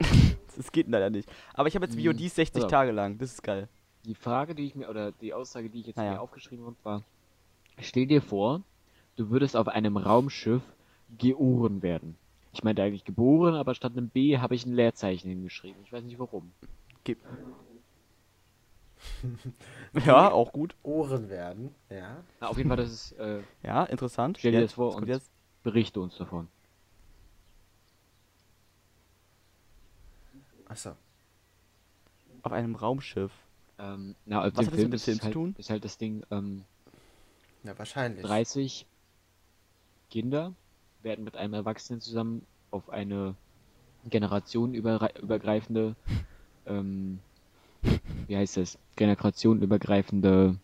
Das 0.56 0.72
geht 0.72 0.88
leider 0.88 1.10
nicht. 1.10 1.30
Aber 1.52 1.68
ich 1.68 1.74
habe 1.74 1.84
jetzt 1.84 1.96
Hm, 1.96 2.04
VOD 2.04 2.18
60 2.30 2.52
pass 2.54 2.62
auf. 2.64 2.70
Tage 2.70 2.90
lang, 2.90 3.18
das 3.18 3.32
ist 3.32 3.42
geil. 3.42 3.68
Die 4.06 4.14
Frage, 4.14 4.54
die 4.54 4.64
ich 4.64 4.74
mir, 4.74 4.88
oder 4.88 5.12
die 5.12 5.34
Aussage, 5.34 5.68
die 5.68 5.80
ich 5.80 5.86
jetzt 5.88 5.96
Naja. 5.96 6.12
mir 6.14 6.20
aufgeschrieben 6.22 6.64
habe, 6.64 6.76
war, 6.82 7.02
stell 7.78 8.06
dir 8.06 8.22
vor, 8.22 8.62
du 9.16 9.28
würdest 9.28 9.54
auf 9.54 9.68
einem 9.68 9.98
Raumschiff 9.98 10.62
geboren 11.18 11.82
werden. 11.82 12.16
Ich 12.52 12.64
meinte 12.64 12.82
eigentlich 12.82 13.04
geboren, 13.04 13.54
aber 13.54 13.74
statt 13.74 13.92
einem 13.92 14.08
B 14.08 14.38
habe 14.38 14.54
ich 14.54 14.64
ein 14.64 14.72
Leerzeichen 14.72 15.28
hingeschrieben. 15.28 15.82
Ich 15.84 15.92
weiß 15.92 16.04
nicht 16.04 16.18
warum. 16.18 16.52
Ge 17.04 17.16
ja, 20.06 20.30
auch 20.32 20.52
gut. 20.52 20.74
Ohren 20.82 21.28
werden, 21.28 21.74
ja. 21.90 22.24
Na, 22.40 22.48
auf 22.48 22.56
jeden 22.56 22.68
Fall, 22.68 22.78
das 22.78 22.90
ist, 22.90 23.12
äh, 23.12 23.40
Ja, 23.62 23.84
interessant. 23.84 24.38
stell 24.38 24.52
dir 24.52 24.62
das 24.62 24.72
vor 24.72 24.94
und 24.96 25.06
jetzt? 25.06 25.30
berichte 25.62 26.00
uns 26.00 26.16
davon. 26.16 26.48
Achso. 30.66 30.92
Auf 32.42 32.52
einem 32.52 32.74
Raumschiff. 32.74 33.32
Ähm, 33.78 34.14
na, 34.24 34.40
auf 34.40 34.44
Was 34.46 34.52
dem 34.54 34.66
hat 34.66 34.72
das 34.72 34.74
Film 34.74 34.90
mit 34.90 34.92
dem 34.92 34.94
ist, 34.94 35.04
Film 35.04 35.18
zu 35.18 35.24
halt, 35.24 35.32
tun? 35.34 35.54
ist 35.58 35.70
halt 35.70 35.84
das 35.84 35.98
Ding, 35.98 36.22
ähm, 36.30 36.64
Ja, 37.64 37.78
wahrscheinlich. 37.78 38.24
30 38.24 38.86
Kinder 40.10 40.54
werden 41.02 41.24
mit 41.24 41.36
einem 41.36 41.54
Erwachsenen 41.54 42.00
zusammen 42.00 42.46
auf 42.70 42.88
eine 42.90 43.34
generationenübergreifende, 44.08 45.94
ähm, 46.66 47.20
wie 48.26 48.36
heißt 48.36 48.56
das, 48.56 48.78
generationenübergreifende 48.96 50.56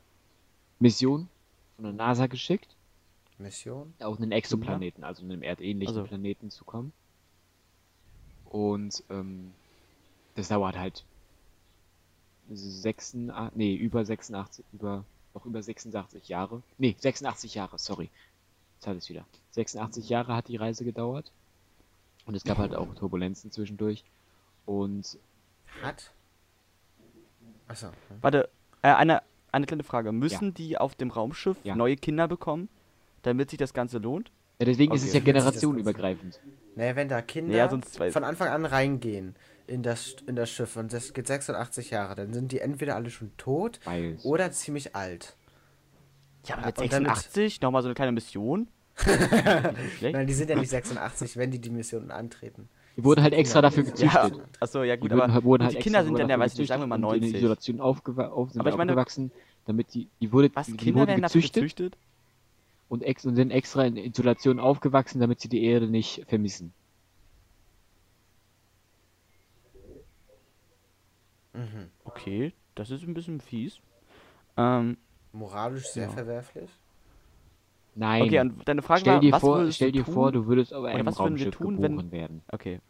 Mission 0.79 1.29
von 1.77 1.85
der 1.85 1.93
NASA 1.93 2.27
geschickt, 2.29 2.75
Mission. 3.39 3.93
auf 4.01 4.17
einen 4.19 4.33
Exoplaneten, 4.33 5.05
also 5.05 5.23
einem 5.25 5.43
erdähnlichen 5.43 5.97
Also- 5.97 6.09
Planeten 6.09 6.51
zu 6.51 6.65
kommen. 6.65 6.93
Und 8.47 9.03
ähm, 9.09 9.53
das 10.35 10.49
dauert 10.49 10.77
halt 10.79 11.05
86, 12.51 13.57
nee, 13.57 13.75
über 13.75 14.05
86, 14.05 14.65
über, 14.73 15.05
noch 15.35 15.47
über 15.47 15.63
86 15.63 16.29
Jahre. 16.29 16.63
Nee, 16.79 16.97
86 16.99 17.55
Jahre, 17.55 17.79
sorry. 17.79 18.11
Jetzt 18.77 18.87
hat 18.87 18.97
es 18.97 19.09
wieder. 19.09 19.25
86 19.53 20.09
Jahre 20.09 20.35
hat 20.35 20.49
die 20.49 20.57
Reise 20.57 20.85
gedauert. 20.85 21.31
Und 22.27 22.35
es 22.35 22.45
gab 22.45 22.59
halt 22.59 22.75
auch 22.75 22.95
Turbulenzen 22.95 23.51
zwischendurch. 23.51 24.05
Und 24.67 25.19
Hat. 25.83 26.13
Achso. 27.69 27.89
Warte, 28.21 28.49
äh, 28.83 28.89
eine, 28.89 29.23
eine 29.51 29.67
kleine 29.67 29.83
Frage. 29.83 30.13
Müssen 30.13 30.53
die 30.55 30.77
auf 30.79 30.95
dem 30.95 31.11
Raumschiff 31.11 31.57
Ja. 31.65 31.75
neue 31.75 31.97
Kinder 31.97 32.29
bekommen, 32.29 32.69
damit 33.23 33.51
sich 33.51 33.59
das 33.59 33.73
Ganze 33.75 33.99
lohnt? 33.99 34.31
ja, 34.59 34.67
deswegen 34.67 34.93
ist 34.95 35.03
es 35.03 35.09
Okay. 35.09 35.19
ja 35.19 35.25
generationenübergreifend. 35.25 36.39
Naja, 36.77 36.95
wenn 36.97 37.09
da 37.09 37.23
Kinder 37.23 37.57
Ja, 37.57 37.69
sonst 37.69 37.99
weiß- 38.01 38.13
von 38.13 38.23
Anfang 38.25 38.49
an 38.49 38.65
reingehen 38.67 39.35
in 39.73 39.83
das, 39.83 40.17
in 40.27 40.37
das 40.37 40.51
Schiff 40.51 40.77
und 40.77 40.93
das 40.93 41.13
geht 41.15 41.27
86 41.27 41.91
Jahre, 41.91 42.15
dann 42.15 42.33
sind 42.33 42.53
die 42.53 42.61
entweder 42.61 42.95
alle 42.97 43.11
schon 43.11 43.37
tot 43.37 43.81
Weil 43.85 44.19
oder 44.23 44.53
ziemlich 44.53 44.95
alt. 44.95 45.35
Ja, 46.47 46.57
aber 46.59 46.67
mit 46.67 46.79
und 46.79 46.93
damit- 46.93 47.09
86 47.09 47.61
nochmal 47.61 47.83
so 47.83 47.89
eine 47.89 47.95
kleine 47.95 48.13
Mission? 48.13 48.69
Nein, 50.01 50.27
die 50.27 50.35
sind 50.35 50.51
ja 50.51 50.57
nicht 50.57 50.69
86, 50.69 51.37
wenn 51.37 51.51
die 51.51 51.59
die 51.59 51.71
Mission 51.71 52.11
antreten. 52.11 52.69
die 52.97 53.05
wurden 53.05 53.23
halt 53.23 53.33
extra 53.33 53.63
dafür 53.63 53.85
gezüchtet. 53.85 54.37
Ja, 54.37 54.45
achso, 54.61 54.83
ja 54.83 54.97
Die 54.97 55.01
gut, 55.01 55.11
wurden, 55.11 55.21
aber 55.23 55.33
halt- 55.33 55.45
wurden 55.45 55.65
halt 55.65 55.77
die 55.77 55.81
Kinder 55.81 56.05
sind 56.05 56.19
dann 56.19 56.29
ja, 56.29 56.39
weiß 56.39 56.53
ich 56.53 56.59
nicht, 56.59 56.69
sagen 56.69 56.83
wir 56.83 56.87
mal 56.87 56.97
gezüchtet 56.97 57.23
und 57.23 57.25
in 57.25 57.33
90. 57.33 57.43
Isolation 57.43 57.81
aufgewa 57.81 58.27
auf, 58.29 58.51
sind 58.53 58.61
Aber 58.61 58.71
ich 58.71 58.77
meine- 58.77 58.93
aufgewachsen, 58.93 59.31
damit 59.67 59.95
die, 59.95 60.09
die 60.21 60.33
wurde, 60.33 60.51
Was, 60.55 60.67
die, 60.67 60.73
die 60.73 60.79
Kinder 60.85 61.01
wurden 61.01 61.09
werden 61.09 61.23
dafür 61.23 61.41
gezüchtet 61.41 61.63
gezüchtet? 61.63 61.97
und, 62.89 63.03
ex 63.03 63.25
und 63.25 63.37
sind 63.37 63.51
extra 63.51 63.85
in 63.87 63.97
Isolation 63.97 64.61
aufgewachsen, 64.61 65.21
damit 65.21 65.41
sie 65.41 65.49
die 65.49 65.65
Erde 65.65 65.87
nicht 65.87 66.25
vermissen. 66.29 66.75
Mhm. 71.55 71.91
Okay, 72.05 72.53
das 72.75 72.91
ist 72.91 73.03
ein 73.03 73.15
bisschen 73.15 73.41
fies. 73.41 73.79
Ähm, 74.57 74.97
Moralisch 75.33 75.87
sehr 75.89 76.07
Ja. 76.07 76.11
verwerflich. 76.13 76.71
Nein. 77.95 78.23
okay, 78.23 78.41
und 78.41 78.67
deine 78.67 78.81
Frage 78.83 79.01
stell 79.01 79.15
war, 79.15 79.21
dir, 79.21 79.33
was 79.33 79.41
vor, 79.41 79.59
würdest 79.59 79.77
stell 79.77 79.93
du 79.93 79.99
dir 79.99 80.05
tun? 80.05 80.15
vor, 80.15 80.33
du 80.33 80.47
würdest 80.47 80.73
auf 80.73 80.85
einem 80.85 81.07
was 81.07 81.19
würden 81.19 81.37
wir 81.39 81.45
Raumschiff 81.47 81.55
tun, 81.57 81.83
wenn- 81.83 81.91
geboren 81.93 82.13
werden. 82.13 82.43
Okay. 82.51 82.81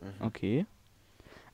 Mhm. 0.00 0.26
Okay. 0.26 0.66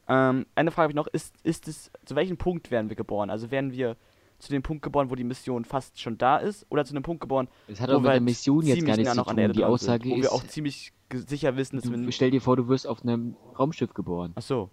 Ähm, 0.07 0.47
eine 0.55 0.71
Frage 0.71 0.83
habe 0.85 0.93
ich 0.93 0.97
noch, 0.97 1.07
ist, 1.07 1.35
ist 1.45 1.67
es, 1.69 1.91
zu 2.05 2.15
welchem 2.15 2.37
Punkt 2.37 2.71
werden 2.71 2.91
wir 2.91 2.97
geboren? 2.97 3.31
Also 3.31 3.51
werden 3.51 3.73
wir 3.73 3.97
zu 4.39 4.51
dem 4.51 4.63
Punkt 4.63 4.83
geboren, 4.83 5.09
wo 5.09 5.15
die 5.15 5.25
Mission 5.25 5.65
fast 5.65 5.99
schon 5.99 6.19
da 6.19 6.37
ist, 6.37 6.67
oder 6.69 6.85
zu 6.85 6.93
einem 6.93 7.03
Punkt 7.03 7.23
geboren, 7.23 7.49
Das 7.69 7.81
hat 7.81 7.89
wo 7.89 7.95
auch 7.95 7.97
mit 8.01 8.05
wir 8.05 8.09
der 8.09 8.13
halt 8.15 8.23
Mission 8.25 8.63
jetzt 8.67 8.85
gar 8.85 8.97
nichts 8.97 9.05
nah 9.09 9.13
zu 9.13 9.17
noch 9.17 9.29
an 9.29 9.37
der 9.37 9.47
tun. 9.47 9.51
Erde 9.51 9.59
Die 9.61 9.65
Aussage 9.65 10.03
sind, 10.05 10.13
wo 10.13 10.17
ist, 10.17 10.23
wir 10.23 10.33
auch 10.33 10.45
ziemlich 10.45 10.93
sicher 11.21 11.57
wissen, 11.57 11.77
dass 11.77 11.85
du, 11.85 11.93
wir... 11.93 12.13
stell 12.13 12.31
dir 12.31 12.41
vor, 12.41 12.57
du 12.57 12.69
wirst 12.69 12.87
auf 12.87 13.03
einem 13.03 13.37
Raumschiff 13.59 13.95
geboren. 13.95 14.33
Ach 14.37 14.43
so. 14.43 14.71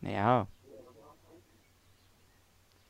Naja. 0.00 0.46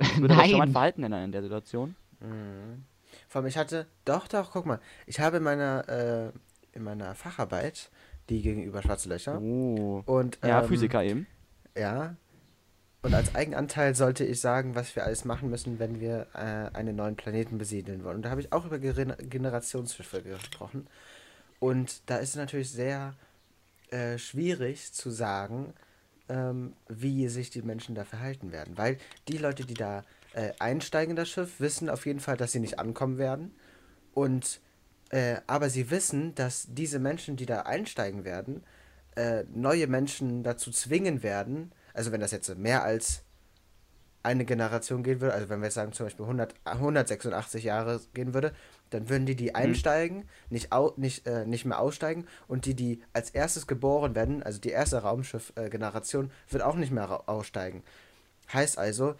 Ich 0.00 0.20
würde 0.20 0.34
aber 0.34 0.44
schon 0.44 0.52
mein 0.58 0.68
Nein. 0.68 0.72
Verhalten 0.72 1.02
ändern 1.02 1.24
in 1.24 1.32
der 1.32 1.42
Situation. 1.42 1.96
Mhm. 2.20 2.84
Vor 3.28 3.40
allem, 3.40 3.48
ich 3.48 3.56
hatte, 3.56 3.86
doch, 4.04 4.28
doch, 4.28 4.52
guck 4.52 4.66
mal, 4.66 4.80
ich 5.06 5.20
habe 5.20 5.38
in 5.38 5.42
meiner, 5.42 5.88
äh, 5.88 6.76
in 6.76 6.84
meiner 6.84 7.14
Facharbeit, 7.14 7.90
die 8.28 8.42
gegenüber 8.42 8.82
Schwarze 8.82 9.08
Löcher, 9.08 9.40
Oh. 9.40 10.02
und, 10.04 10.38
Ja, 10.44 10.62
ähm, 10.62 10.68
Physiker 10.68 11.02
eben. 11.02 11.26
Ja. 11.76 12.16
Und 13.02 13.14
als 13.14 13.34
Eigenanteil 13.34 13.94
sollte 13.94 14.24
ich 14.24 14.40
sagen, 14.40 14.74
was 14.74 14.94
wir 14.96 15.04
alles 15.04 15.24
machen 15.24 15.50
müssen, 15.50 15.78
wenn 15.78 16.00
wir 16.00 16.26
äh, 16.34 16.76
einen 16.76 16.96
neuen 16.96 17.16
Planeten 17.16 17.56
besiedeln 17.56 18.04
wollen. 18.04 18.16
Und 18.16 18.22
da 18.22 18.30
habe 18.30 18.40
ich 18.40 18.52
auch 18.52 18.66
über 18.66 18.78
Gener 18.78 19.16
Generationsschiffe 19.16 20.22
gesprochen. 20.22 20.88
Und 21.60 22.02
da 22.06 22.16
ist 22.18 22.30
es 22.30 22.36
natürlich 22.36 22.70
sehr 22.70 23.14
äh, 23.90 24.18
schwierig 24.18 24.92
zu 24.92 25.10
sagen, 25.10 25.74
ähm, 26.28 26.74
wie 26.88 27.28
sich 27.28 27.50
die 27.50 27.62
Menschen 27.62 27.94
da 27.94 28.04
verhalten 28.04 28.52
werden. 28.52 28.76
Weil 28.76 28.98
die 29.28 29.38
Leute, 29.38 29.64
die 29.64 29.74
da 29.74 30.04
äh, 30.34 30.52
einsteigen 30.58 31.10
in 31.10 31.16
das 31.16 31.28
Schiff, 31.28 31.58
wissen 31.58 31.88
auf 31.88 32.06
jeden 32.06 32.20
Fall, 32.20 32.36
dass 32.36 32.52
sie 32.52 32.60
nicht 32.60 32.78
ankommen 32.78 33.18
werden. 33.18 33.54
Und 34.14 34.60
äh, 35.10 35.36
aber 35.46 35.70
sie 35.70 35.90
wissen, 35.90 36.34
dass 36.34 36.66
diese 36.68 36.98
Menschen, 36.98 37.36
die 37.36 37.46
da 37.46 37.62
einsteigen 37.62 38.24
werden, 38.24 38.62
äh, 39.16 39.44
neue 39.54 39.86
Menschen 39.86 40.42
dazu 40.42 40.70
zwingen 40.70 41.22
werden, 41.22 41.72
also 41.94 42.12
wenn 42.12 42.20
das 42.20 42.30
jetzt 42.30 42.54
mehr 42.56 42.84
als 42.84 43.22
eine 44.22 44.44
Generation 44.44 45.02
gehen 45.02 45.20
würde, 45.20 45.34
also 45.34 45.48
wenn 45.48 45.60
wir 45.60 45.66
jetzt 45.66 45.74
sagen 45.74 45.92
zum 45.92 46.06
Beispiel 46.06 46.24
100, 46.24 46.54
186 46.64 47.64
Jahre 47.64 48.00
gehen 48.12 48.34
würde, 48.34 48.52
dann 48.90 49.08
würden 49.08 49.26
die, 49.26 49.36
die 49.36 49.54
einsteigen, 49.54 50.28
nicht, 50.50 50.72
au, 50.72 50.92
nicht, 50.96 51.26
äh, 51.26 51.44
nicht 51.44 51.64
mehr 51.64 51.80
aussteigen 51.80 52.26
und 52.46 52.64
die, 52.64 52.74
die 52.74 53.02
als 53.12 53.30
erstes 53.30 53.66
geboren 53.66 54.14
werden, 54.14 54.42
also 54.42 54.60
die 54.60 54.70
erste 54.70 55.02
Raumschiff-Generation, 55.02 56.30
wird 56.48 56.62
auch 56.62 56.76
nicht 56.76 56.92
mehr 56.92 57.28
aussteigen. 57.28 57.82
Heißt 58.52 58.78
also, 58.78 59.14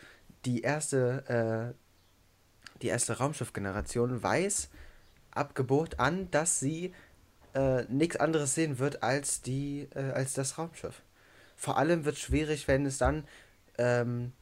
die 0.45 0.63
erste, 0.63 1.75
äh, 1.75 2.79
die 2.83 2.89
erste 2.89 3.19
Raumschiff-Generation 3.19 4.23
weiß 4.23 4.71
ab 5.31 5.55
Geburt 5.55 6.01
an, 6.01 6.31
dass 6.31 6.61
sie 6.61 6.95
äh, 7.55 7.85
nichts 7.85 8.17
anderes 8.17 8.55
sehen 8.55 8.79
wird 8.79 9.03
als 9.03 9.43
die, 9.43 9.89
äh, 9.95 10.11
als 10.13 10.33
das 10.35 10.59
Raumschiff. 10.59 11.03
Vor 11.57 11.77
allem 11.77 12.05
wird 12.05 12.17
es 12.17 12.23
schwierig, 12.23 12.69
wenn 12.69 12.87
es 12.87 12.99
dann 12.99 13.25
ähm, 13.79 14.33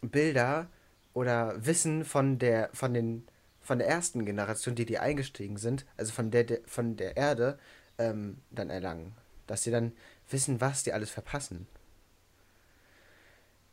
Bilder 0.00 0.68
oder 1.12 1.54
Wissen 1.64 2.04
von 2.04 2.38
der, 2.38 2.70
von 2.72 2.94
den, 2.94 3.26
von 3.68 3.78
der 3.78 3.86
ersten 3.88 4.24
Generation, 4.24 4.74
die 4.74 4.86
die 4.86 4.98
eingestiegen 4.98 5.58
sind, 5.58 5.84
also 5.98 6.10
von 6.12 6.30
der, 6.30 6.44
der 6.44 6.60
von 6.66 6.96
der 6.96 7.18
Erde, 7.18 7.58
ähm, 7.98 8.38
dann 8.50 8.70
erlangen. 8.70 9.12
Dass 9.46 9.62
sie 9.62 9.70
dann 9.70 9.92
wissen, 10.30 10.62
was 10.62 10.84
die 10.84 10.94
alles 10.94 11.10
verpassen. 11.10 11.66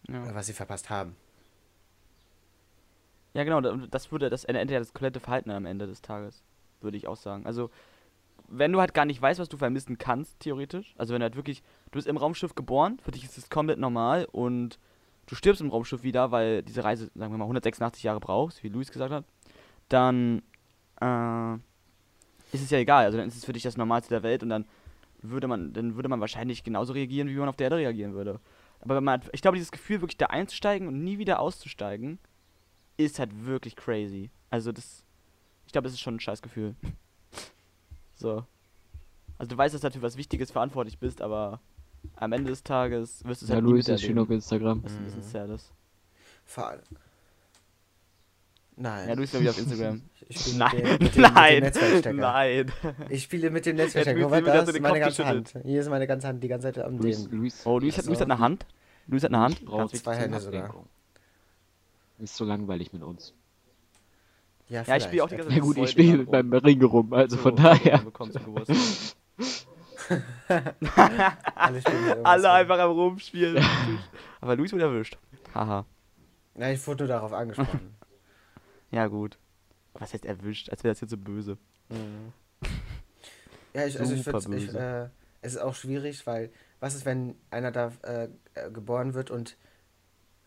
Ja. 0.09 0.21
Oder 0.23 0.35
was 0.35 0.47
sie 0.47 0.53
verpasst 0.53 0.89
haben. 0.89 1.15
Ja, 3.33 3.45
genau, 3.45 3.61
da- 3.61 3.77
das 3.89 4.11
würde 4.11 4.29
das 4.29 4.43
ändert 4.43 4.69
ja 4.69 4.79
das 4.79 4.93
komplette 4.93 5.21
Verhalten 5.21 5.49
am 5.51 5.65
Ende 5.65 5.87
des 5.87 6.01
Tages, 6.01 6.43
würde 6.81 6.97
ich 6.97 7.07
auch 7.07 7.15
sagen. 7.17 7.45
Also, 7.45 7.69
wenn 8.49 8.73
du 8.73 8.81
halt 8.81 8.93
gar 8.93 9.05
nicht 9.05 9.21
weißt, 9.21 9.39
was 9.39 9.47
du 9.49 9.55
vermissen 9.57 9.97
kannst, 9.97 10.41
theoretisch, 10.41 10.93
also 10.97 11.13
wenn 11.13 11.21
du 11.21 11.23
halt 11.25 11.37
wirklich, 11.37 11.61
du 11.85 11.91
bist 11.91 12.07
im 12.07 12.17
Raumschiff 12.17 12.53
geboren, 12.53 12.99
für 13.01 13.11
dich 13.11 13.23
ist 13.23 13.37
es 13.37 13.49
komplett 13.49 13.79
normal 13.79 14.27
und 14.31 14.77
du 15.27 15.35
stirbst 15.35 15.61
im 15.61 15.69
Raumschiff 15.69 16.03
wieder, 16.03 16.31
weil 16.31 16.63
diese 16.63 16.83
Reise, 16.83 17.09
sagen 17.15 17.31
wir 17.33 17.37
mal, 17.37 17.45
186 17.45 18.03
Jahre 18.03 18.19
brauchst, 18.19 18.61
wie 18.61 18.69
Luis 18.69 18.91
gesagt 18.91 19.11
hat, 19.13 19.23
dann 19.89 20.41
äh, 21.01 21.53
ist 22.55 22.63
es 22.63 22.69
ja 22.69 22.77
egal. 22.79 23.05
Also 23.05 23.17
dann 23.17 23.27
ist 23.27 23.35
es 23.37 23.45
für 23.45 23.53
dich 23.53 23.63
das 23.63 23.77
Normalste 23.77 24.09
der 24.09 24.23
Welt 24.23 24.43
und 24.43 24.49
dann 24.49 24.65
würde 25.21 25.47
man, 25.47 25.73
dann 25.73 25.95
würde 25.95 26.09
man 26.09 26.19
wahrscheinlich 26.21 26.63
genauso 26.63 26.93
reagieren, 26.93 27.27
wie 27.27 27.35
man 27.35 27.49
auf 27.49 27.55
der 27.55 27.65
Erde 27.65 27.77
reagieren 27.77 28.13
würde. 28.13 28.39
Aber 28.81 28.95
wenn 28.95 29.03
man, 29.03 29.21
hat- 29.21 29.29
ich 29.33 29.41
glaube, 29.41 29.57
dieses 29.57 29.71
Gefühl, 29.71 30.01
wirklich 30.01 30.17
da 30.17 30.27
einzusteigen 30.27 30.87
und 30.87 31.03
nie 31.03 31.17
wieder 31.17 31.39
auszusteigen, 31.39 32.19
ist 32.97 33.19
halt 33.19 33.45
wirklich 33.45 33.75
crazy. 33.75 34.29
Also 34.51 34.71
das, 34.71 35.03
ich 35.65 35.71
glaube, 35.71 35.85
das 35.85 35.93
ist 35.93 36.01
schon 36.01 36.15
ein 36.15 36.19
scheiß 36.19 36.41
Gefühl. 36.41 36.75
so. 38.15 38.45
Also 39.37 39.49
du 39.49 39.57
weißt, 39.57 39.73
dass 39.73 39.81
du 39.81 39.91
für 39.91 40.01
was 40.01 40.15
Wichtiges 40.17 40.51
verantwortlich 40.51 40.97
bist, 40.99 41.21
aber 41.21 41.59
am 42.15 42.31
Ende 42.31 42.51
des 42.51 42.63
Tages 42.63 43.25
wirst 43.25 43.41
du 43.41 43.45
es 43.45 43.49
Ja, 43.49 43.55
halt 43.55 43.65
nie 43.65 43.71
Luis 43.71 43.87
ist 43.89 44.01
schön 44.01 44.19
auf. 44.19 44.29
Instagram. 44.29 44.83
Was 44.83 44.93
ein 44.93 45.03
bisschen 45.03 45.19
Mhm. 45.21 45.23
sad 45.23 45.49
ist. 45.49 45.71
Vor 46.45 46.67
allem. 46.69 46.83
Nein. 48.77 49.07
Ja, 49.07 49.13
Luis 49.15 49.33
ist 49.33 49.39
wieder 49.39 49.51
auf 49.51 49.57
Instagram. 49.59 50.01
Ich 50.27 50.39
spiele 50.39 50.57
Nein, 50.57 50.75
mit 50.75 50.85
dem, 50.85 51.03
mit 51.03 51.15
dem, 51.15 51.21
nein, 51.21 51.63
mit 51.63 52.05
dem 52.05 52.15
nein. 52.17 52.71
Ich 53.09 53.23
spiele 53.23 53.51
mit 53.51 53.65
dem 53.67 53.77
Er 53.77 53.83
Netzwerkstecker. 53.85 54.21
Guck 54.21 54.31
wieder 54.31 54.53
da 54.53 54.61
ist 54.63 54.81
meine 54.81 54.99
ganze 54.99 55.25
Hand. 55.27 55.53
Hier 55.63 55.81
ist 55.81 55.89
meine 55.89 56.07
ganze 56.07 56.27
Hand, 56.27 56.43
die 56.43 56.47
ganze 56.47 56.73
Zeit 56.73 56.83
am 56.83 56.97
Luis. 56.97 57.27
Luis, 57.29 57.61
Oh, 57.63 57.77
Luis 57.77 57.93
hat, 57.93 57.99
Achso. 57.99 58.09
Luis 58.09 58.19
hat 58.21 58.31
eine 58.31 58.39
Hand. 58.39 58.65
Luis 59.05 59.23
hat 59.23 59.29
eine 59.31 59.39
Hand. 59.39 59.61
wichtig. 59.61 60.01
zwei 60.03 60.15
Hände 60.15 60.39
sogar. 60.39 60.73
Ist 62.17 62.35
so 62.35 62.43
langweilig 62.43 62.91
mit 62.91 63.03
uns. 63.03 63.33
Ja, 64.67 64.81
Ja, 64.81 64.95
ich 64.97 65.03
spiele 65.03 65.23
auch 65.23 65.29
die 65.29 65.35
ganze 65.37 65.53
Ja 65.53 65.59
gut, 65.59 65.77
ich 65.77 65.91
spiele 65.91 66.17
den 66.25 66.25
beim 66.25 66.51
Ring 66.53 66.83
rum, 66.83 67.13
also 67.13 67.35
So, 67.35 67.41
von 67.43 67.55
daher. 67.55 67.99
du. 67.99 68.09
Alle, 71.55 71.75
mit 71.75 71.85
Alle 72.23 72.47
rum. 72.47 72.55
einfach 72.55 72.79
am 72.79 72.91
Rumspielen. 72.91 73.63
Aber 74.41 74.55
Luis 74.55 74.73
wurde 74.73 74.83
erwischt. 74.85 75.17
Haha. 75.53 75.85
Ja, 76.57 76.71
ich 76.71 76.85
wurde 76.87 77.03
nur 77.03 77.09
darauf 77.09 77.31
angesprochen. 77.33 77.95
Ja, 78.95 79.07
gut. 79.07 79.37
Was 79.93 80.13
heißt 80.13 80.23
erwischt? 80.25 80.69
Als 80.69 80.85
wäre 80.85 80.93
das 80.93 81.01
jetzt 81.01 81.09
so 81.11 81.17
böse. 81.17 81.57
Mhm. 81.89 82.31
Ja, 83.73 83.85
ich, 83.85 83.99
also 83.99 84.13
ich 84.13 84.23
finde, 84.23 85.11
äh, 85.11 85.45
es 85.45 85.55
ist 85.55 85.59
auch 85.59 85.75
schwierig, 85.75 86.25
weil 86.25 86.49
was 86.79 86.95
ist, 86.95 87.05
wenn 87.05 87.35
einer 87.51 87.73
da 87.73 87.91
äh, 88.03 88.29
äh, 88.53 88.71
geboren 88.71 89.13
wird 89.13 89.31
und 89.31 89.57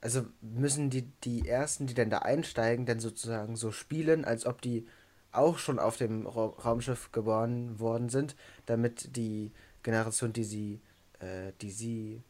also 0.00 0.24
müssen 0.40 0.88
die, 0.88 1.02
die 1.24 1.46
Ersten, 1.46 1.86
die 1.86 1.92
dann 1.92 2.08
da 2.08 2.20
einsteigen, 2.20 2.86
dann 2.86 3.00
sozusagen 3.00 3.54
so 3.54 3.70
spielen, 3.70 4.24
als 4.24 4.46
ob 4.46 4.62
die 4.62 4.86
auch 5.30 5.58
schon 5.58 5.78
auf 5.78 5.98
dem 5.98 6.26
Ra 6.26 6.46
Raumschiff 6.46 7.12
geboren 7.12 7.78
worden 7.78 8.08
sind, 8.08 8.34
damit 8.64 9.14
die 9.14 9.52
Generation, 9.82 10.32
die 10.32 10.44
sie, 10.44 10.80
äh, 11.18 11.52
die 11.60 11.70
sie, 11.70 12.22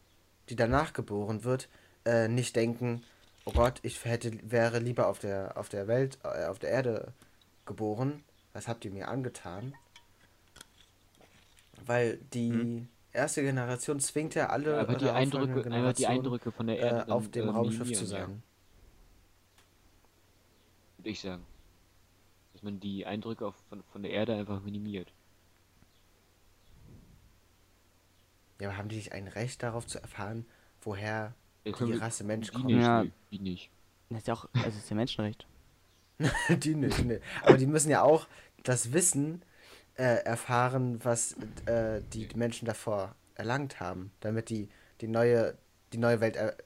die 0.49 0.57
danach 0.57 0.95
geboren 0.95 1.45
wird, 1.45 1.69
äh, 2.05 2.27
nicht 2.27 2.57
denken, 2.57 3.05
oh 3.45 3.53
Gott, 3.53 3.81
ich 3.83 4.05
hätte, 4.05 4.39
wäre 4.51 4.79
lieber 4.79 5.09
auf 5.09 5.19
der, 5.19 5.57
auf 5.57 5.69
der 5.69 5.87
Welt, 5.89 6.19
äh, 6.23 6.47
auf 6.47 6.59
der 6.59 6.71
Erde 6.71 7.13
geboren. 7.67 8.23
Was 8.53 8.69
habt 8.69 8.85
ihr 8.85 8.91
mir 8.91 9.09
angetan? 9.09 9.75
Weil 11.87 12.19
die 12.33 12.51
Hm. 12.51 12.89
erste 13.13 13.43
Generation 13.43 14.01
zwingt 14.01 14.35
ja 14.35 14.49
alle 14.49 14.79
Aber 14.79 14.95
die 14.97 15.09
Eindrücke, 15.09 15.71
einfach 15.71 15.93
die 15.93 16.07
Eindrücke 16.07 16.53
von 16.53 16.67
der 16.67 16.79
äh, 16.79 16.83
Erde 16.83 17.13
auf 17.13 17.25
dann, 17.25 17.33
dem 17.33 17.49
äh, 17.49 17.51
Raumschiff 17.51 17.93
zu 17.93 18.07
sein. 18.07 18.43
Würde 20.97 21.11
ich 21.11 21.21
sagen. 21.21 21.47
Dass 22.53 22.63
man 22.63 22.81
die 22.81 23.07
Eindrücke 23.07 23.47
auf, 23.47 23.55
von, 23.69 23.83
von 23.85 24.03
der 24.03 24.11
Erde 24.13 24.35
einfach 24.35 24.63
minimiert. 24.63 25.13
Ja, 28.61 28.69
aber 28.69 28.77
haben 28.77 28.89
die 28.89 28.97
nicht 28.97 29.13
ein 29.13 29.29
Recht 29.29 29.63
darauf 29.63 29.87
zu 29.87 30.01
erfahren, 30.01 30.45
woher 30.81 31.35
die 31.65 31.93
Rasse 31.95 32.25
Mensch 32.25 32.49
die 32.51 32.55
kommt? 32.55 32.67
nicht, 32.67 32.83
Ja. 32.83 33.05
die 33.31 33.39
nicht. 33.39 33.71
Das 34.11 34.19
ist 34.21 34.27
ja 34.29 34.35
auch, 34.35 34.49
also 34.55 34.69
ist 34.79 34.89
ja 34.91 34.97
Menschenrecht. 34.97 35.47
die 36.49 36.75
nicht, 36.75 37.05
ne. 37.05 37.21
Aber 37.43 37.57
die 37.59 37.67
müssen 37.67 37.91
ja 37.91 38.03
auch 38.03 38.27
das 38.65 38.93
Wissen 38.93 39.43
äh, 39.97 40.03
erfahren, 40.25 40.99
was 41.05 41.35
äh, 41.67 42.01
die 42.13 42.29
Menschen 42.35 42.67
davor 42.67 43.15
erlangt 43.35 43.81
haben, 43.81 44.11
damit 44.21 44.51
die 44.51 44.69
die 45.01 45.09
neue 45.09 45.57
die 45.93 45.99
neue 45.99 46.21
Welt 46.21 46.37
er 46.37 46.57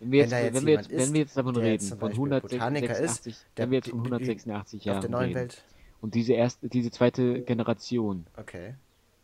Wenn 0.00 0.12
wir 0.12 0.22
Wenn 0.24 0.30
jetzt, 0.30 0.32
jetzt 0.44 0.54
wenn 0.54 0.66
wir 0.66 0.72
jetzt, 0.74 0.90
ist, 0.90 0.98
wenn 1.06 1.12
wir 1.14 1.20
jetzt 1.20 1.36
davon 1.36 1.54
der 1.54 1.62
reden, 1.64 1.80
zum 1.82 1.98
von 1.98 2.08
Beispiel 2.10 2.28
Botaniker 2.40 2.86
186, 2.94 3.32
ist, 3.32 3.46
der 3.56 3.64
wenn 3.64 3.70
wir 3.70 3.76
jetzt 3.78 3.86
die- 3.86 3.90
von 3.90 4.02
die- 4.04 4.10
186 4.10 4.80
auf 4.80 4.84
der 4.84 4.94
Jahren 4.94 5.10
neuen 5.10 5.24
reden, 5.24 5.34
Welt. 5.36 5.64
und 6.00 6.14
diese 6.14 6.32
erste, 6.34 6.68
diese 6.68 6.90
zweite 6.90 7.42
Generation, 7.42 8.26
Okay. 8.36 8.74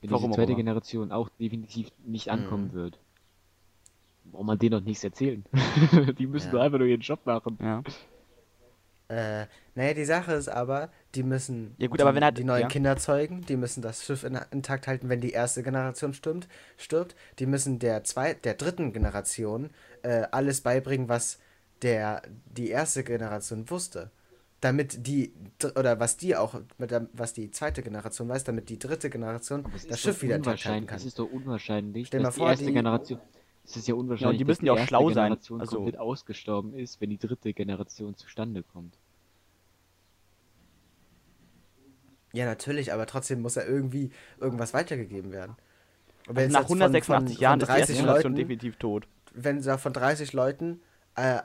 wenn 0.01 0.11
Warum 0.11 0.31
diese 0.31 0.37
zweite? 0.43 0.55
Generation 0.57 1.13
auch 1.13 1.29
definitiv 1.41 1.89
nicht 2.05 2.31
ankommen 2.31 2.69
Mhm. 2.69 2.73
wird, 2.73 2.99
braucht 4.33 4.45
man 4.47 4.59
denen 4.59 4.73
doch 4.73 4.81
nichts 4.81 5.05
erzählen. 5.05 5.45
die 6.19 6.27
müssen 6.27 6.47
Ja. 6.47 6.53
doch 6.53 6.61
einfach 6.61 6.79
nur 6.79 6.87
ihren 6.89 7.01
Job 7.01 7.21
machen. 7.25 7.59
Ja. 7.61 7.83
Äh, 9.11 9.47
naja, 9.75 9.95
die 9.95 10.05
Sache 10.05 10.33
ist 10.35 10.49
aber, 10.49 10.91
die 11.15 11.23
müssen 11.23 11.75
Ja 11.79 11.87
gut, 11.89 11.99
die, 11.99 12.03
aber 12.03 12.15
wenn 12.15 12.23
halt- 12.25 12.37
die 12.37 12.45
neuen 12.45 12.63
ja. 12.63 12.69
Kinder 12.69 12.97
zeugen, 12.99 13.41
die 13.47 13.57
müssen 13.57 13.81
das 13.81 14.05
Schiff 14.05 14.23
in, 14.23 14.39
intakt 14.51 14.87
halten, 14.87 15.09
wenn 15.09 15.23
die 15.23 15.31
erste 15.31 15.63
Generation 15.63 16.13
stimmt, 16.13 16.47
stirbt. 16.77 17.17
Die 17.39 17.47
müssen 17.47 17.79
der 17.79 18.05
zwei, 18.05 18.35
der 18.35 18.53
dritten 18.55 18.93
Generation 18.93 19.71
äh, 20.03 20.25
alles 20.31 20.61
beibringen, 20.61 21.09
was 21.09 21.39
der 21.81 22.21
die 22.51 22.69
erste 22.69 23.03
Generation 23.03 23.71
wusste. 23.71 24.11
Damit 24.61 25.07
die 25.07 25.33
oder 25.77 26.01
was 26.01 26.17
die 26.19 26.35
auch 26.37 26.61
mit 26.79 26.91
der, 26.91 27.07
was 27.15 27.33
die 27.33 27.51
zweite 27.53 27.81
Generation 27.83 28.29
weiß, 28.29 28.43
damit 28.45 28.69
die 28.69 28.79
dritte 28.79 29.09
Generation 29.09 29.65
das 29.89 30.01
Schiff 30.01 30.21
wieder 30.21 30.35
intakt 30.37 30.67
halten 30.67 30.87
kann. 30.87 30.97
es 30.99 31.05
ist 31.07 31.19
doch 31.19 31.31
unwahrscheinlich, 31.31 32.09
Stell 32.09 32.21
mal 32.21 32.27
dass 32.27 32.35
die 32.35 32.39
vor, 32.41 32.51
erste 32.51 32.67
die- 32.67 32.73
Generation, 32.75 33.21
es 33.71 33.77
ist 33.77 33.89
ja 33.89 33.95
unwahrscheinlich, 33.95 34.39
die 34.39 34.45
dass 34.45 34.49
müssen 34.57 34.67
ja 34.67 34.73
auch 34.73 34.77
erste 34.77 34.89
schlau 34.89 35.11
sein, 35.11 35.25
Generation 35.27 35.61
also- 35.61 35.77
komplett 35.77 35.99
ausgestorben 35.99 36.75
ist, 36.75 37.01
wenn 37.01 37.11
die 37.11 37.19
dritte 37.19 37.53
Generation 37.53 38.17
zustande 38.17 38.63
kommt. 38.63 38.97
Ja, 42.33 42.45
natürlich, 42.45 42.93
aber 42.93 43.07
trotzdem 43.07 43.41
muss 43.41 43.55
ja 43.55 43.65
irgendwie 43.65 44.11
irgendwas 44.39 44.75
weitergegeben 44.75 45.33
werden. 45.33 45.57
Und 46.29 46.37
Also 46.37 46.53
nach 46.53 46.61
jetzt 46.61 46.69
von- 46.69 46.79
186 46.83 47.37
von, 47.37 47.43
Jahren 47.43 47.61
von 47.61 47.69
ist 47.69 47.69
die 47.69 47.79
erste 47.81 47.93
30 47.93 47.97
Generation 47.97 48.33
Leuten, 48.33 48.37
definitiv 48.37 48.77
tot. 48.77 49.09
wenn 49.33 49.63
da 49.63 49.79
von 49.79 49.93
30 49.93 50.33
Leuten 50.35 50.81
äh, 51.15 51.41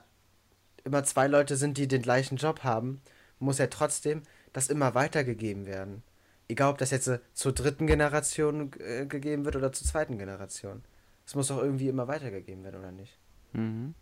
immer 0.84 1.03
zwei 1.05 1.28
Leute 1.28 1.55
sind, 1.55 1.78
die 1.78 1.88
den 1.88 2.01
gleichen 2.01 2.36
Job 2.38 2.63
haben, 2.63 3.01
muss 3.39 3.57
ja 3.59 3.67
trotzdem 3.67 4.24
das 4.51 4.67
immer 4.67 4.93
weitergegeben 4.93 5.65
werden. 5.65 6.03
Egal, 6.49 6.71
ob 6.71 6.78
das 6.78 6.91
jetzt 6.91 7.07
äh, 7.07 7.19
zur 7.34 7.53
dritten 7.53 7.88
Generation 7.88 8.71
äh, 8.80 9.05
gegeben 9.05 9.45
wird 9.45 9.55
oder 9.55 9.71
zur 9.71 9.88
zweiten 9.88 10.17
Generation. 10.17 10.84
Es 11.26 11.36
muss 11.36 11.47
doch 11.47 11.57
irgendwie 11.61 11.89
immer 11.89 12.07
weitergegeben 12.07 12.63
werden, 12.63 12.80
oder 12.80 12.91
nicht? 12.91 13.19
Mhm. 13.53 13.93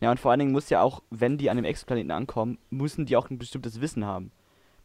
Ja, 0.00 0.10
und 0.10 0.20
vor 0.20 0.30
allen 0.30 0.40
Dingen 0.40 0.52
muss 0.52 0.70
ja 0.70 0.82
auch, 0.82 1.02
wenn 1.10 1.38
die 1.38 1.50
an 1.50 1.56
dem 1.56 1.64
Exoplaneten 1.64 2.10
ankommen, 2.10 2.58
müssen 2.70 3.06
die 3.06 3.16
auch 3.16 3.30
ein 3.30 3.38
bestimmtes 3.38 3.80
Wissen 3.80 4.04
haben. 4.04 4.32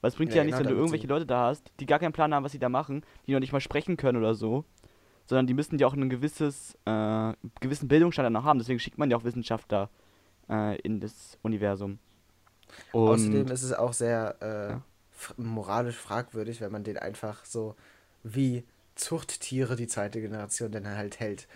Weil 0.02 0.10
es 0.10 0.16
bringt 0.16 0.34
Ja, 0.34 0.38
ja, 0.38 0.44
nichts, 0.44 0.60
genau, 0.60 0.60
wenn 0.60 0.68
du 0.68 0.76
irgendwelche 0.82 1.08
Leute 1.08 1.26
da 1.26 1.48
hast, 1.48 1.72
die 1.80 1.86
gar 1.86 2.00
keinen 2.00 2.14
Plan 2.14 2.34
haben, 2.34 2.44
was 2.44 2.52
sie 2.52 2.60
da 2.60 2.70
machen, 2.70 3.06
die 3.28 3.34
noch 3.34 3.40
nicht 3.40 3.54
mal 3.54 3.62
sprechen 3.62 3.98
können 3.98 4.18
oder 4.18 4.36
so. 4.36 4.66
Sondern 5.26 5.48
die 5.48 5.54
müssen 5.54 5.80
ja 5.80 5.88
auch 5.88 5.94
ein 5.94 6.10
gewisses, 6.10 6.76
äh, 6.86 7.34
gewissen 7.62 7.88
Bildungsstand 7.88 8.32
noch 8.34 8.44
haben. 8.44 8.60
Deswegen 8.60 8.80
schickt 8.80 8.98
man 8.98 9.12
ja 9.12 9.18
auch 9.18 9.24
Wissenschaftler 9.24 9.90
äh, 10.50 10.80
in 10.82 11.00
das 11.00 11.38
Universum. 11.44 12.00
Und 12.92 13.10
Außerdem 13.12 13.52
ist 13.52 13.64
es 13.64 13.74
auch 13.74 13.94
sehr 13.94 14.36
äh, 14.42 14.72
Ja. 14.74 14.82
moralisch 15.38 15.98
fragwürdig, 15.98 16.62
wenn 16.62 16.72
man 16.72 16.84
den 16.84 16.98
einfach 16.98 17.46
so 17.46 17.76
wie 18.24 18.64
Zuchttiere 18.96 19.76
die 19.76 19.88
zweite 19.88 20.22
Generation 20.22 20.72
dann 20.72 20.88
halt 20.88 21.20
hält. 21.20 21.48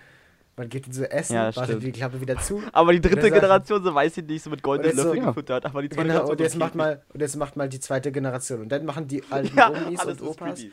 Man 0.57 0.69
gibt 0.69 0.87
ihnen 0.87 0.93
so 0.93 1.03
Essen, 1.03 1.35
Ja, 1.35 1.55
wartet 1.55 1.83
die 1.83 1.91
Klappe 1.91 2.19
wieder 2.19 2.37
zu. 2.39 2.61
aber 2.73 2.91
die 2.91 2.99
dritte 2.99 3.29
Generation, 3.29 3.83
so 3.83 3.93
weiß 3.93 4.17
ich 4.17 4.25
nicht, 4.25 4.41
so 4.43 4.49
mit 4.49 4.63
goldenen 4.63 4.95
so- 4.97 5.03
Löffeln 5.03 5.21
Ja. 5.23 5.29
gefüttert. 5.29 5.65
Aber 5.67 5.81
die 5.83 5.89
zweite 5.89 6.01
Genau, 6.07 6.13
Generation 6.13 6.31
und 6.31 6.39
jetzt 6.41 6.53
so 6.53 6.59
macht 6.59 6.75
mal 6.75 7.03
und 7.13 7.19
jetzt 7.21 7.35
macht 7.35 7.55
mal 7.55 7.69
die 7.69 7.79
zweite 7.79 8.11
Generation 8.11 8.61
und 8.61 8.69
dann 8.69 8.83
machen 8.83 9.07
die 9.07 9.21
alten 9.29 9.55
Ja, 9.55 9.69
Omis 9.69 10.03
und 10.03 10.21
Opas, 10.23 10.63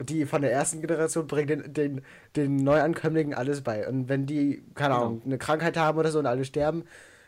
die 0.00 0.26
von 0.26 0.42
der 0.42 0.50
ersten 0.52 0.80
Generation 0.80 1.28
bringen 1.28 1.46
den, 1.46 1.72
den, 1.72 2.00
den 2.34 2.56
Neuankömmlingen 2.56 3.32
alles 3.34 3.60
bei. 3.60 3.86
Und 3.88 4.08
wenn 4.08 4.26
die, 4.26 4.64
keine 4.74 4.94
Genau. 4.94 5.06
Ahnung, 5.06 5.22
eine 5.24 5.38
Krankheit 5.38 5.76
haben 5.76 5.98
oder 5.98 6.10
so 6.10 6.18
und 6.18 6.26
alle 6.26 6.44
sterben, 6.44 6.82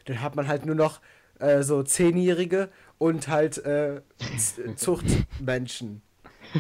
dann 0.07 0.21
hat 0.21 0.35
man 0.35 0.49
halt 0.49 0.67
nur 0.67 0.75
noch 0.75 1.01
äh, 1.39 1.63
so 1.63 1.85
Zehnjährige 1.85 2.71
und 2.99 3.29
halt 3.29 3.59
äh, 3.65 4.01
Zuchtmenschen. 4.77 6.03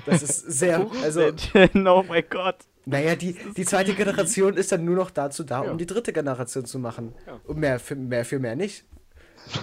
Das 0.07 0.23
ist 0.23 0.41
sehr, 0.53 0.87
also, 1.03 1.21
oh 1.23 2.05
mein 2.09 2.25
Gott. 2.31 2.57
naja, 2.85 3.17
die, 3.17 3.35
die 3.57 3.65
zweite 3.65 3.95
Generation 3.95 4.55
ist 4.57 4.73
dann 4.73 4.85
nur 4.85 4.97
noch 4.97 5.11
dazu 5.11 5.45
da, 5.45 5.65
Ja. 5.65 5.71
um 5.71 5.79
die 5.79 5.87
dritte 5.87 6.13
Generation 6.13 6.65
zu 6.65 6.79
machen. 6.79 7.15
Ja. 7.27 7.41
Und 7.45 7.59
mehr 7.59 7.79
für 7.79 7.95
mehr, 7.97 8.25
für 8.25 8.39
mehr 8.39 8.57
nicht. 8.57 8.85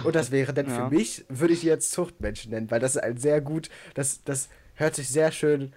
Und 0.04 0.14
das 0.14 0.30
wäre 0.30 0.52
dann 0.54 0.68
Ja. 0.68 0.74
für 0.88 0.94
mich, 0.94 1.24
würde 1.28 1.54
ich 1.54 1.60
die 1.60 1.66
jetzt 1.66 1.90
Zuchtmenschen 1.92 2.50
nennen, 2.52 2.70
weil 2.70 2.80
das 2.80 2.96
ist 2.96 3.02
ein 3.02 3.16
sehr 3.18 3.40
gut, 3.40 3.68
das, 3.94 4.22
das 4.24 4.48
hört 4.74 4.94
sich 4.94 5.08
sehr 5.08 5.32
schön 5.32 5.72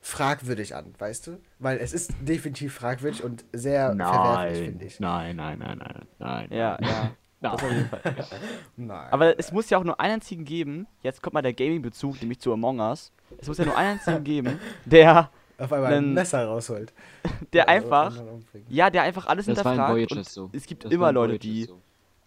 fragwürdig 0.00 0.74
an, 0.74 0.92
weißt 0.98 1.28
du? 1.28 1.40
Weil 1.58 1.78
es 1.78 1.92
ist 1.94 2.12
definitiv 2.20 2.74
fragwürdig 2.74 3.24
und 3.24 3.44
sehr 3.52 3.94
verwerflich, 3.96 4.64
finde 4.66 4.84
ich. 4.84 5.00
nein, 5.00 5.36
nein, 5.36 5.58
nein, 5.58 5.78
nein, 5.78 6.06
nein. 6.18 6.48
Ja, 6.50 6.78
ja. 6.80 7.10
Das 7.40 7.52
auf 7.54 7.62
jeden 7.70 7.86
Fall. 7.90 8.00
Nein. 8.78 9.12
Aber 9.12 9.38
es 9.38 9.52
muss 9.52 9.68
ja 9.68 9.76
auch 9.76 9.84
nur 9.84 10.00
einen 10.00 10.14
einzigen 10.14 10.46
geben, 10.46 10.86
jetzt 11.02 11.20
kommt 11.20 11.34
mal 11.34 11.42
der 11.42 11.52
Gaming-Bezug, 11.52 12.18
nämlich 12.22 12.38
zu 12.40 12.50
Among 12.54 12.80
Us. 12.80 13.12
Es 13.38 13.48
muss 13.48 13.58
ja 13.58 13.64
nur 13.64 13.76
einen 13.76 13.98
einzigen 13.98 14.24
geben, 14.24 14.58
der, 14.84 15.30
auf 15.58 15.72
einmal 15.72 15.92
ein 15.94 16.02
dann- 16.04 16.14
Messer 16.14 16.44
rausholt. 16.46 16.92
der 17.52 17.68
einfach, 17.68 18.16
ja, 18.68 18.90
der 18.90 19.02
einfach 19.02 19.26
alles 19.26 19.46
Das 19.46 19.64
war 19.64 19.72
in 19.74 19.80
hinterfragt. 19.80 20.12
Und 20.12 20.28
so. 20.28 20.50
es 20.52 20.66
gibt 20.66 20.84
Das 20.84 20.90
war 20.90 20.94
immer 20.94 21.08
in 21.10 21.14
Leute, 21.14 21.38
die, 21.38 21.64
so. 21.64 21.74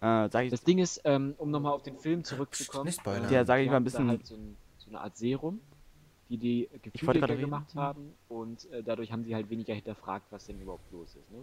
äh, 0.00 0.28
sag 0.30 0.44
ich, 0.44 0.50
Das 0.50 0.62
Ding 0.64 0.78
ist, 0.78 1.00
ähm, 1.04 1.34
um 1.38 1.50
nochmal 1.50 1.72
auf 1.72 1.82
den 1.82 1.98
Film 1.98 2.24
zurückzukommen, 2.24 2.84
Nicht 2.86 3.00
spoilern. 3.00 3.24
ähm, 3.26 3.32
Ja, 3.32 3.44
sag 3.44 3.60
ich 3.60 3.68
mal 3.70 3.76
ein 3.76 3.84
bisschen- 3.84 4.08
Halt 4.08 4.26
so, 4.26 4.34
ein, 4.34 4.56
so 4.78 4.88
eine 4.90 5.00
Art 5.00 5.16
Serum, 5.16 5.60
die 6.28 6.36
die 6.36 6.68
Gefühle 6.82 7.14
gerade 7.20 7.32
reden. 7.34 7.42
gemacht 7.42 7.74
haben 7.74 8.14
und 8.28 8.70
äh, 8.72 8.82
dadurch 8.82 9.10
haben 9.12 9.24
sie 9.24 9.34
halt 9.34 9.48
weniger 9.50 9.74
hinterfragt, 9.74 10.26
was 10.30 10.46
denn 10.46 10.60
überhaupt 10.60 10.90
los 10.92 11.08
ist. 11.14 11.30
Ne? 11.30 11.38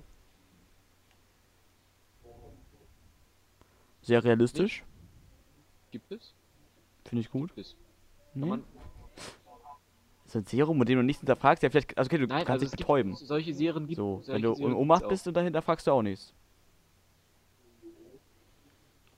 sehr 4.02 4.24
realistisch, 4.24 4.84
Gibt 5.92 6.12
es? 6.12 6.34
finde 7.06 7.22
ich 7.22 7.32
gut. 7.32 7.56
Gibt 7.56 7.66
es. 7.68 7.76
Nee. 8.36 8.42
Kann 8.42 8.50
man, 8.50 8.64
So 10.28 10.40
ein 10.40 10.46
Serum, 10.46 10.78
mit 10.80 10.90
dem 10.90 10.98
du 10.98 11.04
nichts 11.04 11.20
hinterfragst, 11.22 11.62
ja 11.64 11.70
vielleicht, 11.70 11.98
also 11.98 12.08
okay, 12.08 12.18
du 12.18 12.26
nein, 12.28 12.46
kannst 12.46 12.64
also 12.64 12.66
dich 12.66 12.72
betäuben. 12.78 13.14
solche 13.16 13.54
Serien 13.54 13.86
gibt 13.86 13.98
So, 13.98 14.22
solche 14.24 14.34
wenn 14.34 14.54
du 14.54 14.66
in 14.68 14.74
Ohnmacht 14.74 15.08
bist 15.08 15.28
und 15.28 15.36
dahinter 15.36 15.62
fragst 15.62 15.86
du 15.88 15.92
auch 15.92 16.02
nichts. 16.02 16.34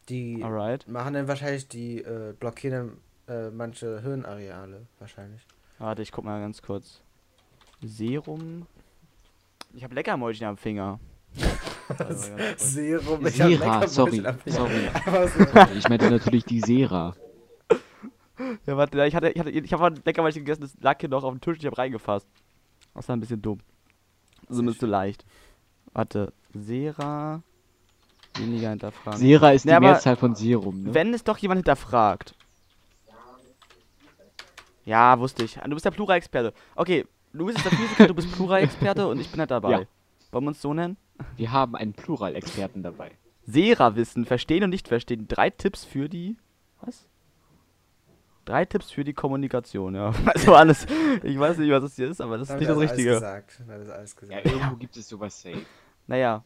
Die 0.09 0.41
Alright. 0.43 0.87
machen 0.87 1.13
dann 1.13 1.27
wahrscheinlich 1.27 1.67
die, 1.67 1.99
äh, 2.01 2.33
blockieren 2.39 2.97
dann, 3.25 3.47
äh, 3.47 3.51
manche 3.51 4.01
Hirnareale, 4.01 4.85
wahrscheinlich. 4.99 5.41
Warte, 5.79 6.01
ich 6.01 6.11
guck 6.11 6.23
mal 6.23 6.39
ganz 6.39 6.61
kurz. 6.61 7.01
Serum. 7.81 8.65
Ich 9.73 9.83
habe 9.83 9.93
Leckermäulchen 9.95 10.47
am 10.47 10.57
Finger. 10.57 10.99
Kurz. 11.87 12.31
Serum, 12.57 13.23
hab 13.23 13.31
Sera, 13.31 13.47
Leckermäulchen 13.49 13.89
sorry, 13.89 14.25
am 14.25 14.39
Finger. 14.39 14.57
sorry. 14.57 14.87
Einfach 14.93 15.27
so. 15.69 15.77
Ich 15.77 15.87
meinte 15.87 16.09
natürlich 16.09 16.43
die 16.45 16.59
Sera. 16.61 17.15
Ja, 18.65 18.77
warte, 18.77 19.03
ich 19.05 19.15
hatte, 19.15 19.29
ich 19.29 19.39
hatte, 19.39 19.49
ich 19.49 19.73
habe 19.73 19.95
Leckermäulchen 20.05 20.45
gegessen, 20.45 20.61
das 20.61 20.75
lag 20.81 20.99
hier 20.99 21.09
noch 21.09 21.23
auf 21.23 21.31
dem 21.33 21.41
Tisch, 21.41 21.57
ich 21.59 21.65
habe 21.65 21.77
reingefasst. 21.77 22.27
Das 22.93 23.07
war 23.07 23.15
ein 23.15 23.19
bisschen 23.19 23.41
dumm. 23.41 23.59
so 24.49 24.61
müsste 24.63 24.85
leicht. 24.85 25.25
Warte, 25.93 26.33
Sera. 26.53 27.41
Weniger 28.38 28.69
hinterfragen. 28.69 29.19
Sera 29.19 29.51
ist 29.51 29.65
Nee, 29.65 29.73
die 29.73 29.79
Mehrzahl 29.79 30.15
von 30.15 30.35
Serum, 30.35 30.83
ne? 30.83 30.93
Wenn 30.93 31.13
es 31.13 31.23
doch 31.23 31.38
jemand 31.39 31.59
hinterfragt. 31.59 32.35
Ja, 34.85 35.19
wusste 35.19 35.43
ich. 35.43 35.55
Du 35.55 35.69
bist 35.71 35.85
der 35.85 35.91
Plura-Experte. 35.91 36.53
Okay, 36.75 37.05
du 37.33 37.45
bist 37.47 37.63
der 37.63 37.71
Physiker, 37.71 38.07
du 38.07 38.13
bist 38.13 38.31
Plura-Experte 38.31 39.07
und 39.07 39.19
ich 39.19 39.29
bin 39.29 39.39
halt 39.39 39.51
dabei. 39.51 39.71
Ja. 39.71 39.81
Wollen 40.31 40.45
wir 40.45 40.49
uns 40.49 40.61
so 40.61 40.73
nennen? 40.73 40.97
Wir 41.35 41.51
haben 41.51 41.75
einen 41.75 41.93
Plural-Experten 41.93 42.83
dabei. 42.83 43.11
Sera-Wissen, 43.45 44.25
verstehen 44.25 44.63
und 44.63 44.69
nicht 44.69 44.88
verstehen. 44.88 45.27
Drei 45.27 45.49
Tipps 45.49 45.83
für 45.83 46.07
die. 46.09 46.38
Was? 46.81 47.07
Drei 48.47 48.63
Tipps 48.65 48.89
für 48.91 49.03
die 49.03 49.13
Kommunikation, 49.13 49.93
ja. 49.95 50.13
Also 50.25 50.55
alles. 50.55 50.85
Ich 51.23 51.37
weiß 51.37 51.57
nicht, 51.57 51.69
was 51.69 51.83
das 51.83 51.95
hier 51.97 52.07
ist, 52.09 52.21
aber 52.21 52.37
das 52.37 52.49
ist 52.49 52.57
nicht 52.59 52.69
das 52.69 52.79
Richtige. 52.79 53.09
Alles 53.17 53.19
gesagt. 53.19 53.59
Hast 53.67 53.87
du 53.87 53.93
alles 53.93 54.15
Ja, 54.15 54.19
gesagt. 54.41 54.45
irgendwo 54.45 54.75
gibt 54.77 54.95
es 54.97 55.07
sowas 55.09 55.41
safe. 55.41 55.65
Naja. 56.07 56.43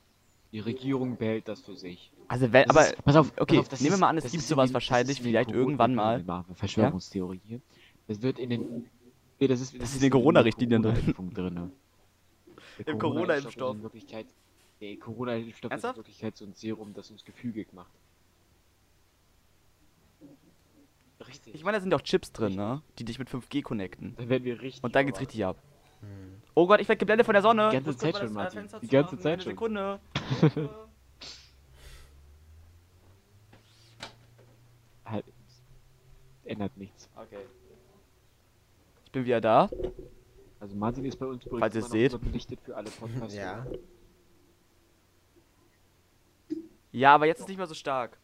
Die 0.52 0.60
Regierung 0.60 1.16
behält 1.16 1.47
das 1.47 1.62
für 1.62 1.76
sich. 1.76 2.12
Also, 2.28 2.52
wenn, 2.52 2.66
Das 2.68 2.76
aber. 2.76 2.86
ist- 2.88 3.04
pass 3.06 3.16
auf, 3.16 3.32
okay, 3.38 3.58
pass 3.58 3.66
auf, 3.66 3.70
das 3.70 3.80
nehmen 3.82 3.91
wir 3.91 3.95
ist- 3.95 3.99
mal 4.02 4.10
an, 4.10 4.18
es 4.18 4.24
das 4.24 4.32
gibt 4.32 4.41
ist 4.43 4.49
sowas 4.49 4.70
das 4.70 4.74
wahrscheinlich, 4.74 5.18
ist 5.20 5.24
vielleicht 5.24 5.49
Corona- 5.49 5.62
irgendwann 5.62 5.95
mal. 5.95 6.45
Verschwörungstheorie 6.56 7.39
hier. 7.45 7.62
Das 8.08 8.22
wird 8.22 8.39
in 8.39 8.49
den. 8.49 8.89
Nee, 9.39 9.47
das 9.47 9.62
ist, 9.62 9.80
Das 9.80 9.89
ist 9.89 9.95
in 9.95 10.02
den 10.02 10.12
Corona-Richtlinien 10.12 10.82
drin. 10.82 10.95
Drin. 11.34 11.72
Im 12.88 12.97
Corona-Impfstoff 12.97 12.99
Corona-Impfstoff. 12.99 13.70
ist 13.72 13.76
in 13.78 13.84
Wirklichkeit. 13.84 14.26
Der 14.82 14.97
Corona-Impfstoff 14.97 15.72
ist 15.72 15.84
in? 15.84 15.95
Wirklichkeit 15.95 16.36
so 16.36 16.45
ein 16.45 16.54
Serum, 16.54 16.93
das 16.93 17.12
uns 17.12 17.24
gefügig 17.24 17.72
macht. 17.74 17.91
Richtig. 21.28 21.54
Ich 21.56 21.64
meine, 21.64 21.78
da 21.78 21.82
sind 21.82 21.92
ja 21.92 21.98
auch 21.98 22.02
Chips 22.02 22.32
drin, 22.32 22.56
ne? 22.56 22.82
Die 23.00 23.06
dich 23.06 23.20
mit 23.20 23.30
5G 23.30 23.62
connecten. 23.64 24.16
Dann 24.18 24.30
werden 24.30 24.44
wir 24.44 24.62
richtig. 24.62 24.84
Und 24.84 24.96
dann 24.96 25.06
geht's 25.06 25.18
aber- 25.20 25.28
richtig 25.28 25.46
ab. 25.46 25.58
Oh 26.56 26.66
Gott, 26.68 26.82
ich 26.82 26.88
werde 26.90 26.98
geblendet 27.00 27.26
von 27.26 27.34
der 27.34 27.42
Sonne. 27.44 27.70
Die 27.70 27.76
ganze 27.78 27.96
Zeit 27.96 28.18
schon, 28.18 28.34
Martin. 28.34 28.68
Die 28.82 28.88
ganze 28.88 29.16
machen. 29.16 29.22
Zeit 29.24 29.34
Eine 29.34 29.42
schon. 29.44 29.52
Sekunde. 29.52 30.00
Halt. 35.06 35.26
Ändert 36.46 36.76
nichts. 36.78 37.10
okay. 37.16 37.38
Ich 39.06 39.12
bin 39.12 39.26
wieder 39.26 39.42
da. 39.42 39.70
Also 40.60 40.76
Martin 40.76 41.04
ist 41.06 41.18
bei 41.20 41.26
uns 41.26 41.46
übrigens 41.46 41.60
Falls 41.60 41.76
ihr 41.76 41.82
seht. 41.84 42.12
für 42.64 42.76
alle 42.76 42.90
Podcasts. 42.90 43.36
Ja. 43.36 43.66
Ja, 46.94 47.16
aber 47.16 47.26
jetzt 47.26 47.40
ist 47.42 47.48
nicht 47.48 47.58
mehr 47.58 47.68
so 47.68 47.74
stark. 47.74 48.18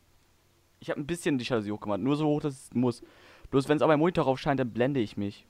Ich 0.80 0.90
habe 0.90 1.00
ein 1.00 1.08
bisschen 1.08 1.38
die 1.38 1.46
Jalousie 1.46 1.72
hochgemacht. 1.72 2.00
Nur 2.00 2.16
so 2.16 2.26
hoch, 2.28 2.42
dass 2.42 2.54
es 2.54 2.74
muss. 2.74 3.02
Bloß 3.50 3.68
wenn 3.70 3.78
es 3.78 3.82
auf 3.82 3.88
meinem 3.88 4.00
Monitor 4.00 4.26
raufscheint, 4.26 4.60
dann 4.60 4.72
blende 4.72 5.00
ich 5.00 5.18
mich. 5.18 5.46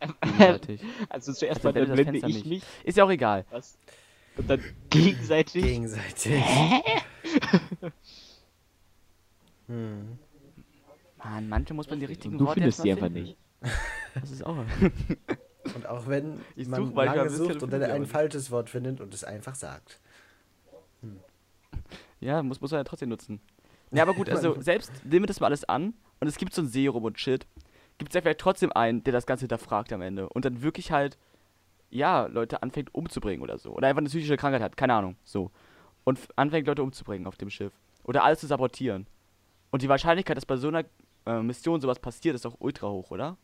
Gegenseitig. 0.00 0.82
Also 1.08 1.32
zuerst 1.32 1.64
Also 1.64 1.68
mal 1.68 1.72
dann 1.72 1.94
blende 1.94 1.96
das 1.96 1.96
blende 1.96 2.20
Fenster 2.20 2.28
ich 2.28 2.44
nicht. 2.44 2.64
mich. 2.64 2.86
Ist 2.86 2.98
ja 2.98 3.04
auch 3.04 3.10
egal. 3.10 3.44
Was? 3.50 3.78
Und 4.36 4.50
dann 4.50 4.60
gegenseitig. 4.90 5.62
Gegenseitig. 5.62 6.42
hm. 9.66 10.18
Mann, 11.18 11.48
manche 11.48 11.72
muss 11.74 11.88
man 11.88 12.00
die 12.00 12.06
richtigen 12.06 12.36
du 12.36 12.44
Worte 12.44 12.60
findest 12.60 12.84
die 12.84 12.92
einfach 12.92 13.08
nicht. 13.08 13.36
Das 14.14 14.30
ist 14.30 14.44
auch. 14.44 14.58
Und 15.74 15.86
auch 15.86 16.06
wenn 16.06 16.40
Ich 16.54 16.68
man 16.68 16.84
such 16.86 16.94
lange 16.94 17.30
sucht 17.30 17.62
und 17.62 17.72
dann 17.72 17.82
ein 17.82 18.04
falsches 18.04 18.50
Wort 18.50 18.68
findet 18.68 19.00
und 19.00 19.14
es 19.14 19.24
einfach 19.24 19.54
sagt. 19.54 20.00
ja, 22.20 22.42
muss, 22.42 22.60
muss 22.60 22.70
man 22.72 22.80
ja 22.80 22.84
trotzdem 22.84 23.08
nutzen. 23.08 23.40
Ja, 23.94 24.02
aber 24.02 24.14
gut, 24.14 24.28
also 24.30 24.60
selbst 24.60 24.92
nehmen 25.04 25.24
wir 25.24 25.28
das 25.28 25.40
mal 25.40 25.46
alles 25.46 25.64
an 25.64 25.94
und 26.20 26.28
es 26.28 26.36
gibt 26.36 26.54
so 26.54 26.62
ein 26.62 26.68
Serum 26.68 27.04
und 27.04 27.18
Shit. 27.18 27.46
Gibt 27.98 28.10
es 28.10 28.14
ja 28.14 28.20
vielleicht 28.20 28.40
trotzdem 28.40 28.72
einen, 28.72 29.04
der 29.04 29.12
das 29.12 29.26
Ganze 29.26 29.42
hinterfragt 29.42 29.92
am 29.92 30.02
Ende 30.02 30.28
und 30.28 30.44
dann 30.44 30.62
wirklich 30.62 30.90
halt, 30.90 31.16
ja, 31.90 32.26
Leute 32.26 32.62
anfängt 32.62 32.92
umzubringen 32.94 33.42
oder 33.42 33.56
so. 33.56 33.70
Oder 33.70 33.88
einfach 33.88 34.00
eine 34.00 34.08
psychische 34.08 34.36
Krankheit 34.36 34.62
hat, 34.62 34.76
keine 34.76 34.94
Ahnung, 34.94 35.16
so. 35.22 35.50
Und 36.02 36.18
anfängt 36.36 36.66
Leute 36.66 36.82
umzubringen 36.82 37.26
auf 37.26 37.36
dem 37.36 37.50
Schiff. 37.50 37.72
Oder 38.02 38.24
alles 38.24 38.40
zu 38.40 38.46
sabotieren. 38.46 39.06
Und 39.70 39.82
die 39.82 39.88
Wahrscheinlichkeit, 39.88 40.36
dass 40.36 40.44
bei 40.44 40.56
so 40.56 40.68
einer 40.68 40.84
äh, 41.26 41.40
Mission 41.40 41.80
sowas 41.80 41.98
passiert, 41.98 42.34
ist 42.34 42.46
auch 42.46 42.56
ultra 42.58 42.88
hoch, 42.88 43.10
oder? 43.10 43.36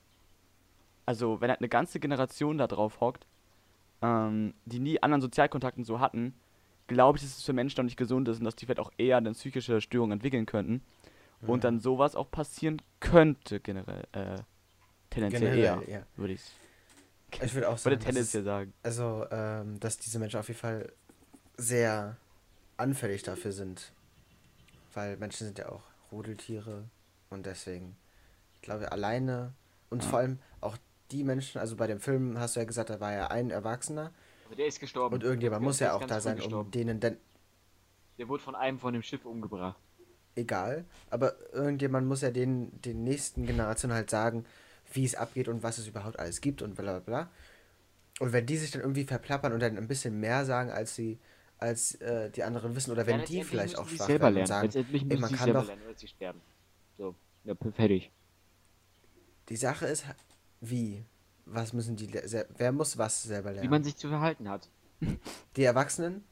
Also, 1.06 1.40
wenn 1.40 1.50
halt 1.50 1.60
eine 1.60 1.68
ganze 1.68 1.98
Generation 2.00 2.58
da 2.58 2.66
drauf 2.66 3.00
hockt, 3.00 3.26
ähm, 4.02 4.54
die 4.64 4.78
nie 4.78 5.02
anderen 5.02 5.22
Sozialkontakten 5.22 5.84
so 5.84 6.00
hatten, 6.00 6.34
glaube 6.90 7.18
ich, 7.18 7.24
dass 7.24 7.38
es 7.38 7.44
für 7.44 7.52
Menschen 7.52 7.78
noch 7.78 7.84
nicht 7.84 7.96
gesund 7.96 8.28
ist 8.28 8.38
und 8.38 8.44
dass 8.44 8.56
die 8.56 8.66
vielleicht 8.66 8.80
auch 8.80 8.90
eher 8.98 9.16
eine 9.16 9.32
psychische 9.32 9.80
Störung 9.80 10.10
entwickeln 10.10 10.44
könnten. 10.44 10.82
Und 11.46 11.64
dann 11.64 11.80
sowas 11.80 12.16
auch 12.16 12.30
passieren 12.30 12.82
könnte, 12.98 13.60
generell. 13.60 14.04
Äh, 14.12 14.36
tendenziell 15.08 15.54
Generell, 15.54 15.88
eher, 15.88 16.00
ja. 16.00 16.06
würde 16.16 16.34
ich 16.34 16.42
Ich 17.42 17.54
würde 17.54 17.68
auch 17.68 17.82
würde 17.82 17.96
sagen, 17.96 17.96
dass, 17.96 18.04
tendenziell 18.04 18.42
sagen. 18.42 18.74
also, 18.82 19.24
ähm, 19.30 19.80
dass 19.80 19.96
diese 19.96 20.18
Menschen 20.18 20.38
auf 20.38 20.48
jeden 20.48 20.60
Fall 20.60 20.92
sehr 21.56 22.18
anfällig 22.76 23.22
dafür 23.22 23.52
sind. 23.52 23.92
Weil 24.92 25.16
Menschen 25.16 25.46
sind 25.46 25.58
ja 25.58 25.70
auch 25.70 25.84
Rudeltiere 26.12 26.84
und 27.30 27.46
deswegen, 27.46 27.96
ich 28.56 28.62
glaube, 28.62 28.92
alleine 28.92 29.54
und 29.88 30.04
vor 30.04 30.18
allem 30.18 30.40
auch 30.60 30.76
die 31.10 31.24
Menschen, 31.24 31.58
also 31.58 31.76
bei 31.76 31.86
dem 31.86 32.00
Film 32.00 32.38
hast 32.38 32.56
du 32.56 32.60
ja 32.60 32.66
gesagt, 32.66 32.90
da 32.90 33.00
war 33.00 33.12
ja 33.12 33.28
ein 33.28 33.50
Erwachsener 33.50 34.12
Aber 34.50 34.56
der 34.56 34.66
ist 34.66 34.80
gestorben. 34.80 35.14
und 35.14 35.22
irgendjemand 35.22 35.62
Der 35.62 35.64
muss 35.68 35.78
ja 35.78 35.92
auch 35.94 36.04
da 36.04 36.20
sein, 36.20 36.40
um 36.40 36.70
denen 36.72 36.98
dann 36.98 37.16
Der 38.18 38.28
wurde 38.28 38.42
von 38.42 38.56
einem 38.56 38.80
von 38.80 38.92
dem 38.92 39.02
Schiff 39.02 39.24
umgebracht. 39.24 39.78
egal, 40.34 40.84
aber 41.10 41.34
irgendjemand 41.52 42.06
muss 42.08 42.22
ja 42.22 42.30
den, 42.30 42.80
den 42.82 43.04
nächsten 43.04 43.46
Generationen 43.46 43.94
halt 43.94 44.10
sagen, 44.10 44.44
wie 44.92 45.04
es 45.04 45.14
abgeht 45.14 45.48
und 45.48 45.62
was 45.62 45.78
es 45.78 45.86
überhaupt 45.86 46.18
alles 46.18 46.40
gibt 46.40 46.62
und 46.62 46.74
bla 46.74 46.98
bla 46.98 47.00
bla. 47.00 47.30
Und 48.20 48.32
wenn 48.32 48.46
die 48.46 48.56
sich 48.56 48.70
dann 48.70 48.82
irgendwie 48.82 49.04
verplappern 49.04 49.52
und 49.52 49.60
dann 49.60 49.76
ein 49.78 49.88
bisschen 49.88 50.20
mehr 50.20 50.44
sagen, 50.44 50.70
als 50.70 50.94
sie 50.94 51.18
als 51.58 51.94
äh, 51.96 52.30
die 52.30 52.42
anderen 52.42 52.74
wissen, 52.74 52.90
oder 52.90 53.06
wenn 53.06 53.18
Ja, 53.20 53.26
die 53.26 53.42
vielleicht 53.44 53.78
auch 53.78 53.88
schwach 53.88 54.06
selber 54.06 54.24
werden 54.24 54.36
und 54.38 54.46
lernen. 54.46 54.46
sagen, 54.46 54.66
Letztendlich 54.66 55.06
ey, 55.08 55.18
man 55.18 55.32
kann 55.32 55.52
doch, 55.52 55.66
lernen, 55.66 55.82
sie 55.96 56.08
sterben. 56.08 56.40
So, 56.98 57.14
ja, 57.44 57.54
fertig. 57.74 58.10
die 59.48 59.56
Sache 59.56 59.86
ist, 59.86 60.04
wie? 60.60 61.04
Was 61.52 61.72
müssen 61.72 61.96
die, 61.96 62.08
wer 62.56 62.72
muss 62.72 62.96
was 62.96 63.22
selber 63.24 63.50
Wie 63.50 63.54
lernen? 63.56 63.70
man 63.70 63.84
sich 63.84 63.96
zu 63.96 64.08
verhalten 64.08 64.48
hat. 64.48 64.68
die 65.56 65.64
Erwachsenen? 65.64 66.24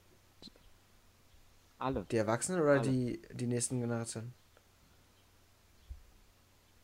Alle. 1.78 2.06
Die 2.10 2.16
Erwachsenen 2.16 2.60
oder 2.60 2.72
Alle. 2.72 2.82
die, 2.82 3.20
die 3.32 3.46
nächsten 3.46 3.80
Generationen? 3.80 4.32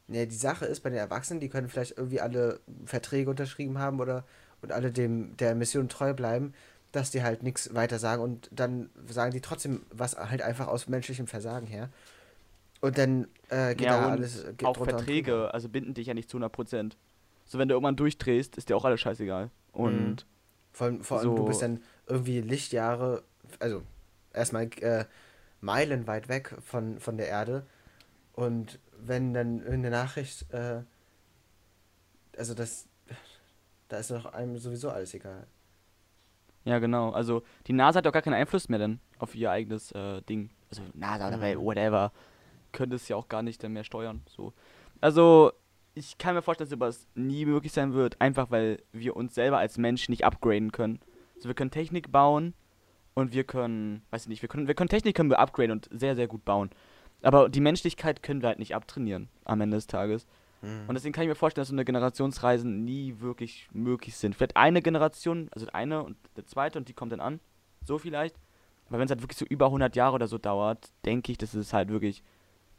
Ne, 0.06 0.26
die 0.26 0.34
Sache 0.36 0.66
ist, 0.66 0.80
bei 0.80 0.90
den 0.90 0.98
Erwachsenen, 0.98 1.40
die 1.40 1.48
können 1.48 1.68
vielleicht 1.68 1.96
irgendwie 1.96 2.20
alle 2.20 2.60
Verträge 2.84 3.30
unterschrieben 3.30 3.78
haben 3.78 4.00
oder 4.00 4.24
und 4.60 4.72
alle 4.72 4.92
dem 4.92 5.36
der 5.36 5.54
Mission 5.54 5.88
treu 5.88 6.14
bleiben, 6.14 6.54
dass 6.92 7.10
die 7.10 7.22
halt 7.22 7.42
nichts 7.42 7.74
weiter 7.74 7.98
sagen 7.98 8.22
und 8.22 8.48
dann 8.52 8.90
sagen 9.08 9.32
die 9.32 9.40
trotzdem 9.40 9.82
was 9.90 10.16
halt 10.16 10.42
einfach 10.42 10.68
aus 10.68 10.88
menschlichem 10.88 11.26
Versagen 11.26 11.66
her. 11.66 11.88
Und 12.80 12.98
dann 12.98 13.28
äh, 13.48 13.74
geht 13.74 13.86
Ja, 13.86 13.98
da 14.00 14.06
und 14.06 14.12
alles 14.12 14.44
geht 14.56 14.64
auch 14.66 14.76
Verträge, 14.76 15.52
also 15.54 15.68
binden 15.68 15.94
dich 15.94 16.06
ja 16.06 16.14
nicht 16.14 16.28
zu 16.30 16.38
100%. 16.38 16.92
So, 17.44 17.58
wenn 17.58 17.68
du 17.68 17.74
irgendwann 17.74 17.96
durchdrehst, 17.96 18.56
ist 18.56 18.68
dir 18.68 18.76
auch 18.76 18.84
alles 18.84 19.00
scheißegal. 19.00 19.50
Und 19.72 20.26
Vor 20.72 20.86
allem, 20.86 21.02
vor 21.04 21.18
allem 21.18 21.34
du 21.34 21.42
so- 21.42 21.48
bist 21.48 21.62
dann 21.62 21.82
irgendwie 22.06 22.40
Lichtjahre, 22.40 23.22
also 23.60 23.82
erstmal 24.32 24.64
äh, 24.80 25.04
Meilen 25.60 26.06
weit 26.06 26.28
weg 26.28 26.54
von, 26.64 26.98
von 27.00 27.16
der 27.16 27.28
Erde. 27.28 27.66
Und 28.32 28.78
wenn 28.98 29.32
dann 29.34 29.58
irgendeine 29.58 29.90
Nachricht, 29.90 30.50
äh, 30.52 30.82
also 32.36 32.54
das, 32.54 32.88
da 33.88 33.98
ist 33.98 34.10
doch 34.10 34.26
einem 34.26 34.58
sowieso 34.58 34.90
alles 34.90 35.14
egal. 35.14 35.46
Ja, 36.64 36.78
genau. 36.78 37.10
Also 37.10 37.42
die 37.66 37.72
NASA 37.74 37.98
hat 37.98 38.06
auch 38.06 38.12
gar 38.12 38.22
keinen 38.22 38.34
Einfluss 38.34 38.68
mehr 38.68 38.78
dann 38.78 38.98
auf 39.18 39.34
ihr 39.34 39.50
eigenes 39.50 39.92
äh, 39.92 40.22
Ding. 40.22 40.50
Also 40.70 40.82
NASA 40.94 41.28
oder 41.28 41.36
Mhm. 41.36 41.60
whatever. 41.64 42.12
Könnte 42.72 42.96
es 42.96 43.06
ja 43.08 43.16
auch 43.16 43.28
gar 43.28 43.42
nicht 43.42 43.62
dann 43.62 43.72
mehr 43.72 43.84
steuern. 43.84 44.22
So. 44.26 44.52
Also, 45.00 45.52
ich 45.94 46.18
kann 46.18 46.34
mir 46.34 46.42
vorstellen, 46.42 46.68
dass 46.68 46.76
sowas 46.76 47.06
nie 47.14 47.46
möglich 47.46 47.72
sein 47.72 47.94
wird, 47.94 48.20
einfach 48.20 48.50
weil 48.50 48.82
wir 48.92 49.16
uns 49.16 49.34
selber 49.34 49.58
als 49.58 49.78
Mensch 49.78 50.08
nicht 50.08 50.24
upgraden 50.24 50.72
können. 50.72 51.00
Also 51.36 51.48
wir 51.48 51.54
können 51.54 51.70
Technik 51.70 52.10
bauen 52.10 52.54
und 53.14 53.32
wir 53.32 53.44
können, 53.44 54.02
weiß 54.10 54.22
ich 54.22 54.28
nicht, 54.28 54.42
wir 54.42 54.48
können, 54.48 54.66
wir 54.66 54.74
können 54.74 54.88
Technik 54.88 55.14
können 55.16 55.30
wir 55.30 55.38
upgraden 55.38 55.70
und 55.70 55.88
sehr, 55.92 56.16
sehr 56.16 56.26
gut 56.26 56.44
bauen. 56.44 56.70
Aber 57.22 57.48
die 57.48 57.60
Menschlichkeit 57.60 58.22
können 58.22 58.42
wir 58.42 58.48
halt 58.48 58.58
nicht 58.58 58.74
abtrainieren 58.74 59.28
am 59.44 59.60
Ende 59.60 59.76
des 59.76 59.86
Tages. 59.86 60.26
Mhm. 60.62 60.88
Und 60.88 60.94
deswegen 60.94 61.12
kann 61.12 61.22
ich 61.22 61.28
mir 61.28 61.34
vorstellen, 61.34 61.62
dass 61.62 61.68
so 61.68 61.74
eine 61.74 61.84
Generationsreisen 61.84 62.84
nie 62.84 63.20
wirklich 63.20 63.68
möglich 63.72 64.16
sind. 64.16 64.34
Vielleicht 64.34 64.56
eine 64.56 64.82
Generation, 64.82 65.48
also 65.52 65.66
eine 65.72 66.02
und 66.02 66.16
eine 66.34 66.44
zweite 66.44 66.78
und 66.78 66.88
die 66.88 66.92
kommt 66.92 67.12
dann 67.12 67.20
an. 67.20 67.40
So 67.84 67.98
vielleicht. 67.98 68.36
Aber 68.88 68.98
wenn 68.98 69.06
es 69.06 69.10
halt 69.10 69.22
wirklich 69.22 69.38
so 69.38 69.46
über 69.46 69.66
100 69.66 69.94
Jahre 69.96 70.14
oder 70.14 70.26
so 70.26 70.38
dauert, 70.38 70.90
denke 71.04 71.32
ich, 71.32 71.38
dass 71.38 71.54
es 71.54 71.72
halt 71.72 71.88
wirklich 71.88 72.22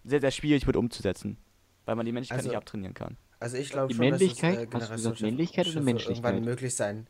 sehr, 0.03 0.21
sehr 0.21 0.31
schwierig 0.31 0.67
wird 0.67 0.75
umzusetzen. 0.75 1.37
Weil 1.85 1.95
man 1.95 2.05
die 2.05 2.11
Menschlichkeit 2.11 2.39
Also, 2.39 2.49
nicht 2.49 2.57
abtrainieren 2.57 2.93
kann. 2.93 3.17
Also 3.39 3.57
ich 3.57 3.69
glaube 3.69 3.87
Die 3.89 3.93
schon, 3.95 4.09
Männlichkeit? 4.09 4.53
dass 4.53 4.59
es, 4.59 4.63
äh, 4.63 4.79
Hast 4.79 4.89
du 4.89 4.95
gesagt 4.95 5.17
Generationsschiffe- 5.19 5.23
Männlichkeit 5.25 5.67
oder 5.67 5.81
Menschlichkeit? 5.81 6.25
irgendwann 6.33 6.45
möglich 6.45 6.75
sein. 6.75 7.07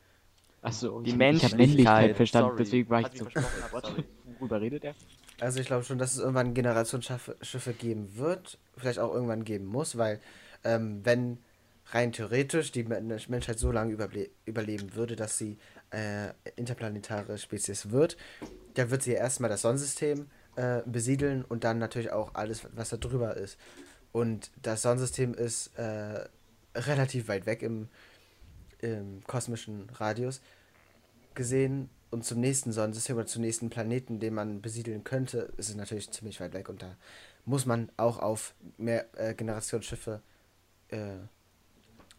Achso, 0.61 0.99
Die 1.01 1.07
ich, 1.09 1.13
ich 1.13 1.17
Menschlichkeit, 1.17 1.57
Männlichkeit 1.59 2.15
verstanden, 2.15 2.49
sorry. 2.49 2.63
deswegen 2.63 2.89
war 2.89 3.01
ich 3.01 3.07
so. 3.17 3.25
Worüber 4.39 4.61
redet 4.61 4.83
er? 4.83 4.95
Also 5.39 5.59
ich 5.59 5.67
glaube 5.67 5.83
schon, 5.83 5.97
dass 5.97 6.13
es 6.13 6.19
irgendwann 6.19 6.53
Generationsschiffe 6.53 7.35
Schiffe 7.41 7.73
geben 7.73 8.15
wird, 8.17 8.57
vielleicht 8.77 8.99
auch 8.99 9.13
irgendwann 9.13 9.43
geben 9.43 9.65
muss, 9.65 9.97
weil 9.97 10.19
ähm, 10.63 11.01
wenn 11.03 11.37
rein 11.91 12.11
theoretisch 12.11 12.71
die 12.71 12.83
Menschheit 12.83 13.59
so 13.59 13.71
lange 13.71 13.93
überleben 14.45 14.95
würde, 14.95 15.15
dass 15.15 15.37
sie 15.37 15.57
äh, 15.91 16.29
interplanetare 16.55 17.37
Spezies 17.37 17.91
wird, 17.91 18.17
dann 18.73 18.89
wird 18.89 19.03
sie 19.03 19.11
ja 19.11 19.17
erstmal 19.19 19.49
das 19.51 19.61
Sonnensystem 19.61 20.25
äh, 20.55 20.81
besiedeln 20.85 21.45
und 21.45 21.63
dann 21.63 21.77
natürlich 21.77 22.11
auch 22.11 22.33
alles, 22.33 22.65
was 22.73 22.89
da 22.89 22.97
drüber 22.97 23.37
ist. 23.37 23.57
Und 24.15 24.49
das 24.61 24.83
Sonnensystem 24.83 25.33
ist 25.33 25.77
äh, 25.77 26.25
relativ 26.73 27.27
weit 27.27 27.45
weg 27.45 27.61
im, 27.61 27.89
im 28.79 29.21
kosmischen 29.27 29.89
Radius 29.89 30.39
gesehen. 31.33 31.89
Und 32.11 32.23
zum 32.23 32.39
nächsten 32.39 32.71
Sonnensystem 32.71 33.17
oder 33.17 33.25
zum 33.25 33.41
nächsten 33.41 33.69
Planeten, 33.69 34.21
den 34.21 34.33
man 34.33 34.61
besiedeln 34.61 35.03
könnte, 35.03 35.51
ist 35.57 35.67
es 35.67 35.75
natürlich 35.75 36.09
ziemlich 36.11 36.39
weit 36.39 36.53
weg. 36.53 36.69
Und 36.69 36.81
da 36.81 36.95
muss 37.43 37.65
man 37.65 37.89
auch 37.97 38.19
auf 38.19 38.55
mehr 38.77 39.05
äh, 39.19 39.33
Generationsschiffe 39.33 40.21
äh, 40.87 41.17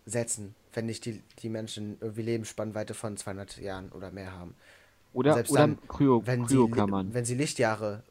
setzen, 0.05 0.55
wenn 0.75 0.85
nicht 0.85 1.07
die, 1.07 1.23
die 1.39 1.49
Menschen 1.49 1.97
irgendwie 2.03 2.21
Lebensspannweite 2.21 2.93
von 2.93 3.17
200 3.17 3.57
Jahren 3.57 3.91
oder 3.93 4.11
mehr 4.11 4.33
haben. 4.33 4.55
Oder, 5.15 5.33
Selbst 5.33 5.51
oder 5.51 5.61
dann, 5.61 5.89
Kryo, 5.89 6.27
wenn, 6.27 6.45
Kryokammern. 6.45 7.09
Sie, 7.09 7.15
wenn 7.15 7.25
sie 7.25 7.37
Lichtjahre 7.37 8.03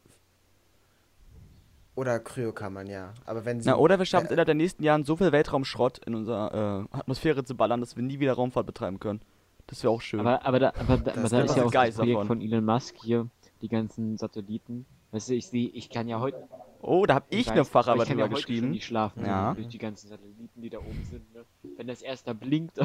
oder 1.95 2.19
Kryokammern, 2.19 2.87
ja. 2.87 3.13
Aber 3.25 3.45
wenn 3.45 3.61
sie, 3.61 3.69
Na, 3.69 3.77
oder 3.77 3.97
wir 3.97 4.05
schaffen 4.05 4.25
es 4.25 4.31
äh, 4.31 4.33
innerhalb 4.33 4.47
der 4.47 4.55
nächsten 4.55 4.83
Jahren 4.83 5.05
so 5.05 5.15
viel 5.15 5.31
Weltraumschrott 5.31 5.99
in 6.05 6.15
unserer 6.15 6.87
äh, 6.91 6.97
Atmosphäre 6.97 7.45
zu 7.45 7.55
ballern, 7.55 7.79
dass 7.79 7.95
wir 7.95 8.03
nie 8.03 8.19
wieder 8.19 8.33
Raumfahrt 8.33 8.65
betreiben 8.65 8.99
können. 8.99 9.21
Das 9.67 9.83
wäre 9.83 9.93
auch 9.93 10.01
schön. 10.01 10.19
Aber, 10.19 10.45
aber 10.45 10.59
da, 10.59 10.73
aber, 10.77 10.97
da, 10.97 11.13
aber 11.13 11.29
da 11.29 11.41
ist 11.41 11.55
ja 11.55 11.63
auch 11.63 11.71
das 11.71 11.95
Projekt 11.95 12.15
davon. 12.15 12.27
von 12.27 12.41
Elon 12.41 12.65
Musk 12.65 12.95
hier, 13.01 13.29
die 13.61 13.69
ganzen 13.69 14.17
Satelliten. 14.17 14.85
Weißt 15.11 15.29
du, 15.29 15.33
ich 15.33 15.47
sehe, 15.47 15.69
ich 15.69 15.89
kann 15.89 16.07
ja 16.07 16.19
heute. 16.19 16.47
Oh, 16.81 17.05
da 17.05 17.15
habe 17.15 17.25
ich, 17.29 17.39
ich 17.39 17.51
eine 17.51 17.65
Facharbeit 17.65 18.09
drüber 18.09 18.21
ja 18.21 18.27
geschrieben. 18.27 18.73
Die 18.73 18.81
schlafen 18.81 19.25
ja. 19.25 19.53
durch 19.53 19.69
die 19.69 19.77
ganzen 19.77 20.09
Satelliten, 20.09 20.61
die 20.61 20.69
da 20.69 20.79
oben 20.79 21.07
sind. 21.09 21.33
Ne? 21.33 21.45
Wenn 21.77 21.87
das 21.87 22.01
erst 22.01 22.27
da 22.27 22.33
blinkt. 22.33 22.77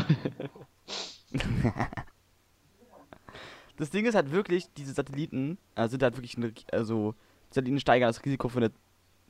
das 3.77 3.91
Ding 3.91 4.07
ist 4.07 4.15
halt 4.15 4.31
wirklich, 4.31 4.73
diese 4.75 4.95
Satelliten 4.95 5.59
äh, 5.75 5.89
sind 5.89 6.03
halt 6.03 6.17
wirklich 6.17 6.37
eine, 6.37 6.53
also 6.73 7.15
Satelliten 7.51 7.81
steigern 7.81 8.09
das 8.09 8.25
Risiko 8.25 8.49
für 8.49 8.59
eine 8.59 8.71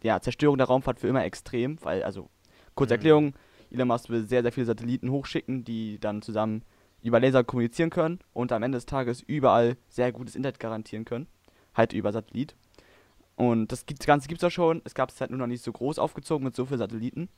ja, 0.03 0.21
Zerstörung 0.21 0.59
der 0.59 0.67
Raumfahrt 0.67 1.01
für 1.01 1.09
immer 1.09 1.25
extrem, 1.25 1.79
weil, 1.83 2.03
also, 2.03 2.29
kurze 2.75 2.95
mhm. 2.95 2.99
Erklärung, 2.99 3.35
Elon 3.71 3.89
Musk 3.89 4.11
will 4.11 4.27
sehr, 4.27 4.43
sehr 4.43 4.53
viele 4.53 4.67
Satelliten 4.67 5.11
hochschicken, 5.11 5.65
die 5.65 5.99
dann 5.99 6.23
zusammen 6.23 6.63
über 7.03 7.21
Laser 7.21 7.45
kommunizieren 7.45 7.91
können 7.91 8.19
und 8.33 8.53
am 8.53 8.63
Ende 8.63 8.77
des 8.77 8.87
Tages 8.87 9.23
überall 9.23 9.77
sehr 9.89 10.13
gutes 10.13 10.37
Internet 10.37 10.61
garantieren 10.61 11.05
können. 11.05 11.27
Halt 11.75 11.93
über 11.93 12.13
Satellit. 12.13 12.57
Und 13.37 13.73
das, 13.73 13.87
das 13.87 14.07
Ganze 14.07 14.29
gibt 14.29 14.43
es 14.43 14.47
auch 14.47 14.51
schon. 14.51 14.83
Es 14.85 14.95
gab 14.95 15.11
es 15.11 15.21
halt 15.21 15.31
nur 15.31 15.39
noch 15.39 15.47
nicht 15.47 15.63
so 15.63 15.73
groß 15.73 15.99
aufgezogen 15.99 16.45
mit 16.45 16.55
so 16.55 16.67
vielen 16.67 16.79
Satelliten. 16.79 17.29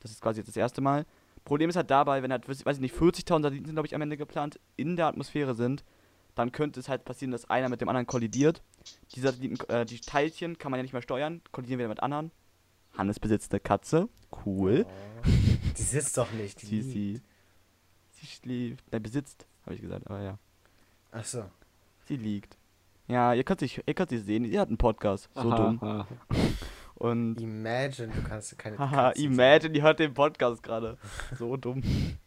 Das 0.00 0.10
ist 0.10 0.20
quasi 0.20 0.40
jetzt 0.40 0.48
das 0.48 0.56
erste 0.56 0.80
Mal. 0.80 1.06
Problem 1.44 1.70
ist 1.70 1.76
halt 1.76 1.90
dabei, 1.90 2.22
wenn 2.22 2.32
halt, 2.32 2.48
weiß 2.48 2.76
ich 2.76 2.80
nicht, 2.80 2.96
40.000 2.96 3.42
Satelliten 3.42 3.66
sind, 3.66 3.76
glaube 3.76 3.86
ich, 3.86 3.94
am 3.94 4.02
Ende 4.02 4.16
geplant, 4.16 4.58
in 4.76 4.96
der 4.96 5.06
Atmosphäre 5.06 5.54
sind, 5.54 5.84
dann 6.36 6.52
könnte 6.52 6.78
es 6.78 6.88
halt 6.88 7.04
passieren, 7.04 7.32
dass 7.32 7.50
einer 7.50 7.68
mit 7.68 7.80
dem 7.80 7.88
anderen 7.88 8.06
kollidiert. 8.06 8.62
Die 9.14 9.20
Satelliten, 9.20 9.58
äh, 9.68 9.84
die 9.84 10.00
Teilchen 10.00 10.58
kann 10.58 10.70
man 10.70 10.78
ja 10.78 10.82
nicht 10.82 10.92
mehr 10.92 11.02
steuern, 11.02 11.40
kollidieren 11.50 11.80
wieder 11.80 11.88
mit 11.88 12.02
anderen. 12.02 12.30
Hannes 12.96 13.18
besitzt 13.18 13.52
eine 13.52 13.60
Katze. 13.60 14.08
Cool. 14.44 14.86
Oh, 14.86 15.28
die 15.76 15.82
sitzt 15.82 16.16
doch 16.16 16.30
nicht. 16.32 16.62
Die 16.62 16.66
sie, 16.82 16.82
sie, 16.82 17.20
sie 18.12 18.26
schläft. 18.26 18.84
Nein, 18.92 19.02
besitzt, 19.02 19.46
habe 19.64 19.74
ich 19.74 19.80
gesagt, 19.80 20.06
aber 20.08 20.22
ja. 20.22 20.38
Ach 21.10 21.24
so. 21.24 21.44
Sie 22.04 22.16
liegt. 22.16 22.56
Ja, 23.08 23.32
ihr 23.32 23.44
könnt, 23.44 23.60
sich, 23.60 23.82
ihr 23.86 23.94
könnt 23.94 24.10
sie 24.10 24.18
sehen. 24.18 24.44
Sie 24.44 24.58
hat 24.58 24.68
einen 24.68 24.78
Podcast. 24.78 25.30
So 25.34 25.40
aha, 25.40 25.56
dumm. 25.56 25.78
Aha. 25.82 26.06
Und. 26.96 27.40
Imagine, 27.40 28.12
du 28.12 28.22
kannst 28.22 28.58
keine. 28.58 28.78
Haha, 28.78 29.10
Imagine, 29.12 29.72
die 29.72 29.82
hört 29.82 30.00
den 30.00 30.12
Podcast 30.12 30.62
gerade. 30.62 30.98
So 31.38 31.56
dumm. 31.56 31.82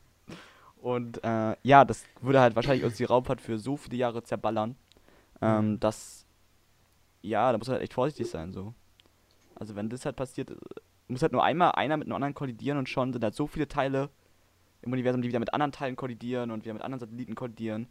Und 0.81 1.23
äh, 1.23 1.55
ja, 1.63 1.83
das 1.83 2.05
würde 2.21 2.39
halt 2.39 2.55
wahrscheinlich 2.55 2.85
uns 2.85 2.97
die 2.97 3.03
Raumfahrt 3.03 3.41
für 3.41 3.57
so 3.57 3.75
viele 3.75 3.97
Jahre 3.97 4.23
zerballern, 4.23 4.75
ähm, 5.41 5.71
mhm. 5.71 5.79
dass, 5.79 6.25
ja, 7.21 7.51
da 7.51 7.57
muss 7.57 7.67
man 7.67 7.75
halt 7.75 7.83
echt 7.83 7.93
vorsichtig 7.93 8.29
sein, 8.29 8.53
so. 8.53 8.73
Also 9.55 9.75
wenn 9.75 9.89
das 9.89 10.05
halt 10.05 10.15
passiert, 10.15 10.55
muss 11.09 11.21
halt 11.21 11.33
nur 11.33 11.43
einmal 11.43 11.73
einer 11.73 11.97
mit 11.97 12.07
einem 12.07 12.15
anderen 12.15 12.33
kollidieren 12.33 12.77
und 12.77 12.87
schon 12.87 13.11
sind 13.11 13.23
halt 13.23 13.35
so 13.35 13.45
viele 13.45 13.67
Teile 13.67 14.09
im 14.81 14.93
Universum, 14.93 15.21
die 15.21 15.27
wieder 15.27 15.39
mit 15.39 15.53
anderen 15.53 15.73
Teilen 15.73 15.97
kollidieren 15.97 16.51
und 16.51 16.63
wieder 16.63 16.73
mit 16.73 16.83
anderen 16.83 17.01
Satelliten 17.01 17.35
kollidieren, 17.35 17.87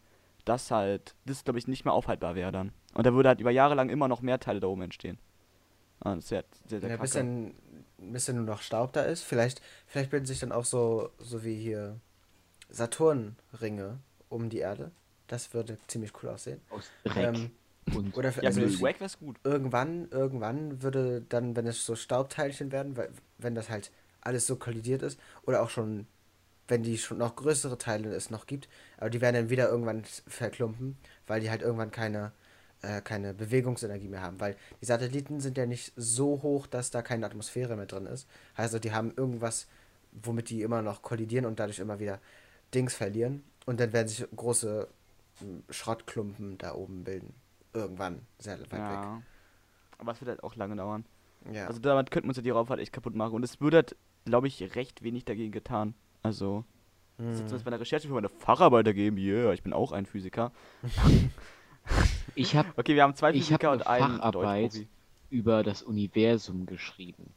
dass 0.47 0.71
halt 0.71 1.15
das, 1.27 1.45
glaube 1.45 1.59
ich, 1.59 1.69
nicht 1.69 1.85
mehr 1.85 1.93
aufhaltbar 1.93 2.35
wäre 2.35 2.53
dann. 2.53 2.73
Und 2.95 3.07
da 3.07 3.13
würde 3.13 3.29
halt 3.29 3.41
über 3.41 3.51
Jahre 3.51 3.75
lang 3.75 3.91
immer 3.91 4.09
noch 4.09 4.23
mehr 4.23 4.41
Teile 4.41 4.61
da 4.61 4.67
oben 4.67 4.83
entstehen. 4.83 5.19
Ah, 6.01 6.15
das 6.15 6.31
wäre 6.31 6.45
sehr, 6.67 6.81
sehr 6.81 6.89
ja, 6.89 6.97
bis 6.97 7.11
dann, 7.11 7.53
bis 7.99 8.25
dann 8.25 8.37
nur 8.37 8.45
noch 8.45 8.63
Staub 8.63 8.95
da 8.95 9.03
ist. 9.03 9.25
Vielleicht, 9.25 9.61
vielleicht 9.87 10.11
bilden 10.11 10.25
sich 10.25 10.39
dann 10.39 10.53
auch 10.53 10.65
so, 10.65 11.11
so 11.19 11.45
wie 11.45 11.57
hier 11.57 12.01
Saturnringe 12.69 13.99
um 14.29 14.49
die 14.51 14.59
Erde. 14.59 14.91
Das 15.27 15.53
würde 15.55 15.79
ziemlich 15.87 16.13
cool 16.23 16.31
aussehen. 16.31 16.61
Aus 16.71 16.91
Dreck. 17.05 17.35
Ähm, 17.35 17.51
und 17.95 18.17
oder 18.17 18.33
für, 18.33 18.43
ja, 18.43 18.49
also 18.49 18.69
Swag 18.69 19.01
wär's 19.01 19.19
gut. 19.19 19.37
Irgendwann, 19.45 20.09
irgendwann 20.11 20.83
würde 20.83 21.23
dann, 21.29 21.57
wenn 21.57 21.67
es 21.67 21.85
so 21.85 21.97
Staubteilchen 21.97 22.73
werden, 22.73 22.97
weil, 22.97 23.11
wenn 23.39 23.55
das 23.55 23.71
halt 23.71 23.91
alles 24.21 24.47
so 24.47 24.57
kollidiert 24.57 25.03
ist, 25.03 25.19
oder 25.45 25.63
auch 25.63 25.71
schon, 25.71 26.07
wenn 26.67 26.83
die 26.83 26.99
schon 26.99 27.19
noch 27.19 27.37
größere 27.37 27.79
Teile 27.79 28.11
es 28.15 28.31
noch 28.31 28.47
gibt, 28.47 28.69
aber 28.99 29.11
die 29.11 29.21
werden 29.21 29.37
dann 29.37 29.51
wieder 29.51 29.69
irgendwann 29.69 30.05
verklumpen, 30.27 30.97
weil 31.27 31.41
die 31.41 31.51
halt 31.51 31.63
irgendwann 31.63 31.91
keine, 31.91 32.33
äh, 32.83 33.01
keine 33.01 33.33
Bewegungsenergie 33.33 34.09
mehr 34.09 34.23
haben. 34.23 34.41
Weil 34.41 34.57
die 34.81 34.87
Satelliten 34.87 35.41
sind 35.41 35.57
ja 35.57 35.67
nicht 35.67 35.93
so 35.97 36.43
hoch, 36.43 36.67
dass 36.67 36.91
da 36.91 37.01
keine 37.03 37.27
Atmosphäre 37.27 37.77
mehr 37.77 37.87
drin 37.87 38.07
ist. 38.07 38.27
Also 38.55 38.79
die 38.79 38.93
haben 38.93 39.15
irgendwas, 39.17 39.67
womit 40.13 40.51
die 40.51 40.63
immer 40.63 40.83
noch 40.83 41.03
kollidieren 41.03 41.47
und 41.47 41.59
dadurch 41.59 41.79
immer 41.79 42.01
wieder 42.01 42.21
Dings 42.75 42.95
verlieren. 42.95 43.43
Und 43.67 43.81
dann 43.81 43.93
werden 43.93 44.09
sich 44.09 44.27
große 44.35 44.89
hm, 45.41 45.63
Schrottklumpen 45.71 46.59
da 46.59 46.75
oben 46.75 47.05
bilden. 47.05 47.35
Irgendwann, 47.73 48.23
sehr 48.39 48.59
weit 48.61 48.73
ja. 48.73 49.17
weg. 49.17 49.23
Aber 49.99 50.13
es 50.13 50.21
wird 50.21 50.31
halt 50.31 50.43
auch 50.43 50.57
lange 50.57 50.77
dauern. 50.77 51.05
Ja. 51.53 51.67
Also 51.67 51.81
damit 51.81 52.11
könnten 52.11 52.27
wir 52.27 52.31
uns 52.31 52.37
ja 52.37 52.43
die 52.43 52.51
Raumfahrt 52.51 52.81
echt 52.81 52.93
kaputt 52.93 53.15
machen. 53.15 53.35
Und 53.35 53.43
es 53.43 53.61
würde 53.61 53.79
halt, 53.79 53.97
glaube 54.25 54.49
ich, 54.49 54.75
recht 54.75 55.03
wenig 55.03 55.25
dagegen 55.25 55.53
getan. 55.53 55.95
Also, 56.23 56.65
hm. 57.19 57.33
das 57.43 57.53
ist 57.53 57.65
bei 57.65 57.71
der 57.71 57.81
Recherche 57.81 58.09
für 58.09 58.15
meine 58.15 58.29
Facharbeit 58.29 58.87
ergeben. 58.87 59.19
Yeah, 59.19 59.53
ich 59.53 59.63
bin 59.63 59.73
auch 59.73 59.93
ein 59.93 60.07
Physiker. 60.07 60.53
ich 62.35 62.57
habe 62.57 62.69
Okay, 62.77 62.95
wir 62.95 63.03
haben 63.03 63.15
zwei 63.15 63.33
Physiker 63.33 63.73
und 63.73 63.87
einen 63.87 64.17
Facharbeit 64.17 64.87
über 65.31 65.63
das 65.63 65.83
Universum 65.83 66.67
geschrieben. 66.67 67.35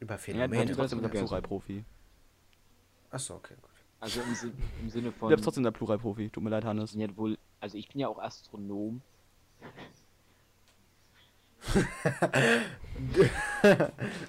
Über 0.00 0.18
Phänomene. 0.18 0.56
Ja, 0.56 0.62
du 0.62 0.68
bist 0.68 0.78
trotzdem 0.78 1.04
ein 1.04 1.10
Pluralprofi. 1.10 1.84
Achso, 3.10 3.34
okay, 3.34 3.54
gut. 3.60 3.70
Also 4.00 4.20
im, 4.22 4.34
Sin 4.34 4.52
im 4.80 4.88
Sinne 4.88 5.12
von. 5.12 5.28
Du 5.28 5.36
bist 5.36 5.44
trotzdem 5.44 5.64
der 5.64 5.72
Pluralprofi, 5.72 6.30
tut 6.30 6.42
mir 6.42 6.50
leid, 6.50 6.64
Hannes. 6.64 6.94
Ja, 6.94 7.14
wohl, 7.16 7.38
also 7.60 7.76
ich 7.76 7.88
bin 7.88 8.00
ja 8.00 8.08
auch 8.08 8.18
Astronom. 8.18 9.02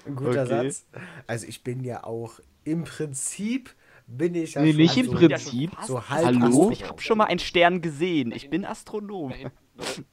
Ein 0.04 0.14
guter 0.14 0.42
okay. 0.42 0.70
Satz. 0.70 0.86
Also 1.26 1.46
ich 1.46 1.64
bin 1.64 1.82
ja 1.84 2.04
auch 2.04 2.38
im 2.64 2.84
Prinzip 2.84 3.74
bin 4.06 4.34
ich 4.34 4.54
ja 4.54 4.62
nee, 4.62 4.72
nicht 4.72 4.96
im 4.98 5.06
so, 5.06 5.12
Prinzip. 5.12 5.70
So 5.86 6.08
halb 6.08 6.24
Hallo? 6.26 6.70
Ich 6.70 6.86
habe 6.86 7.00
schon 7.00 7.16
mal 7.18 7.24
einen 7.24 7.38
Stern 7.38 7.80
gesehen. 7.80 8.32
Ich 8.32 8.50
bin 8.50 8.64
Astronom. 8.64 9.32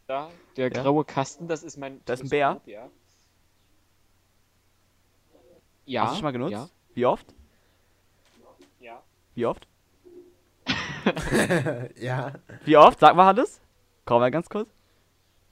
Da, 0.08 0.32
der 0.56 0.72
ja? 0.72 0.82
graue 0.82 1.04
Kasten, 1.04 1.48
das 1.48 1.64
ist 1.64 1.78
mein. 1.78 2.00
Das 2.06 2.22
ist 2.22 2.28
ein 2.28 2.30
Bär. 2.30 2.62
Ja. 2.66 2.90
ja. 5.86 6.04
Hast 6.04 6.12
du 6.12 6.16
schon 6.16 6.24
mal 6.24 6.32
genutzt? 6.32 6.54
Ja. 6.54 6.70
Wie 6.94 7.06
oft? 7.06 7.36
Wie 9.40 9.46
oft? 9.46 9.70
ja. 11.98 12.34
Wie 12.66 12.76
oft? 12.76 13.00
Sag 13.00 13.16
mal, 13.16 13.26
Hannes. 13.26 13.62
Komm 14.04 14.20
mal 14.20 14.32
ganz 14.32 14.50
kurz. 14.50 14.70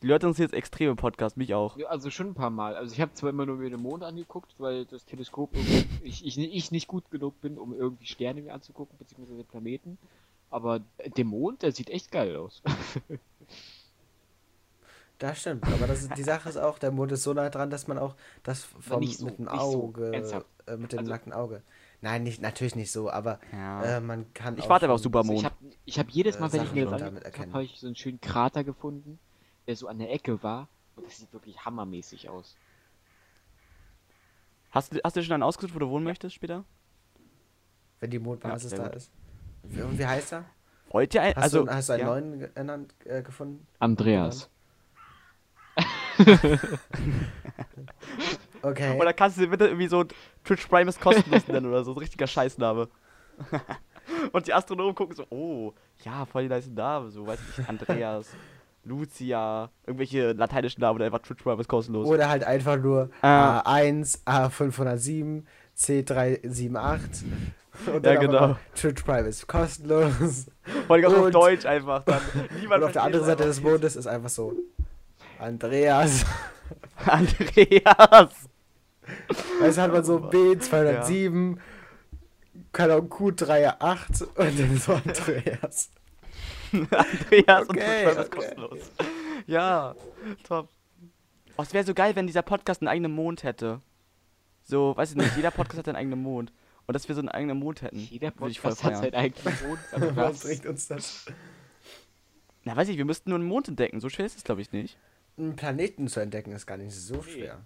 Die 0.01 0.07
Leute 0.07 0.27
uns 0.27 0.37
jetzt 0.39 0.53
extrem 0.53 0.89
im 0.89 0.97
Podcast, 0.97 1.37
mich 1.37 1.53
auch. 1.53 1.77
Ja, 1.77 1.87
also 1.87 2.09
schon 2.09 2.27
ein 2.27 2.33
paar 2.33 2.49
Mal. 2.49 2.75
Also 2.75 2.93
ich 2.93 2.99
habe 2.99 3.13
zwar 3.13 3.29
immer 3.29 3.45
nur 3.45 3.55
mir 3.55 3.69
den 3.69 3.81
Mond 3.81 4.03
angeguckt, 4.03 4.55
weil 4.57 4.83
das 4.83 5.05
Teleskop 5.05 5.51
ich, 6.03 6.25
ich, 6.25 6.37
ich 6.37 6.71
nicht 6.71 6.89
gut 6.89 7.09
genug 7.11 7.39
bin, 7.39 7.57
um 7.57 7.73
irgendwie 7.73 8.05
Sterne 8.05 8.41
mir 8.41 8.53
anzugucken, 8.53 8.97
beziehungsweise 8.97 9.45
Planeten. 9.45 9.97
Aber 10.49 10.81
der 11.15 11.23
Mond, 11.23 11.61
der 11.61 11.71
sieht 11.71 11.89
echt 11.89 12.11
geil 12.11 12.35
aus. 12.35 12.61
Das 15.19 15.39
stimmt, 15.39 15.65
aber 15.65 15.87
das 15.87 16.03
ist, 16.03 16.15
die 16.15 16.21
Sache 16.21 16.47
ist 16.47 16.57
auch, 16.57 16.77
der 16.77 16.91
Mond 16.91 17.11
ist 17.11 17.23
so 17.23 17.33
nah 17.33 17.49
dran, 17.49 17.71
dass 17.71 17.87
man 17.87 17.97
auch 17.97 18.13
das 18.43 18.63
vom, 18.63 19.03
so, 19.03 19.25
mit 19.25 19.39
dem 19.39 19.47
Auge, 19.47 20.11
so 20.23 20.43
äh, 20.71 20.77
mit 20.77 20.91
dem 20.91 20.99
also, 20.99 21.09
nackten 21.09 21.33
Auge. 21.33 21.63
Nein, 22.07 22.23
nicht, 22.23 22.41
natürlich 22.41 22.77
nicht 22.77 22.89
so, 22.89 23.11
aber 23.11 23.37
ja. 23.51 23.97
äh, 23.97 23.99
man 23.99 24.33
kann. 24.33 24.57
Ich 24.57 24.69
warte 24.69 24.85
aber 24.85 24.93
auf 24.93 25.01
Supermond. 25.01 25.43
Also 25.43 25.57
ich 25.83 25.99
habe 25.99 26.07
hab 26.07 26.15
jedes 26.15 26.39
Mal, 26.39 26.47
äh, 26.47 26.53
wenn 26.53 26.63
ich 26.63 26.71
mir 26.71 26.89
angeguckt 26.89 27.53
habe, 27.53 27.63
ich 27.65 27.77
so 27.81 27.87
einen 27.87 27.97
schönen 27.97 28.21
Krater 28.21 28.63
gefunden, 28.63 29.19
der 29.67 29.75
so 29.75 29.89
an 29.89 29.99
der 29.99 30.13
Ecke 30.13 30.41
war. 30.41 30.69
Und 30.95 31.05
das 31.05 31.17
sieht 31.17 31.33
wirklich 31.33 31.65
hammermäßig 31.65 32.29
aus. 32.29 32.55
Hast 34.71 34.93
du, 34.93 35.01
hast 35.03 35.17
du 35.17 35.23
schon 35.23 35.33
einen 35.33 35.43
ausgesucht, 35.43 35.75
wo 35.75 35.79
du 35.79 35.89
wohnen 35.89 36.05
möchtest 36.05 36.33
später? 36.33 36.63
Wenn 37.99 38.09
die 38.09 38.19
Mondbasis 38.19 38.71
ja, 38.71 38.77
da 38.77 38.87
ist. 38.87 39.11
Und 39.63 39.99
wie 39.99 40.05
heißt 40.05 40.31
er? 40.31 40.45
Wollt 40.91 41.13
ihr 41.13 41.23
ein, 41.23 41.35
hast 41.35 41.43
also, 41.43 41.65
du, 41.65 41.71
hast 41.73 41.89
du 41.89 41.93
einen 41.93 42.01
ja. 42.01 42.07
neuen 42.07 42.55
ernannt, 42.55 42.95
äh, 43.03 43.21
gefunden? 43.21 43.67
Andreas. 43.79 44.49
Okay. 48.61 48.97
Oder 48.99 49.13
kannst 49.13 49.37
du 49.37 49.41
dir 49.41 49.47
bitte 49.49 49.65
irgendwie 49.67 49.87
so 49.87 50.05
Twitch 50.43 50.67
Prime 50.67 50.89
ist 50.89 50.99
kostenlos 51.01 51.47
nennen 51.47 51.65
oder 51.67 51.79
so, 51.83 51.91
so 51.91 51.91
ein 51.93 51.97
richtiger 51.99 52.27
Scheißname. 52.27 52.87
Und 54.31 54.47
die 54.47 54.53
Astronomen 54.53 54.95
gucken 54.95 55.15
so, 55.15 55.25
oh, 55.29 55.73
ja, 56.03 56.25
voll 56.25 56.43
die 56.43 56.49
nice 56.49 56.67
Name, 56.69 57.09
so, 57.11 57.27
weiß 57.27 57.39
ich 57.51 57.57
nicht, 57.57 57.69
Andreas, 57.69 58.27
Lucia, 58.85 59.69
irgendwelche 59.85 60.31
lateinischen 60.31 60.79
Namen 60.81 60.95
oder 60.95 61.05
einfach 61.05 61.19
Twitch 61.19 61.43
Prime 61.43 61.59
ist 61.59 61.67
kostenlos. 61.67 62.07
Oder 62.07 62.29
halt 62.29 62.43
einfach 62.45 62.77
nur 62.77 63.09
Ah. 63.21 63.59
A1, 63.61 64.23
A507, 64.25 65.43
C378. 65.77 67.23
Und 67.85 67.93
Ja, 67.93 67.99
dann 67.99 68.19
genau. 68.19 68.55
Twitch 68.75 69.03
Prime 69.03 69.27
ist 69.27 69.45
kostenlos. 69.47 70.47
Vor 70.87 70.95
allem 70.95 71.05
auch 71.05 71.11
auf 71.13 71.21
und- 71.25 71.35
Deutsch 71.35 71.65
einfach 71.65 72.03
dann. 72.03 72.21
Niemand 72.59 72.81
Und 72.81 72.87
auf 72.87 72.91
der 72.93 73.03
anderen 73.03 73.25
Seite 73.25 73.43
des. 73.43 73.61
Mondes 73.61 73.95
ist 73.95 74.07
einfach 74.07 74.29
so. 74.29 74.53
Andreas. 75.37 76.25
Andreas. 77.05 78.31
Weißt 79.59 79.77
du, 79.77 79.81
hat 79.81 79.91
man 79.91 80.03
so 80.03 80.17
Oh, 80.17 80.29
B207, 80.29 81.57
keine 82.73 82.93
Ahnung, 82.93 83.09
Q38 83.09 84.23
und 84.23 84.59
dann 84.59 84.77
so 84.77 84.93
Andreas. 84.93 85.91
Andreas 86.73 87.69
und 87.69 87.77
Okay, 87.77 88.03
Prime 88.05 88.11
ist 88.11 88.17
okay. 88.19 88.29
kostenlos. 88.35 88.79
Ja, 89.45 89.95
top. 90.43 90.69
Oh, 91.55 91.61
es 91.63 91.73
wäre 91.73 91.85
so 91.85 91.93
geil, 91.93 92.15
wenn 92.15 92.27
dieser 92.27 92.41
Podcast 92.41 92.81
einen 92.81 92.89
eigenen 92.89 93.13
Mond 93.13 93.43
hätte. 93.43 93.81
So, 94.63 94.95
weiß 94.97 95.11
ich 95.11 95.15
nicht, 95.15 95.35
jeder 95.37 95.51
Podcast 95.51 95.79
hat 95.79 95.87
einen 95.87 95.95
eigenen 95.95 96.21
Mond. 96.21 96.51
Und 96.85 96.93
dass 96.93 97.07
wir 97.07 97.15
so 97.15 97.19
einen 97.21 97.29
eigenen 97.29 97.57
Mond 97.57 97.81
hätten. 97.81 97.97
Jeder 97.97 98.31
würde 98.37 98.51
ich 98.51 98.59
voll 98.59 98.71
Podcast 98.71 98.83
hat 98.83 98.91
feiern. 98.99 99.11
seinen 99.11 99.15
eigenen 99.15 99.67
Mond. 99.67 99.79
aber 99.93 100.15
Was 100.15 100.33
was? 100.35 100.39
bringt 100.43 100.65
uns 100.65 100.87
das? 100.87 101.25
Na, 102.63 102.75
weiß 102.75 102.89
ich, 102.89 102.97
wir 102.97 103.05
müssten 103.05 103.29
nur 103.29 103.39
einen 103.39 103.47
Mond 103.47 103.67
entdecken. 103.69 103.99
So 104.01 104.09
schwer 104.09 104.25
ist 104.25 104.37
es, 104.37 104.43
glaube 104.43 104.61
ich, 104.61 104.71
nicht. 104.71 104.97
Einen 105.37 105.55
Planeten 105.55 106.07
zu 106.07 106.19
entdecken 106.19 106.51
ist 106.51 106.65
gar 106.65 106.77
nicht 106.77 106.93
so 106.95 107.21
schwer. 107.21 107.59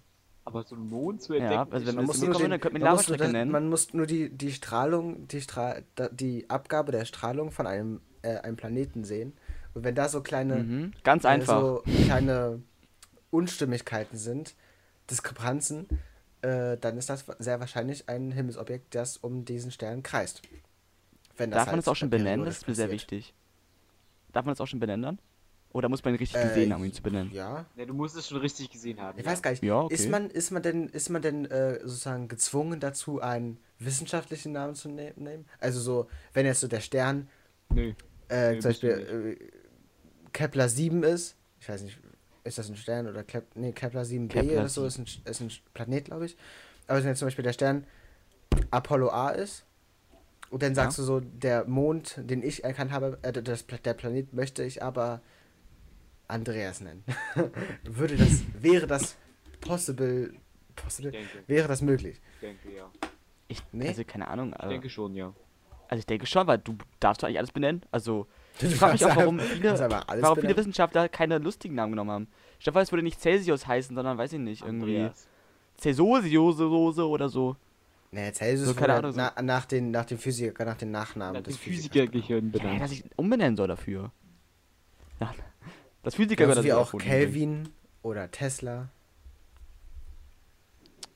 Aber 0.44 0.64
so 0.64 0.74
einen 0.74 0.88
Mond 0.90 1.22
zu 1.22 1.34
Ja, 1.34 1.40
entdecken. 1.40 1.72
also 1.72 1.84
ist 1.84 1.88
wenn 1.88 1.94
Man 1.96 2.04
muss, 2.06 2.20
nur 2.20 2.32
die 2.34 2.38
den, 2.42 2.50
dann 2.50 2.60
könnte 2.60 2.78
man 2.78 2.82
Lavastrecke 2.82 3.28
nennen. 3.28 3.50
man 3.52 3.68
muss 3.68 3.94
nur 3.94 4.06
die, 4.06 4.28
die 4.28 4.52
Strahlung, 4.52 5.28
die, 5.28 5.40
Stra 5.40 5.76
die 6.10 6.50
Abgabe 6.50 6.90
der 6.92 7.04
Strahlung 7.04 7.50
von 7.52 7.66
einem, 7.66 8.00
äh, 8.22 8.38
einem 8.38 8.56
Planeten 8.56 9.04
sehen. 9.04 9.32
Und 9.74 9.84
wenn 9.84 9.94
da 9.94 10.08
so 10.08 10.20
kleine, 10.20 10.64
Mhm. 10.64 10.92
Ganz 11.04 11.24
äh, 11.24 11.28
einfach. 11.28 11.60
so 11.60 11.82
kleine 12.04 12.60
Unstimmigkeiten 13.30 14.16
sind, 14.18 14.54
Diskrepanzen, 15.10 15.86
äh, 16.42 16.76
dann 16.76 16.98
ist 16.98 17.08
das 17.08 17.24
sehr 17.38 17.60
wahrscheinlich 17.60 18.08
ein 18.08 18.32
Himmelsobjekt, 18.32 18.94
das 18.94 19.16
um 19.16 19.44
diesen 19.44 19.70
Stern 19.70 20.02
kreist. 20.02 20.42
Wenn 21.36 21.50
Darf 21.50 21.66
man 21.66 21.74
halt 21.74 21.78
das 21.78 21.88
auch 21.88 21.96
schon 21.96 22.10
benennen? 22.10 22.44
Das 22.44 22.58
ist 22.58 22.68
mir 22.68 22.74
sehr 22.74 22.90
wichtig. 22.90 23.32
Darf 24.32 24.44
man 24.44 24.52
das 24.52 24.60
auch 24.60 24.66
schon 24.66 24.80
benennen? 24.80 25.18
Oder 25.72 25.88
muss 25.88 26.04
man 26.04 26.14
ihn 26.14 26.18
richtig 26.18 26.38
Äh, 26.38 26.48
gesehen 26.48 26.72
haben, 26.72 26.84
ihn 26.84 26.92
zu 26.92 27.02
benennen? 27.02 27.32
Ja. 27.32 27.64
Ja, 27.76 27.84
du 27.86 27.94
musst 27.94 28.16
es 28.16 28.28
schon 28.28 28.38
richtig 28.38 28.70
gesehen 28.70 29.00
haben. 29.00 29.18
Ich 29.18 29.24
ja. 29.24 29.30
weiß 29.30 29.42
gar 29.42 29.50
nicht. 29.50 29.62
Ja, 29.62 29.80
okay. 29.80 29.94
Ist 29.94 30.08
man, 30.10 30.30
ist 30.30 30.50
man 30.50 30.62
denn, 30.62 30.88
ist 30.88 31.08
man 31.08 31.22
denn 31.22 31.46
äh, 31.46 31.80
sozusagen 31.80 32.28
gezwungen 32.28 32.80
dazu, 32.80 33.20
einen 33.20 33.58
wissenschaftlichen 33.78 34.52
Namen 34.52 34.74
zu 34.74 34.88
ne 34.88 35.12
nehmen? 35.16 35.46
Also 35.58 35.80
so, 35.80 36.08
wenn 36.34 36.46
jetzt 36.46 36.60
so 36.60 36.68
der 36.68 36.80
Stern 36.80 37.28
Nö. 37.70 37.92
äh, 38.28 38.52
Nee, 38.52 38.58
zum 38.60 38.70
Beispiel 38.70 39.38
äh, 39.40 40.28
Kepler 40.32 40.68
7 40.68 41.02
ist, 41.02 41.36
ich 41.60 41.68
weiß 41.68 41.82
nicht, 41.82 41.98
ist 42.44 42.58
das 42.58 42.68
ein 42.68 42.76
Stern 42.76 43.06
oder 43.06 43.22
Kep 43.22 43.44
nee, 43.54 43.72
Kepler 43.72 44.02
7b 44.02 44.28
Kepler 44.28 44.52
oder 44.52 44.68
so, 44.68 44.84
ist 44.84 44.98
ein, 44.98 45.06
ist 45.24 45.40
ein 45.40 45.50
Planet, 45.74 46.06
glaube 46.06 46.26
ich. 46.26 46.36
Aber 46.86 46.98
wenn 46.98 47.06
jetzt 47.06 47.20
zum 47.20 47.26
Beispiel 47.26 47.44
der 47.44 47.52
Stern 47.52 47.86
Apollo 48.70 49.10
A 49.10 49.30
ist, 49.30 49.64
und 50.50 50.62
dann 50.62 50.74
sagst 50.74 50.98
du 50.98 51.02
so, 51.02 51.20
der 51.20 51.64
Mond, 51.64 52.16
den 52.18 52.42
ich 52.42 52.62
erkannt 52.62 52.90
habe, 52.92 53.18
äh, 53.22 53.32
das, 53.32 53.64
der 53.66 53.94
Planet 53.94 54.34
möchte 54.34 54.62
ich 54.62 54.82
aber 54.82 55.22
Andreas 56.32 56.80
nennen. 56.80 57.04
Würde 57.84 58.16
das, 58.16 58.42
wäre 58.60 58.86
das 58.86 59.16
possible, 59.60 60.32
possible, 60.76 61.10
Ich 61.14 61.16
denke, 61.18 61.48
wäre 61.48 61.68
das 61.68 61.82
möglich? 61.82 62.20
ich 62.34 62.40
denke, 62.40 62.76
ja. 62.76 62.90
Ich, 63.48 63.62
Nee. 63.72 63.88
Also, 63.88 64.02
keine 64.04 64.28
Ahnung. 64.28 64.50
Ich 64.50 64.60
Also, 64.60 64.70
denke 64.70 64.88
schon, 64.88 65.14
ja. 65.14 65.32
also, 65.88 65.98
ich 66.00 66.06
denke 66.06 66.26
schon, 66.26 66.46
weil 66.46 66.58
du 66.58 66.76
darfst 67.00 67.22
doch 67.22 67.28
eigentlich 67.28 67.38
alles 67.38 67.52
benennen. 67.52 67.82
Also, 67.90 68.26
ich 68.60 68.74
frage 68.76 68.92
mich 68.94 69.04
auch, 69.04 69.14
warum 69.16 69.38
viele, 69.38 69.78
warum 69.78 70.38
viele. 70.40 70.56
Wissenschaftler 70.56 71.08
keine 71.08 71.38
lustigen 71.38 71.74
Namen 71.74 71.92
genommen 71.92 72.10
haben. 72.10 72.28
Ich 72.58 72.64
glaube, 72.64 72.80
es 72.80 72.90
würde 72.92 73.02
nicht 73.02 73.20
Celsius 73.20 73.66
heißen, 73.66 73.94
sondern, 73.94 74.16
weiß 74.18 74.32
ich 74.34 74.38
nicht, 74.38 74.62
irgendwie 74.62 74.96
Andreas. 74.96 75.28
Cäsosiose 75.78 77.06
oder 77.08 77.28
so. 77.28 77.56
Nee, 78.10 78.30
Celsius 78.32 78.68
So, 78.68 78.74
keine 78.74 78.94
Ahnung, 78.94 79.12
so- 79.12 79.20
na, 79.20 79.40
nach, 79.42 79.64
den, 79.64 79.90
nach 79.90 80.04
dem 80.04 80.18
Physiker, 80.18 80.64
nach 80.64 80.76
den 80.76 80.90
Nachnamen 80.90 81.34
Nach 81.34 81.40
dem 81.40 81.44
des 81.52 81.56
Physikers 81.56 82.02
Physikergehirn 82.10 82.52
Ja, 82.62 82.78
dass 82.78 82.92
ich 82.92 83.04
umbenennen 83.16 83.56
soll 83.56 83.68
dafür. 83.68 84.12
Ja, 85.20 85.34
das 86.02 86.14
Physiker 86.16 86.48
wird 86.48 86.62
wie 86.64 86.68
das 86.68 86.76
auch 86.76 86.98
Kelvin 86.98 87.68
oder 88.02 88.30
Tesla. 88.30 88.88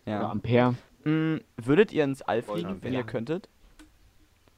Ja. 0.05 0.21
Oder 0.21 0.31
Ampere. 0.31 0.75
Mm, 1.05 1.39
würdet 1.57 1.93
ihr 1.93 2.05
ins 2.05 2.23
All 2.23 2.43
fliegen, 2.43 2.83
wenn 2.83 2.93
ihr 2.93 3.05
könntet? 3.05 3.49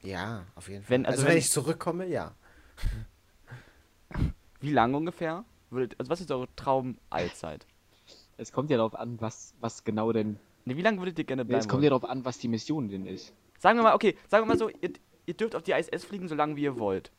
Ja, 0.03 0.45
auf 0.55 0.69
jeden 0.69 0.83
Fall. 0.85 0.91
Wenn- 0.91 1.07
also, 1.07 1.17
also 1.19 1.25
wenn, 1.27 1.33
wenn- 1.33 1.39
ich 1.39 1.51
zurückkomme, 1.51 2.07
ja. 2.07 2.35
Wie 4.61 4.73
lange 4.73 4.97
ungefähr? 4.97 5.45
Würdet, 5.71 5.99
also 5.99 6.11
was 6.11 6.21
ist 6.21 6.31
eure 6.31 6.49
Traum-Allzeit? 6.57 7.67
Es 8.37 8.53
kommt 8.53 8.71
ja 8.71 8.77
darauf 8.77 8.95
an, 8.95 9.21
was, 9.21 9.55
was 9.61 9.85
genau 9.85 10.13
denn. 10.13 10.39
Ne, 10.65 10.77
wie 10.77 10.83
lange 10.83 10.99
würdet 10.99 11.19
ihr 11.19 11.25
gerne 11.25 11.45
bleiben? 11.45 11.61
es 11.61 11.69
kommt 11.69 11.83
ja 11.83 11.91
darauf 11.91 12.09
an, 12.09 12.25
was 12.25 12.39
die 12.39 12.49
Mission 12.49 12.89
denn 12.89 13.07
ist. 13.07 13.33
Sagen 13.59 13.79
wir 13.79 13.83
mal, 13.83 13.95
okay, 13.95 14.17
sagen 14.29 14.45
wir 14.45 14.49
mal 14.49 14.59
so, 14.59 14.69
ihr, 14.69 14.93
ihr 15.27 15.35
dürft 15.35 15.55
auf 15.57 15.63
die 15.63 15.73
ISS 15.73 16.05
fliegen, 16.05 16.29
solange 16.29 16.57
wie 16.57 16.63
ihr 16.63 16.79
wollt. 16.79 17.11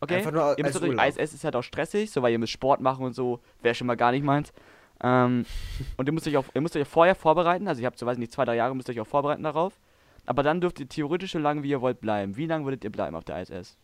Okay? 0.00 0.16
Einfach 0.16 0.32
nur 0.32 0.58
ihr 0.58 0.64
müsst 0.64 0.82
als. 0.82 1.16
ISS 1.16 1.34
ist 1.34 1.44
halt 1.44 1.56
auch 1.56 1.62
stressig, 1.62 2.10
so 2.10 2.22
weil 2.22 2.32
ihr 2.32 2.38
müsst 2.38 2.52
Sport 2.52 2.80
machen 2.80 3.04
und 3.04 3.14
so, 3.14 3.40
wäre 3.62 3.74
schon 3.74 3.86
mal 3.86 3.96
gar 3.96 4.12
nicht 4.12 4.24
meins. 4.24 4.52
Ähm, 5.00 5.44
und 5.96 6.06
ihr 6.06 6.12
müsst 6.12 6.26
euch 6.28 6.36
auch, 6.36 6.44
ihr 6.54 6.60
müsst 6.60 6.76
euch 6.76 6.86
vorher 6.86 7.14
vorbereiten, 7.14 7.68
also 7.68 7.80
ihr 7.80 7.86
habt 7.86 7.98
so, 7.98 8.06
weiß 8.06 8.14
ich 8.14 8.20
nicht, 8.20 8.32
zwei, 8.32 8.44
drei 8.44 8.56
Jahre 8.56 8.74
müsst 8.74 8.88
ihr 8.88 8.94
euch 8.94 9.00
auch 9.00 9.06
vorbereiten 9.06 9.42
darauf. 9.42 9.78
Aber 10.26 10.42
dann 10.42 10.60
dürft 10.60 10.78
ihr 10.78 10.88
theoretisch 10.88 11.32
so 11.32 11.38
lange 11.38 11.62
wie 11.62 11.70
ihr 11.70 11.80
wollt 11.80 12.00
bleiben. 12.00 12.36
Wie 12.36 12.46
lange 12.46 12.64
würdet 12.64 12.84
ihr 12.84 12.90
bleiben 12.92 13.16
auf 13.16 13.24
der 13.24 13.40
ISS? 13.40 13.78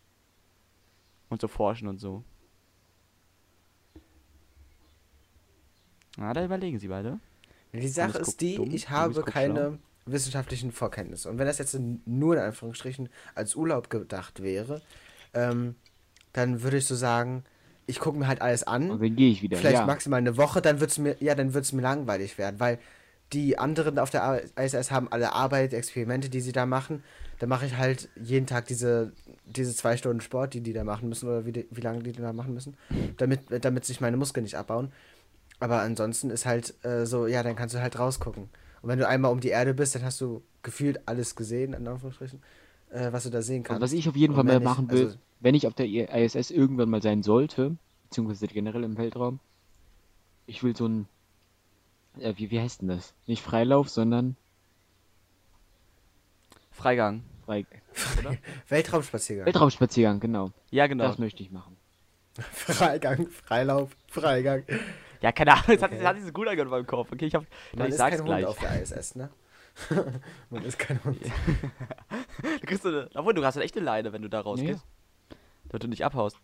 Und 1.31 1.41
so 1.41 1.49
forschen 1.49 1.89
und 1.89 1.99
so. 1.99 2.23
Na, 6.19 6.33
da 6.33 6.45
überlegen 6.45 6.79
sie 6.79 6.89
beide. 6.89 7.19
Die 7.73 7.89
Sache 7.89 8.19
ist 8.19 8.41
die, 8.41 8.57
dumm, 8.57 8.71
ich 8.71 8.91
habe 8.91 9.23
keine 9.23 9.79
wissenschaftlichen 10.07 10.71
Vorkenntnisse. 10.71 11.31
Und 11.31 11.39
wenn 11.39 11.47
das 11.47 11.59
jetzt 11.59 11.77
nur 12.05 12.35
in 12.35 12.41
Anführungsstrichen 12.41 13.09
als 13.35 13.57
Urlaub 13.57 13.91
gedacht 13.91 14.43
wäre, 14.43 14.83
ähm, 15.33 15.75
dann 16.35 16.63
würde 16.63 16.77
ich 16.77 16.87
so 16.87 16.95
sagen, 16.95 17.45
ich 17.87 18.01
gucke 18.01 18.19
mir 18.19 18.27
halt 18.27 18.43
alles 18.43 18.65
an. 18.65 18.91
Und 18.91 19.03
dann 19.03 19.17
gehe 19.17 19.31
ich 19.31 19.43
wieder. 19.43 19.57
vielleicht 19.57 19.77
ja. 19.77 19.87
maximal 19.87 20.19
eine 20.19 20.37
Woche, 20.37 20.61
dann 20.61 20.81
wird's 20.81 20.99
mir, 20.99 21.17
ja, 21.21 21.35
dann 21.35 21.55
wird's 21.55 21.73
mir 21.73 21.83
langweilig 21.83 22.37
werden, 22.37 22.61
weil 22.61 22.79
die 23.33 23.59
anderen 23.59 23.99
auf 23.99 24.11
der 24.11 24.43
ISS 24.57 24.91
haben 24.91 25.11
alle 25.11 25.33
Arbeit, 25.33 25.73
Experimente, 25.73 26.29
die 26.29 26.41
sie 26.41 26.53
da 26.53 26.67
machen. 26.67 27.03
Da 27.39 27.47
mache 27.47 27.67
ich 27.67 27.77
halt 27.77 28.09
jeden 28.21 28.47
Tag 28.47 28.67
diese, 28.67 29.13
diese 29.45 29.75
zwei 29.75 29.97
Stunden 29.97 30.21
Sport, 30.21 30.55
die 30.55 30.61
die 30.61 30.73
da 30.73 30.85
machen 30.85 31.09
müssen 31.09 31.29
oder 31.29 31.47
wie, 31.47 31.53
die, 31.53 31.67
wie 31.71 31.81
lange 31.81 32.03
die 32.03 32.13
da 32.13 32.33
machen 32.33 32.55
müssen, 32.55 32.77
damit, 33.17 33.41
damit 33.65 33.85
sich 33.85 34.01
meine 34.01 34.17
Muskeln 34.17 34.45
nicht 34.45 34.57
abbauen. 34.57 34.93
Aber 35.61 35.81
ansonsten 35.81 36.31
ist 36.31 36.47
halt 36.47 36.75
äh, 36.85 37.07
so, 37.07 37.27
ja, 37.27 37.43
dann 37.43 37.57
kannst 37.57 37.75
du 37.75 37.81
halt 37.81 37.99
rausgucken. 37.99 38.51
Und 38.83 38.89
wenn 38.89 38.99
du 38.99 39.09
einmal 39.09 39.33
um 39.33 39.41
die 39.41 39.49
Erde 39.49 39.75
bist, 39.75 39.95
dann 39.95 40.05
hast 40.05 40.21
du 40.21 40.43
gefühlt 40.63 41.09
alles 41.09 41.37
gesehen, 41.37 41.73
in 41.73 41.89
Anführungsstrichen, 41.89 42.41
äh, 42.95 43.13
was 43.13 43.25
du 43.25 43.31
da 43.31 43.43
sehen 43.43 43.63
kannst. 43.63 43.83
was 43.83 43.93
ich 43.93 44.09
auf 44.09 44.17
jeden 44.17 44.35
Fall 44.35 44.45
mal 44.45 44.61
machen 44.61 44.91
will, 44.91 45.07
also- 45.07 45.19
wenn 45.41 45.55
ich 45.55 45.67
auf 45.67 45.75
der 45.75 45.87
ISS 45.87 46.51
irgendwann 46.51 46.89
mal 46.89 47.03
sein 47.03 47.23
sollte, 47.23 47.77
beziehungsweise 48.05 48.47
generell 48.47 48.85
im 48.85 48.97
Weltraum, 48.97 49.41
ich 50.47 50.63
will 50.63 50.75
so 50.77 50.87
ein, 50.87 51.07
äh, 52.21 52.33
wie, 52.37 52.51
wie 52.51 52.61
heißt 52.61 52.81
denn 52.83 52.89
das? 52.89 53.13
Nicht 53.27 53.43
Freilauf, 53.43 53.89
sondern 53.91 54.37
Freigang. 56.73 57.23
Frei 57.47 57.67
Weltraumspaziergang. 58.69 59.47
Weltraumspaziergang, 59.47 60.19
genau. 60.21 60.51
Ja, 60.71 60.87
genau. 60.87 61.05
Das 61.05 61.19
möchte 61.19 61.43
ich 61.43 61.51
machen. 61.51 61.77
Freigang, 62.53 63.29
Freilauf, 63.29 63.91
Freigang. 64.09 64.65
Ja, 65.21 65.31
keine 65.33 65.53
Ahnung, 65.53 65.65
es 65.69 65.83
hat, 65.83 65.91
Okay. 65.93 66.01
es 66.01 66.05
hat 66.07 66.17
sich 66.17 66.25
so 66.27 66.33
gut 66.33 66.49
angehört 66.49 66.67
in 66.67 66.71
meinem 66.71 66.87
Kopf. 66.87 67.13
Okay, 67.13 67.27
ich, 67.27 67.35
hab, 67.35 67.45
Man 67.77 67.87
ich 67.87 67.93
ist 67.93 67.99
sag's 67.99 68.17
kein 68.17 68.25
gleich. 68.27 68.45
Hund 68.47 68.49
auf 68.49 68.59
der 68.59 68.83
ISS, 68.83 69.15
ne? 69.15 69.31
Man 70.51 70.65
ist 70.65 70.79
kein 70.79 71.03
Hund. 71.05 71.19
Du 72.61 72.67
kriegst 72.67 72.83
so 72.83 72.89
eine, 72.91 73.09
obwohl, 73.15 73.35
du 73.35 73.45
hast 73.45 73.57
eine 73.57 73.65
echte 73.65 73.81
Leine, 73.81 74.13
wenn 74.13 74.23
du 74.23 74.29
da 74.29 74.41
rausgehst. 74.41 74.81
Ja. 75.31 75.37
Damit 75.69 75.83
du 75.85 75.89
nicht 75.89 76.05
abhaust. 76.05 76.37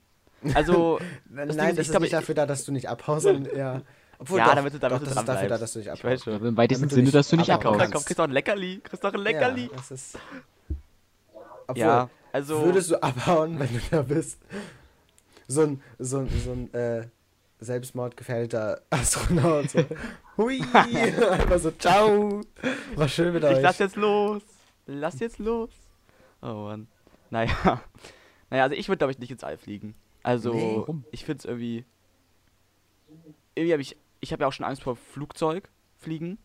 Also, 0.55 0.99
Nein, 1.29 1.49
Das 1.49 1.57
das, 1.57 1.57
Ding 1.57 1.67
ist, 1.67 1.73
ich 1.75 1.79
ist 1.81 1.91
glaube, 1.91 2.03
nicht 2.05 2.13
ich- 2.13 2.19
dafür 2.19 2.35
da, 2.35 2.47
dass 2.47 2.65
du 2.65 2.73
nicht 2.73 2.89
abhaust, 2.89 3.23
sondern 3.25 3.47
eher. 3.47 3.83
Obwohl, 4.19 4.39
Ja, 4.39 4.47
doch, 4.49 4.55
damit 4.57 4.75
du- 4.75 4.79
damit 4.79 4.97
doch, 4.97 4.99
du 5.01 5.05
das 5.11 5.17
ist 5.19 5.29
dafür 5.29 5.49
da, 5.49 5.59
dass 5.59 5.73
du 5.73 5.79
nicht 5.79 5.87
ich 5.87 5.93
abhaust. 5.93 6.05
weiß 6.05 6.25
schon. 6.25 6.47
Im 6.47 6.57
weitesten 6.57 6.81
Damit 6.83 6.91
du 6.91 6.95
Sinne, 6.97 7.05
nicht 7.05 7.15
dass 7.15 7.29
du 7.29 7.37
nicht 7.37 7.47
komm, 7.47 7.57
abhaust. 7.75 7.93
komm, 7.93 8.05
kriegst 8.05 8.19
doch 8.19 8.25
ein 8.25 8.31
Leckerli. 8.33 8.81
Kriegst 8.83 9.05
doch 9.05 9.15
ein 9.15 9.21
Leckerli. 9.21 9.63
Ja, 9.65 9.69
das 9.77 9.91
ist. 9.91 10.19
Obwohl, 11.67 11.81
Ja, 11.83 12.11
also. 12.33 12.65
würdest 12.65 12.91
du 12.91 13.03
abhauen, 13.03 13.59
wenn 13.59 13.69
du 13.73 13.81
da 13.91 14.03
bist? 14.03 14.39
So 15.49 15.63
ein, 15.63 15.83
so 15.99 16.19
ein, 16.19 16.29
so 16.45 16.53
ein 16.53 16.73
äh, 16.75 17.07
selbstmordgefährdeter 17.61 18.81
Astronaut. 18.91 19.71
So. 19.71 19.85
Hui! 20.41 20.61
Einfach 20.73 21.59
so, 21.59 21.71
ciao! 21.73 22.41
War 22.95 23.09
schön 23.09 23.33
mit 23.35 23.43
Ich 23.45 23.51
euch. 23.51 23.61
lass 23.63 23.79
jetzt 23.79 23.97
los. 23.97 24.43
Lass 24.87 25.21
jetzt 25.21 25.39
los. 25.39 25.71
Oh 26.43 26.47
Mann. 26.65 26.89
Naja. 27.31 27.83
Naja, 28.53 28.65
also 28.65 28.75
ich 28.75 28.89
würde, 28.89 28.99
glaube 28.99 29.13
ich, 29.13 29.19
nicht 29.21 29.31
ins 29.31 29.45
All 29.45 29.57
fliegen. 29.57 29.95
Also, 30.25 30.53
Nee. 30.53 30.85
Ich 31.13 31.25
finde 31.25 31.39
es 31.39 31.45
irgendwie. 31.45 31.85
Irgendwie 33.55 33.73
habe 33.73 33.83
ich. 33.83 33.97
Ich 34.21 34.33
habe 34.33 34.43
ja 34.43 34.49
auch 34.49 34.53
schon 34.53 34.67
Angst 34.67 34.83
vor 34.83 34.97
Flugzeug 34.97 35.69
fliegen. 35.99 36.37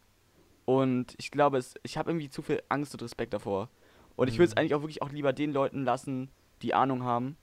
Und 0.66 1.16
ich 1.18 1.32
glaube, 1.32 1.58
es, 1.58 1.74
ich 1.84 1.98
habe 1.98 2.12
irgendwie 2.12 2.30
zu 2.30 2.42
viel 2.44 2.62
Angst 2.70 2.94
und 2.94 3.02
Respekt 3.02 3.34
davor. 3.34 3.70
Und 4.18 4.28
ich 4.28 4.36
würde 4.38 4.46
es 4.50 4.52
Mhm. 4.56 4.60
eigentlich 4.60 4.76
auch 4.76 4.82
wirklich 4.82 5.02
auch 5.02 5.10
lieber 5.12 5.34
den 5.34 5.52
Leuten 5.52 5.84
lassen, 5.84 6.30
die 6.62 6.74
Ahnung 6.76 7.02
haben 7.04 7.38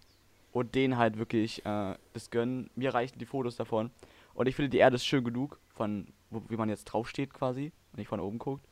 und 0.53 0.74
denen 0.76 0.96
halt 0.96 1.18
wirklich 1.18 1.66
äh, 1.66 1.94
das 2.12 2.30
gönnen. 2.30 2.70
Mir 2.76 2.94
reichen 2.94 3.18
die 3.18 3.26
Fotos 3.26 3.57
davon. 3.57 3.90
Und 4.34 4.46
ich 4.46 4.55
finde, 4.55 4.68
die 4.68 4.78
Erde 4.78 4.94
ist 4.96 5.05
schön 5.07 5.24
genug, 5.24 5.59
von 5.74 6.07
wo, 6.33 6.43
wie 6.49 6.57
man 6.57 6.68
jetzt 6.68 6.85
draufsteht 6.85 7.33
quasi, 7.35 7.72
wenn 7.93 8.03
ich 8.03 8.09
von 8.09 8.20
oben 8.20 8.39
guckt. 8.39 8.64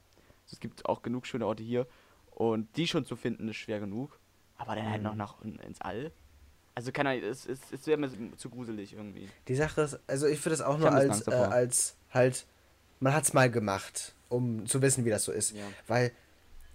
Also 0.44 0.54
es 0.54 0.60
gibt 0.60 0.86
auch 0.86 1.02
genug 1.02 1.26
schöne 1.26 1.46
Orte 1.46 1.62
hier. 1.62 1.86
Und 2.30 2.74
die 2.76 2.86
schon 2.86 3.04
zu 3.04 3.16
finden, 3.16 3.48
ist 3.48 3.56
schwer 3.56 3.80
genug. 3.80 4.18
Aber 4.56 4.74
dann 4.74 4.88
halt 4.88 5.02
Mhm. 5.02 5.08
noch 5.08 5.14
nach 5.14 5.42
in, 5.42 5.56
ins 5.60 5.80
All. 5.80 6.10
Also 6.74 6.92
kann 6.92 7.06
er, 7.06 7.22
es, 7.22 7.46
es, 7.46 7.60
es 7.72 7.86
wäre 7.86 7.98
mir 7.98 8.10
zu 8.36 8.48
gruselig 8.48 8.94
irgendwie. 8.94 9.28
Die 9.48 9.54
Sache 9.54 9.82
ist, 9.82 9.98
also 10.06 10.26
ich 10.26 10.42
würde 10.44 10.54
es 10.54 10.60
auch 10.62 10.74
Ich 10.76 10.80
nur 10.80 10.92
als, 10.92 11.26
äh, 11.26 11.34
als 11.34 11.96
halt, 12.10 12.46
man 13.00 13.12
hat 13.12 13.24
es 13.24 13.32
mal 13.32 13.50
gemacht, 13.50 14.14
um 14.28 14.66
zu 14.66 14.80
wissen, 14.80 15.04
wie 15.04 15.10
das 15.10 15.24
so 15.24 15.32
ist. 15.32 15.52
Ja. 15.54 15.64
Weil 15.86 16.12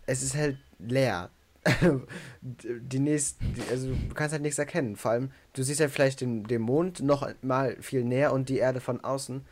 es 0.05 0.21
ist 0.21 0.35
halt 0.35 0.57
leer. 0.79 1.29
die 2.41 2.99
nächsten, 2.99 3.55
also 3.71 3.87
du 3.89 4.13
kannst 4.13 4.33
halt 4.33 4.43
nichts 4.43 4.59
erkennen. 4.59 4.95
Vor 4.95 5.11
allem, 5.11 5.31
du 5.53 5.63
siehst 5.63 5.79
ja 5.79 5.87
vielleicht 5.87 6.21
den, 6.21 6.43
den 6.43 6.61
Mond 6.61 7.01
noch 7.01 7.27
mal 7.41 7.75
viel 7.81 8.03
näher 8.03 8.33
und 8.33 8.49
die 8.49 8.57
Erde 8.57 8.81
von 8.81 9.03
außen 9.03 9.43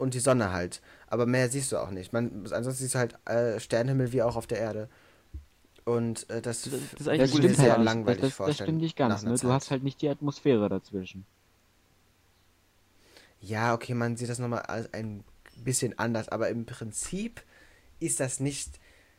und 0.00 0.14
die 0.14 0.20
Sonne 0.20 0.52
halt. 0.52 0.80
Aber 1.06 1.26
mehr 1.26 1.48
siehst 1.48 1.70
du 1.72 1.76
auch 1.78 1.90
nicht. 1.90 2.12
Man, 2.12 2.46
ansonsten 2.52 2.82
siehst 2.82 2.94
du 2.94 2.98
halt 2.98 3.16
äh, 3.26 3.60
Sternenhimmel 3.60 4.12
wie 4.12 4.22
auch 4.22 4.36
auf 4.36 4.46
der 4.46 4.58
Erde. 4.58 4.88
Und 5.84 6.28
äh, 6.30 6.40
das, 6.42 6.62
Das- 6.62 6.72
das 6.72 6.80
ist 6.82 6.98
das, 6.98 7.08
eigentlich 7.08 7.30
stimmt 7.36 7.56
sehr 7.56 7.72
halt 7.72 7.84
langweilig 7.84 8.20
das, 8.22 8.36
das, 8.36 8.46
das 8.46 8.54
stimmt 8.56 8.80
nicht 8.80 8.96
ganz, 8.96 9.22
ne? 9.22 9.36
Du 9.38 9.52
hast 9.52 9.70
halt 9.70 9.82
nicht 9.82 10.00
die 10.02 10.08
Atmosphäre 10.08 10.68
dazwischen. 10.68 11.26
Ja, 13.40 13.74
okay, 13.74 13.94
man 13.94 14.16
sieht 14.16 14.28
das 14.28 14.38
nochmal 14.38 14.62
ein 14.92 15.24
bisschen 15.56 15.98
anders, 15.98 16.28
aber 16.28 16.48
im 16.50 16.66
Prinzip 16.66 17.42
ist 17.98 18.20
das 18.20 18.40
nicht, 18.40 18.78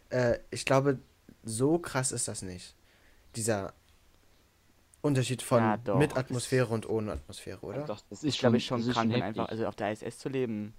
äh, 0.09 0.37
ich 0.51 0.65
glaube, 0.65 0.99
so 1.43 1.79
krass 1.79 2.11
ist 2.11 2.27
das 2.27 2.41
nicht. 2.41 2.75
Dieser 3.35 3.73
Unterschied 5.01 5.41
von 5.41 5.59
Ja, 5.59 5.95
mit 5.95 6.15
Atmosphäre 6.15 6.67
und 6.67 6.87
ohne 6.87 7.13
Atmosphäre, 7.13 7.59
oder? 7.61 7.85
Doch, 7.85 8.01
das 8.09 8.23
ist 8.23 8.35
Ich 8.35 8.39
glaube, 8.39 8.57
ich 8.57 8.65
schon 8.65 8.81
krank, 8.87 9.09
heftig. 9.11 9.23
einfach, 9.23 9.49
also 9.49 9.65
auf 9.65 9.75
der 9.75 9.91
ISS 9.91 10.19
zu 10.19 10.29
leben. 10.29 10.73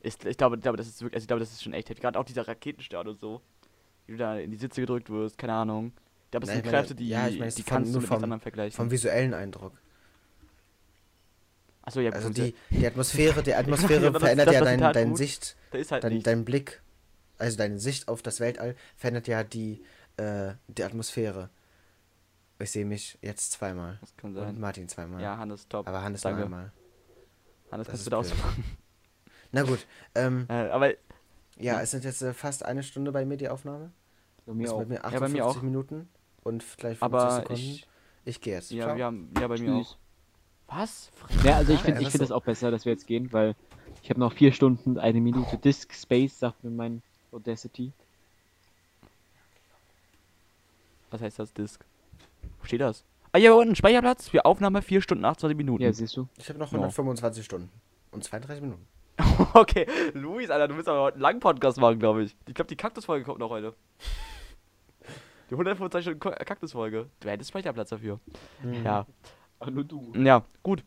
Ist, 0.00 0.24
ich 0.24 0.36
glaube, 0.36 0.56
ich 0.56 0.62
glaube, 0.62 0.76
das 0.78 0.86
ist 0.86 1.02
wirklich, 1.02 1.16
also 1.16 1.24
ich 1.24 1.28
glaube, 1.28 1.40
das 1.40 1.50
ist 1.52 1.62
schon 1.64 1.72
echt 1.72 1.88
heftig. 1.88 2.02
Gerade 2.02 2.18
auch 2.20 2.24
dieser 2.24 2.46
Raketenstart 2.46 3.08
und 3.08 3.18
so. 3.18 3.40
Wie 4.06 4.12
du 4.12 4.18
da 4.18 4.38
in 4.38 4.50
die 4.52 4.56
Sitze 4.56 4.80
gedrückt 4.80 5.10
wirst, 5.10 5.36
keine 5.38 5.54
Ahnung. 5.54 5.92
Ich 6.26 6.30
glaube, 6.30 6.46
das 6.46 6.54
Nein, 6.54 6.62
sind 6.62 6.70
Kräfte, 6.70 6.94
die, 6.94 7.08
ja, 7.08 7.26
ich 7.26 7.38
meine, 7.38 7.50
die 7.50 7.62
kannst 7.64 7.94
du 7.94 7.98
mit 7.98 8.06
vom- 8.08 8.22
anderem 8.22 8.40
vergleichen. 8.40 8.76
Vom 8.76 8.90
visuellen 8.90 9.34
Eindruck. 9.34 9.72
Achso, 11.82 12.00
ja, 12.00 12.10
Also 12.12 12.30
die, 12.30 12.54
die 12.70 12.86
Atmosphäre, 12.86 13.42
die 13.42 13.54
Atmosphäre 13.54 14.04
Ja, 14.04 14.10
das- 14.10 14.22
verändert 14.22 14.46
das 14.48 14.54
ja 14.54 14.80
war 14.80 14.92
dein. 14.92 15.16
Sicht, 15.16 15.56
da 15.70 15.78
ist 15.78 15.90
halt 15.90 16.04
dein, 16.04 16.22
dein 16.22 16.44
Blick, 16.44 16.80
also 17.38 17.56
deine 17.56 17.78
Sicht 17.78 18.08
auf 18.08 18.22
das 18.22 18.40
Weltall 18.40 18.76
verändert 18.96 19.26
ja 19.26 19.42
die, 19.42 19.82
äh, 20.16 20.52
die 20.68 20.84
Atmosphäre. 20.84 21.48
Ich 22.60 22.70
sehe 22.72 22.84
mich 22.84 23.18
jetzt 23.22 23.52
zweimal. 23.52 23.98
Das 24.00 24.16
kann 24.16 24.30
Und 24.30 24.36
sein. 24.36 24.58
Martin 24.58 24.88
zweimal. 24.88 25.20
Ja, 25.22 25.36
Hannes, 25.38 25.68
top. 25.68 25.86
Aber 25.86 26.02
Hannes 26.02 26.22
Danke. 26.22 26.44
einmal. 26.44 26.72
Hannes, 27.70 27.86
das 27.86 27.92
kannst 27.92 28.06
du 28.06 28.10
da 28.10 28.16
ausmachen. 28.18 28.64
Na 29.52 29.62
gut, 29.62 29.86
ähm, 30.14 30.46
Äh, 30.50 30.68
aber 30.70 30.90
ja, 30.90 30.94
Ja. 31.56 31.80
es 31.80 31.92
sind 31.92 32.04
jetzt 32.04 32.20
äh, 32.22 32.34
fast 32.34 32.64
eine 32.64 32.82
Stunde 32.82 33.12
bei 33.12 33.24
mir 33.24 33.36
die 33.36 33.48
Aufnahme. 33.48 33.92
Bei 34.46 34.54
mir 34.54 34.72
auch. 34.72 34.78
bei 34.78 34.86
mir 34.86 34.94
Ja, 34.96 35.00
bei 35.02 35.08
58 35.08 35.32
mir 35.34 35.46
auch. 35.46 35.62
Minuten 35.62 36.08
und 36.42 36.64
gleich 36.78 36.98
50 36.98 37.02
aber 37.02 37.30
Sekunden. 37.36 37.54
Ich, 37.62 37.86
ich. 38.24 38.40
gehe 38.40 38.54
jetzt. 38.54 38.70
Ja, 38.72 38.88
haben. 38.98 39.30
Ja, 39.38 39.46
bei 39.46 39.58
mir 39.58 39.76
Tschüss. 39.78 39.96
auch. 40.66 40.74
Was? 40.76 41.10
Ja, 41.44 41.56
also 41.56 41.72
ich 41.72 41.78
Ja, 41.78 41.84
finde 41.84 42.00
ja, 42.00 42.00
ich 42.00 42.06
das 42.06 42.12
find 42.12 42.12
so. 42.12 42.18
das 42.18 42.32
auch 42.32 42.44
besser, 42.44 42.70
dass 42.70 42.84
wir 42.84 42.92
jetzt 42.92 43.06
gehen, 43.06 43.32
weil 43.32 43.54
ich 44.02 44.10
habe 44.10 44.20
noch 44.20 44.32
vier 44.32 44.52
Stunden, 44.52 44.98
eine 44.98 45.20
Minute 45.20 45.56
Disk 45.58 45.92
Space, 45.94 46.38
sagt 46.38 46.62
mir 46.64 46.70
mein 46.70 47.02
Audacity. 47.32 47.92
Was 51.10 51.22
heißt 51.22 51.38
das, 51.38 51.52
Disk? 51.54 51.84
Wo 52.60 52.64
steht 52.66 52.80
das? 52.80 53.04
Ah, 53.32 53.38
ja, 53.38 53.52
unten, 53.52 53.76
Speicherplatz 53.76 54.28
für 54.28 54.44
Aufnahme 54.44 54.80
4 54.82 55.02
Stunden 55.02 55.24
28 55.24 55.56
Minuten. 55.56 55.82
Ja, 55.82 55.92
siehst 55.92 56.16
du. 56.16 56.28
Ich 56.38 56.48
habe 56.48 56.58
noch 56.58 56.72
Ja. 56.72 56.78
125 56.78 57.44
Stunden 57.44 57.70
und 58.10 58.24
32 58.24 58.62
Minuten. 58.62 58.86
okay, 59.54 59.86
Luis, 60.14 60.48
Alter, 60.50 60.68
du 60.68 60.76
willst 60.76 60.88
aber 60.88 61.02
heute 61.02 61.14
einen 61.16 61.22
langen 61.22 61.40
Podcast 61.40 61.78
machen, 61.78 61.98
glaube 61.98 62.22
ich. 62.22 62.36
Ich 62.46 62.54
glaube, 62.54 62.68
die 62.68 62.76
Kaktusfolge 62.76 63.24
kommt 63.24 63.40
noch 63.40 63.50
heute. 63.50 63.74
Die 65.50 65.54
125 65.54 66.14
Stunden 66.14 66.44
Kaktusfolge. 66.44 67.08
Du 67.20 67.28
hättest 67.28 67.50
Speicherplatz 67.50 67.90
dafür. 67.90 68.20
Ja. 68.84 69.06
Aber 69.58 69.70
nur 69.70 69.84
du. 69.84 70.12
Ja, 70.14 70.44
gut. 70.62 70.84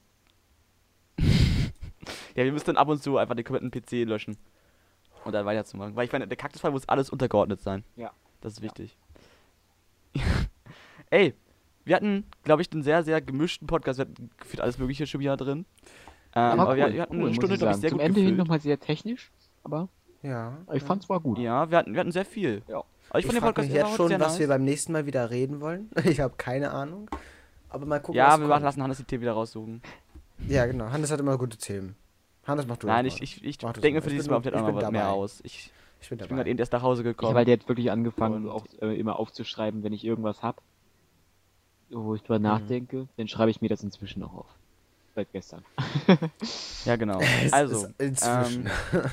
ja, 1.19 2.43
wir 2.45 2.51
müssen 2.51 2.65
dann 2.67 2.77
ab 2.77 2.87
und 2.87 3.03
zu 3.03 3.17
einfach 3.17 3.35
den 3.35 3.43
kompletten 3.45 3.71
PC 3.71 4.07
löschen. 4.07 4.37
Und 5.25 5.33
dann 5.33 5.45
weiterzumachen. 5.45 5.95
Weil 5.95 6.05
ich 6.05 6.11
meine, 6.11 6.27
der 6.27 6.37
Kaktusfall 6.37 6.71
muss 6.71 6.87
alles 6.89 7.09
untergeordnet 7.09 7.61
sein. 7.61 7.83
Ja. 7.95 8.11
Das 8.39 8.53
ist 8.53 8.59
Ja. 8.59 8.63
wichtig. 8.65 8.97
Ey, 11.09 11.33
wir 11.85 11.95
hatten, 11.95 12.25
glaube 12.43 12.61
ich, 12.61 12.71
einen 12.71 12.83
sehr, 12.83 13.03
sehr 13.03 13.21
gemischten 13.21 13.67
Podcast. 13.67 13.99
Wir 13.99 14.05
hatten 14.05 14.29
gefühlt 14.39 14.61
alles 14.61 14.77
Mögliche 14.77 15.07
schon 15.07 15.19
wieder 15.21 15.37
drin. 15.37 15.65
Ähm, 16.35 16.59
aber 16.59 16.75
wir, 16.75 16.93
wir 16.93 17.01
hatten 17.01 17.15
eine 17.15 17.25
muss 17.25 17.35
Stunde, 17.35 17.55
ich 17.55 17.59
glaube 17.59 17.75
ich, 17.75 17.81
sehr 17.81 17.89
Zum 17.89 17.99
gut 17.99 18.07
Ende 18.07 18.21
hin 18.21 18.37
nochmal 18.37 18.59
sehr 18.61 18.79
technisch, 18.79 19.31
aber 19.63 19.89
Ja. 20.23 20.57
ich 20.71 20.81
fand's 20.83 21.09
war 21.09 21.19
gut. 21.19 21.37
Ja, 21.39 21.69
wir 21.69 21.77
hatten, 21.77 21.93
wir 21.93 21.99
hatten 21.99 22.11
sehr 22.13 22.23
viel. 22.25 22.61
Ja. 22.69 22.83
Aber 23.09 23.19
ich 23.19 23.25
Ich, 23.25 23.31
fand 23.31 23.35
den 23.37 23.41
Podcast 23.47 23.67
mich 23.69 23.77
jetzt 23.77 23.95
schon, 23.95 24.09
was 24.11 24.17
nice. 24.19 24.39
wir 24.39 24.47
beim 24.47 24.63
nächsten 24.63 24.93
Mal 24.93 25.05
wieder 25.05 25.29
reden 25.29 25.59
wollen. 25.59 25.89
Ich 26.05 26.21
habe 26.21 26.33
keine 26.37 26.71
Ahnung. 26.71 27.09
Aber 27.69 27.85
mal 27.85 27.99
gucken, 27.99 28.15
Ja, 28.15 28.27
was 28.27 28.31
wir 28.33 28.37
kommt. 28.39 28.49
machen, 28.49 28.63
lassen 28.63 28.83
Hannes 28.83 28.97
die 28.99 29.03
Themen 29.03 29.21
wieder 29.23 29.33
raussuchen. 29.33 29.81
Ja, 30.47 30.65
genau. 30.65 30.89
Hannes 30.89 31.11
hat 31.11 31.19
immer 31.19 31.37
gute 31.37 31.57
Themen. 31.57 31.95
Hannes 32.47 32.65
macht 32.65 32.83
du 32.83 32.87
Nein, 32.87 33.05
das 33.05 33.15
ich, 33.15 33.19
mal. 33.19 33.25
ich, 33.25 33.43
ich 33.45 33.57
denke 33.57 33.73
mal. 33.99 34.01
für 34.01 34.07
Ich 34.07 34.13
dieses 34.13 34.27
bin 34.27 34.33
Mal 34.33 34.39
bin 34.39 34.53
noch 34.53 34.73
was 34.73 34.91
mehr 34.91 35.09
aus. 35.09 35.41
Ich, 35.43 35.71
Ich 36.01 36.09
bin 36.09 36.19
ich 36.19 36.27
bin 36.27 36.37
gerade 36.37 36.49
eben 36.49 36.57
erst 36.59 36.71
nach 36.73 36.81
Hause 36.81 37.01
Ich 37.01 37.05
habe 37.07 37.13
gekommen. 37.15 37.35
halt 37.35 37.47
jetzt 37.49 37.67
wirklich 37.67 37.91
angefangen, 37.91 38.47
auch 38.47 38.65
äh, 38.81 38.97
immer 38.97 39.19
aufzuschreiben, 39.19 39.83
wenn 39.83 39.91
ich 39.93 40.03
irgendwas 40.05 40.41
hab, 40.41 40.61
wo 41.91 42.15
ich 42.15 42.21
drüber 42.23 42.39
Mhm. 42.39 42.43
nachdenke, 42.43 43.07
dann 43.17 43.27
schreibe 43.27 43.51
ich 43.51 43.61
mir 43.61 43.69
das 43.69 43.83
inzwischen 43.83 44.23
auch 44.23 44.33
auf. 44.33 44.45
Seit 45.15 45.31
gestern. 45.33 45.63
Ja, 46.85 46.95
genau. 46.95 47.19
Es 47.43 47.53
Also, 47.53 47.85
ist 47.87 48.01
inzwischen. 48.01 48.65
ähm, 48.93 49.05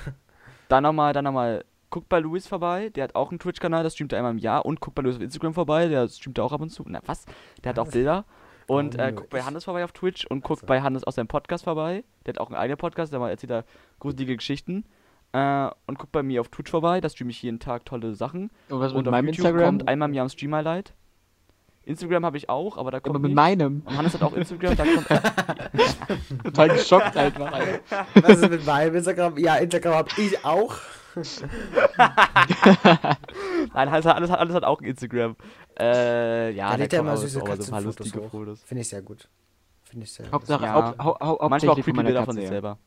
dann 0.69 0.83
nochmal, 0.85 1.13
dann 1.13 1.25
nochmal, 1.25 1.65
guckt 1.91 2.09
bei 2.09 2.19
Luis 2.21 2.47
vorbei, 2.47 2.91
der 2.91 3.05
hat 3.05 3.15
auch 3.15 3.31
einen 3.31 3.39
Twitch-Kanal, 3.39 3.83
das 3.83 3.95
streamt 3.95 4.13
er 4.13 4.19
einmal 4.19 4.33
im 4.33 4.39
Jahr. 4.39 4.65
Und 4.65 4.81
guckt 4.81 4.95
bei 4.95 5.03
Luis 5.03 5.17
auf 5.17 5.23
Instagram 5.23 5.55
vorbei, 5.55 5.89
der 5.89 6.09
streamt 6.09 6.39
auch 6.41 6.53
ab 6.53 6.61
und 6.61 6.71
zu. 6.71 6.85
Na, 6.87 7.01
was? 7.07 7.25
Der 7.65 7.71
hat 7.71 7.79
auch? 7.79 7.89
Bilder. 7.91 8.25
Und 8.67 8.99
äh, 8.99 9.13
guckt 9.13 9.31
bei? 9.31 9.43
Hannes 9.43 9.65
vorbei 9.65 9.83
auf 9.85 9.93
Twitch 9.93 10.27
und 10.27 10.45
guckt 10.45 10.61
so. 10.61 10.67
bei 10.67 10.83
Hannes 10.83 11.03
aus 11.05 11.15
seinem 11.15 11.29
Podcast 11.29 11.65
vorbei. 11.65 12.05
Der 12.27 12.35
hat 12.35 12.39
auch 12.41 12.49
einen 12.49 12.57
eigenen 12.57 12.77
Podcast, 12.79 13.13
da 13.13 13.19
mal 13.19 13.31
erzählt 13.31 13.51
er 13.51 13.65
gruselige 13.99 14.37
Geschichten. 14.37 14.85
Äh, 15.33 15.69
und 15.87 15.99
guckt 15.99 16.13
bei 16.13 16.23
mir 16.23 16.41
auf 16.43 16.49
Twitch 16.49 16.71
vorbei, 16.71 17.01
da 17.01 17.09
streame 17.09 17.31
ich 17.31 17.43
jeden 17.43 17.59
Tag 17.61 17.85
tolle 17.87 18.15
Sachen. 18.15 18.51
Und 18.69 18.81
was 18.81 18.93
und 18.93 18.99
mit 18.99 19.09
auf 19.09 19.13
meinem 19.13 19.27
YouTube 19.27 19.47
Instagram? 19.47 19.65
kommt 19.79 19.89
einmal 19.89 20.09
im 20.09 20.15
Jahr 20.15 20.23
am 20.25 20.29
Stream 20.29 20.55
Highlight. 20.55 20.95
Instagram 21.89 22.25
habe 22.25 22.37
ich 22.37 22.49
auch, 22.49 22.77
aber 22.79 22.91
da 22.91 23.01
kommt 23.01 23.17
aber 23.17 23.19
mit 23.21 23.31
nichts. 23.31 23.37
meinem. 23.37 23.83
Und 23.85 23.97
Hannes 23.97 24.15
hat 24.15 24.23
auch 24.23 24.33
Instagram, 24.35 24.77
da 24.77 24.85
kommt 24.85 25.07
Total 26.45 26.69
geschockt 26.69 27.17
einfach. 27.17 27.53
Alter. 27.53 27.81
Was 28.15 28.39
ist 28.39 28.51
mit 28.51 28.65
meinem 28.67 28.95
Instagram? 28.95 29.37
Ja, 29.39 29.57
Instagram 29.57 29.95
habe 29.95 30.09
ich 30.19 30.45
auch. 30.45 30.77
Nein, 33.75 33.89
alles, 33.89 34.05
hat- 34.07 34.17
alles, 34.17 34.31
hat- 34.31 34.39
alles 34.39 34.55
hat 34.55 34.65
auch 34.65 34.81
ein 34.81 34.85
Instagram. 34.87 35.37
Äh, 35.79 36.53
ja, 36.53 36.77
Da 36.77 36.83
er 36.83 36.89
kommen 36.89 37.01
immer 37.01 37.17
süße 37.17 37.35
so- 37.35 37.41
aber 37.41 37.57
so 37.57 37.63
ein 37.65 37.71
paar 37.71 37.81
Katzenfotos 37.83 37.99
lustige 37.99 38.25
hoch. 38.25 38.31
Fotos. 38.31 38.63
Finde 38.63 38.81
ich 38.83 38.89
sehr 38.89 39.03
gut. 39.03 39.29
Finde 39.85 40.05
ich 40.05 40.13
sehr 40.13 40.31
Hauptsache, 40.31 40.65
Ja. 40.65 40.73
haupt, 40.75 40.99
hau, 41.03 41.17
hau, 41.21 41.49
Manchmal 41.49 41.71
auch 41.73 41.75
creepy 41.83 41.93
Bilder 42.03 42.25
von 42.25 42.35
sich 42.37 42.49
selber. 42.49 42.79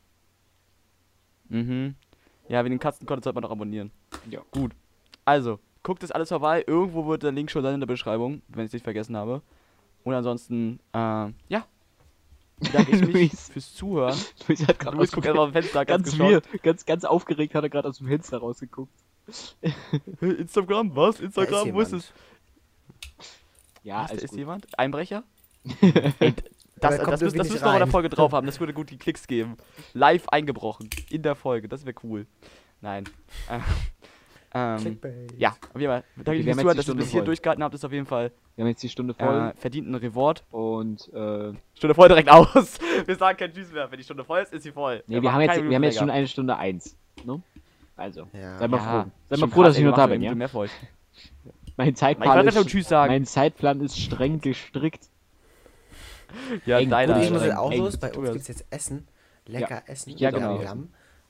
Mhm. 1.48 1.94
Ja, 2.48 2.64
wegen 2.64 2.74
den 2.74 2.78
Katzenkonto 2.80 3.22
sollte 3.22 3.34
man 3.34 3.42
noch 3.42 3.50
abonnieren. 3.50 3.90
Ja. 4.30 4.40
Gut. 4.50 4.72
Also, 5.24 5.58
guckt 5.82 6.02
es 6.02 6.10
alles 6.10 6.28
vorbei. 6.28 6.64
Irgendwo 6.66 7.06
wird 7.06 7.22
der 7.22 7.32
Link 7.32 7.50
schon 7.50 7.62
sein 7.62 7.74
in 7.74 7.80
der 7.80 7.86
Beschreibung, 7.86 8.42
wenn 8.48 8.64
ich 8.64 8.68
es 8.68 8.72
nicht 8.72 8.84
vergessen 8.84 9.16
habe. 9.16 9.42
Und 10.04 10.14
ansonsten, 10.14 10.80
äh, 10.92 10.98
ja. 11.48 11.66
Bedanke 12.58 12.92
ich 12.92 13.00
mich 13.06 13.12
Luis. 13.12 13.48
fürs 13.50 13.74
Zuhören. 13.74 14.18
Luis 14.48 14.66
hat 14.66 14.78
gerade 14.78 14.98
aus 14.98 15.12
guckt 15.12 15.26
dem 15.26 15.32
einfach 15.32 15.46
am 15.46 15.52
Fenster, 15.52 15.84
ganz, 15.84 16.16
ganz, 16.16 16.46
ganz, 16.62 16.86
ganz 16.86 17.04
aufgeregt 17.04 17.54
hat 17.54 17.64
er 17.64 17.70
gerade 17.70 17.88
aus 17.88 17.98
dem 17.98 18.08
Fenster 18.08 18.38
rausgeguckt. 18.38 18.92
Instagram, 20.20 20.94
was? 20.96 21.20
Instagram, 21.20 21.72
wo 21.72 21.80
ist 21.80 21.92
es? 21.92 22.12
Ja, 23.84 24.04
Was, 24.04 24.12
ist 24.12 24.30
gut. 24.30 24.38
jemand? 24.38 24.78
Einbrecher? 24.78 25.24
Ey, 25.80 26.34
das, 26.80 26.98
das, 26.98 27.20
das 27.20 27.34
müssen 27.34 27.54
wir 27.54 27.66
auch 27.66 27.72
in 27.74 27.78
der. 27.78 27.86
Folge 27.86 28.08
drauf 28.08 28.32
haben. 28.32 28.46
Das 28.46 28.58
würde 28.58 28.72
gut 28.72 28.90
die 28.90 28.98
Klicks 28.98 29.26
geben. 29.26 29.56
Live 29.92 30.28
eingebrochen. 30.28 30.90
In 31.10 31.22
der 31.22 31.36
Folge. 31.36 31.68
Das 31.68 31.84
wäre 31.84 31.94
cool. 32.02 32.26
Nein. 32.80 33.04
Äh, 34.54 34.74
ähm, 34.74 34.78
Clickbait. 34.78 35.32
ja, 35.38 35.50
auf 35.50 35.80
jeden 35.80 35.90
Fall. 35.92 36.04
Danke 36.16 36.44
wir 36.44 36.44
fürs 36.44 36.56
Zuhören, 36.58 36.76
dass 36.76 36.88
ihr 36.88 36.94
bis 36.94 37.10
hier 37.10 37.22
durchgehalten 37.22 37.64
habt. 37.64 37.74
Ist 37.74 37.84
auf 37.84 37.92
jeden 37.92 38.06
Fall 38.06 38.32
Wir 38.56 38.64
haben 38.64 38.68
jetzt 38.68 38.82
die 38.82 38.88
Stunde 38.88 39.14
voll 39.14 39.52
äh, 39.56 39.60
verdient 39.60 39.88
ein 39.88 39.94
Reward. 39.94 40.44
und 40.50 41.08
äh, 41.14 41.52
Stunde 41.74 41.94
voll 41.94 42.08
direkt 42.08 42.30
aus. 42.30 42.78
Wir 43.06 43.16
sagen 43.16 43.38
kein 43.38 43.52
Tschüss 43.52 43.72
mehr. 43.72 43.90
Wenn 43.90 43.98
die 43.98 44.04
Stunde 44.04 44.24
voll 44.24 44.40
ist, 44.40 44.52
ist 44.52 44.62
sie 44.64 44.72
voll. 44.72 45.02
nee, 45.06 45.14
Wir 45.16 45.22
wir 45.22 45.32
haben 45.32 45.40
jetzt, 45.40 45.62
wir 45.62 45.74
haben 45.74 45.84
jetzt 45.84 45.98
schon 45.98 46.10
eine 46.10 46.26
Stunde 46.28 46.56
eins. 46.56 46.96
Ne? 47.24 47.40
Also, 47.96 48.26
Ja. 48.32 48.58
sei 48.58 48.68
mal 48.68 48.76
Ja, 48.78 48.82
froh. 49.04 49.10
Sei 49.30 49.36
schon 49.36 49.48
mal 49.48 49.54
froh, 49.54 49.62
dass 49.62 49.78
ich 49.78 49.84
noch 49.84 49.94
da 49.96 50.06
bin, 50.06 50.22
ja? 50.22 50.34
Mehr 50.34 50.48
für 50.48 50.58
euch. 50.58 50.70
Mein 51.76 51.94
Zeitplan 51.96 52.46
ist, 52.46 52.66
Tschüss 52.66 52.88
sagen. 52.88 53.12
mein 53.12 53.24
Zeitplan 53.24 53.80
ist 53.80 53.98
streng 53.98 54.40
gestrickt. 54.42 55.08
Ja, 56.66 56.78
eng, 56.78 56.90
deiner. 56.90 57.22
Ich 57.22 57.30
muss 57.30 57.48
auch 57.50 57.72
los. 57.72 57.96
Bei 57.96 58.12
uns 58.12 58.30
gibt 58.32 58.42
es 58.42 58.48
jetzt 58.48 58.66
Essen. 58.70 59.08
Lecker 59.46 59.82
Essen. 59.86 60.16
Ja, 60.16 60.30
genau. 60.30 60.60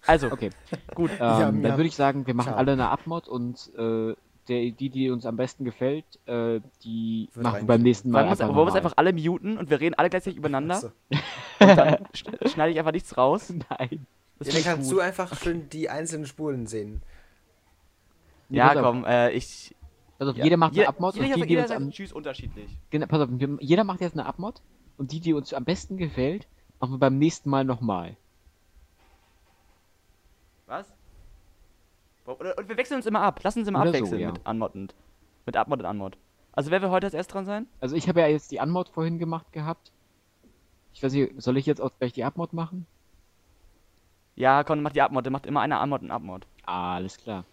Also, 0.07 0.31
Okay, 0.33 0.51
gut. 0.95 1.11
Ähm, 1.15 1.19
Ja, 1.21 1.39
dann 1.41 1.63
ja. 1.63 1.77
würde 1.77 1.87
ich 1.89 1.97
sagen, 1.97 2.27
wir 2.27 2.35
machen 2.35 2.47
Schade. 2.47 2.59
alle 2.59 2.73
eine 2.73 2.89
Abmod 2.91 3.29
und 3.29 3.71
äh, 3.77 4.15
der, 4.49 4.71
die, 4.73 4.89
die 4.91 5.11
uns 5.11 5.25
am 5.25 5.37
besten 5.37 5.65
gefällt, 5.65 6.05
äh, 6.27 6.61
die 6.83 7.29
Wird 7.35 7.45
machen 7.45 7.57
rein- 7.59 7.67
beim 7.67 7.83
nächsten 7.83 8.11
Mal 8.11 8.19
wollen 8.21 8.27
wir 8.27 8.31
uns, 8.33 8.41
einfach 8.41 8.55
wollen 8.57 8.67
wir 8.67 8.71
uns 8.71 8.77
einfach 8.77 8.93
alle 8.97 9.13
muten 9.13 9.57
und 9.59 9.71
wir 9.71 9.79
reden 9.81 9.95
alle 9.95 10.11
gleichzeitig 10.11 10.37
übereinander 10.39 10.75
Achso. 10.75 10.89
und 11.61 11.77
dann 11.77 11.95
sch- 12.15 12.49
schneide 12.49 12.73
ich 12.73 12.79
einfach 12.81 12.91
nichts 12.93 13.17
raus. 13.17 13.53
Nein. 13.71 14.07
Das 14.41 14.49
Ja, 14.49 14.53
dann 14.55 14.61
ich 14.61 14.65
kannst 14.65 14.91
gut. 14.91 14.99
du 14.99 15.03
einfach 15.03 15.39
schön 15.41 15.69
die 15.69 15.89
einzelnen 15.89 16.27
Spulen 16.27 16.67
sehen. 16.67 17.03
Ja, 18.49 18.73
auf, 18.73 18.83
komm, 18.83 19.05
äh, 19.05 19.31
ich. 19.31 19.75
Pass 20.19 20.29
auf, 20.29 20.37
ja. 20.37 20.45
jeder 20.45 20.57
macht 20.57 20.75
eine 20.77 20.89
Abmod 20.89 21.15
jeder, 21.15 21.27
und 21.27 21.35
die, 21.37 21.43
die 21.43 21.49
jeder 21.49 21.63
uns 21.63 21.69
sagt 21.71 21.81
am, 21.81 21.91
Tschüss 21.91 22.13
unterschiedlich. 22.13 22.71
genau, 22.91 23.07
pass 23.07 23.21
auf, 23.23 23.29
wir, 23.31 23.57
jeder 23.61 23.85
macht 23.85 24.01
jetzt 24.01 24.13
eine 24.15 24.27
Abmod 24.27 24.61
und 24.99 25.13
die, 25.13 25.21
die 25.21 25.33
uns 25.35 25.55
am 25.55 25.65
besten 25.65 25.97
gefällt, 25.97 26.47
machen 26.81 26.93
wir 26.95 26.99
beim 26.99 27.19
nächsten 27.19 27.49
Mal 27.49 27.65
nochmal. 27.65 28.17
Was? 30.73 30.91
Und, 32.25 32.41
wir 32.41 32.79
wechseln 32.79 32.97
uns 32.97 33.05
immer 33.05 33.21
ab. 33.21 33.41
Lass 33.43 33.59
uns 33.59 33.69
immer 33.69 33.83
Oder 33.83 33.91
so, 33.91 33.97
abwechseln 33.97 34.21
ja. 34.23 34.33
mit 34.33 34.49
Unmod 34.49 34.75
und. 34.75 34.95
Mit 35.45 35.55
Abmod 35.55 35.81
und 35.81 35.87
Unmod. 35.87 36.17
Also 36.53 36.71
wer 36.71 36.81
will 36.81 36.89
heute 36.89 37.07
als 37.07 37.15
erst 37.15 37.35
dran 37.35 37.45
sein? 37.45 37.67
Also 37.81 37.95
ich 37.95 38.09
habe 38.09 38.21
ja 38.21 38.29
jetzt 38.29 38.51
die 38.53 38.59
Unmod 38.59 38.89
vorhin 38.89 39.19
gemacht 39.19 39.53
gehabt. 39.53 39.93
Ich 40.95 41.03
weiß 41.03 41.13
nicht, 41.13 41.43
soll 41.43 41.59
ich 41.59 41.67
jetzt 41.67 41.83
auch 41.83 41.91
gleich 41.99 42.15
die 42.15 42.25
Abmod 42.25 42.55
machen? 42.55 42.87
Ja, 44.35 44.65
komm, 44.65 44.81
mach 44.81 44.93
die 44.93 45.03
Abmod. 45.03 45.27
Der 45.27 45.31
macht 45.31 45.45
immer 45.45 45.61
einer 45.61 45.83
Unmod 45.83 46.01
und 46.01 46.11
Abmod. 46.11 46.47
Ah, 46.65 46.95
alles 46.95 47.19
klar. 47.19 47.45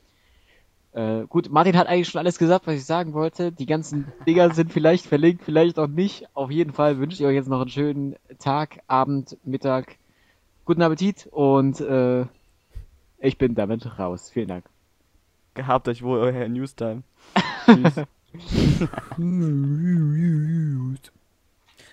Äh, 0.93 1.25
gut, 1.27 1.49
Martin 1.49 1.75
hat 1.75 1.87
eigentlich 1.87 2.07
schon 2.07 2.19
alles 2.19 2.37
gesagt, 2.37 2.67
was 2.67 2.75
ich 2.75 2.85
sagen 2.85 3.13
wollte. 3.13 3.51
Die 3.51 3.65
ganzen 3.65 4.13
Dinger 4.27 4.53
sind 4.53 4.71
vielleicht 4.71 5.05
verlinkt, 5.05 5.43
vielleicht 5.43 5.77
auch 5.77 5.87
nicht. 5.87 6.25
Auf 6.35 6.51
jeden 6.51 6.71
Fall 6.71 6.99
wünsche 6.99 7.21
ich 7.21 7.27
euch 7.27 7.35
jetzt 7.35 7.49
noch 7.49 7.59
einen 7.59 7.69
schönen 7.69 8.15
Tag, 8.37 8.79
Abend, 8.87 9.37
Mittag. 9.43 9.97
Guten 10.63 10.83
Appetit 10.83 11.27
und 11.31 11.81
äh, 11.81 12.25
ich 13.19 13.37
bin 13.37 13.55
damit 13.55 13.99
raus. 13.99 14.29
Vielen 14.29 14.47
Dank. 14.47 14.65
Gehabt 15.53 15.87
euch 15.87 16.01
wohl, 16.01 16.19
euer 16.19 16.47
Newstime. 16.47 17.03
Tschüss. 17.65 18.05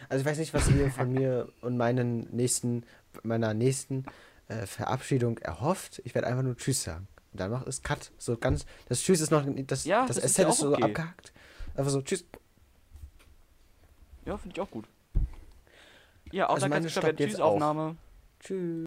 Also 0.09 0.21
ich 0.21 0.27
weiß 0.27 0.39
nicht, 0.39 0.55
was 0.55 0.71
ihr 0.71 0.91
von 0.91 1.13
mir 1.13 1.49
und 1.63 1.77
meinen 1.77 2.29
nächsten, 2.31 2.85
meiner 3.23 3.55
nächsten 3.55 4.05
äh, 4.49 4.67
Verabschiedung 4.67 5.39
erhofft. 5.39 6.01
Ich 6.05 6.15
werde 6.15 6.29
einfach 6.29 6.43
nur 6.43 6.57
Tschüss 6.57 6.85
sagen. 6.85 7.09
Und 7.33 7.41
dann 7.41 7.51
macht 7.51 7.67
es 7.67 7.83
Cut. 7.83 8.13
So 8.19 8.37
ganz. 8.37 8.67
Das 8.89 9.03
Tschüss 9.03 9.21
ist 9.21 9.31
noch. 9.31 9.45
Das, 9.67 9.85
Ja, 9.85 10.07
das 10.07 10.17
das 10.17 10.25
ist 10.27 10.33
SZ 10.35 10.39
ja 10.39 10.49
ist 10.49 10.59
so 10.59 10.73
okay. 10.73 10.83
abgehakt. 10.85 11.33
Einfach 11.75 11.91
so 11.91 12.03
Tschüss. 12.03 12.25
ja, 14.25 14.37
finde 14.39 14.55
ich 14.55 14.61
auch 14.61 14.71
gut. 14.71 14.87
Ja, 16.31 16.47
auch 16.47 16.51
Also 16.55 16.63
dann 16.63 16.71
meine 16.71 16.85
kannst 16.85 16.97
du 16.97 17.01
stoppt 17.01 17.21
jetzt 17.21 17.31
Tschüss-Aufnahme. 17.31 17.97
Tschüss. 18.41 18.85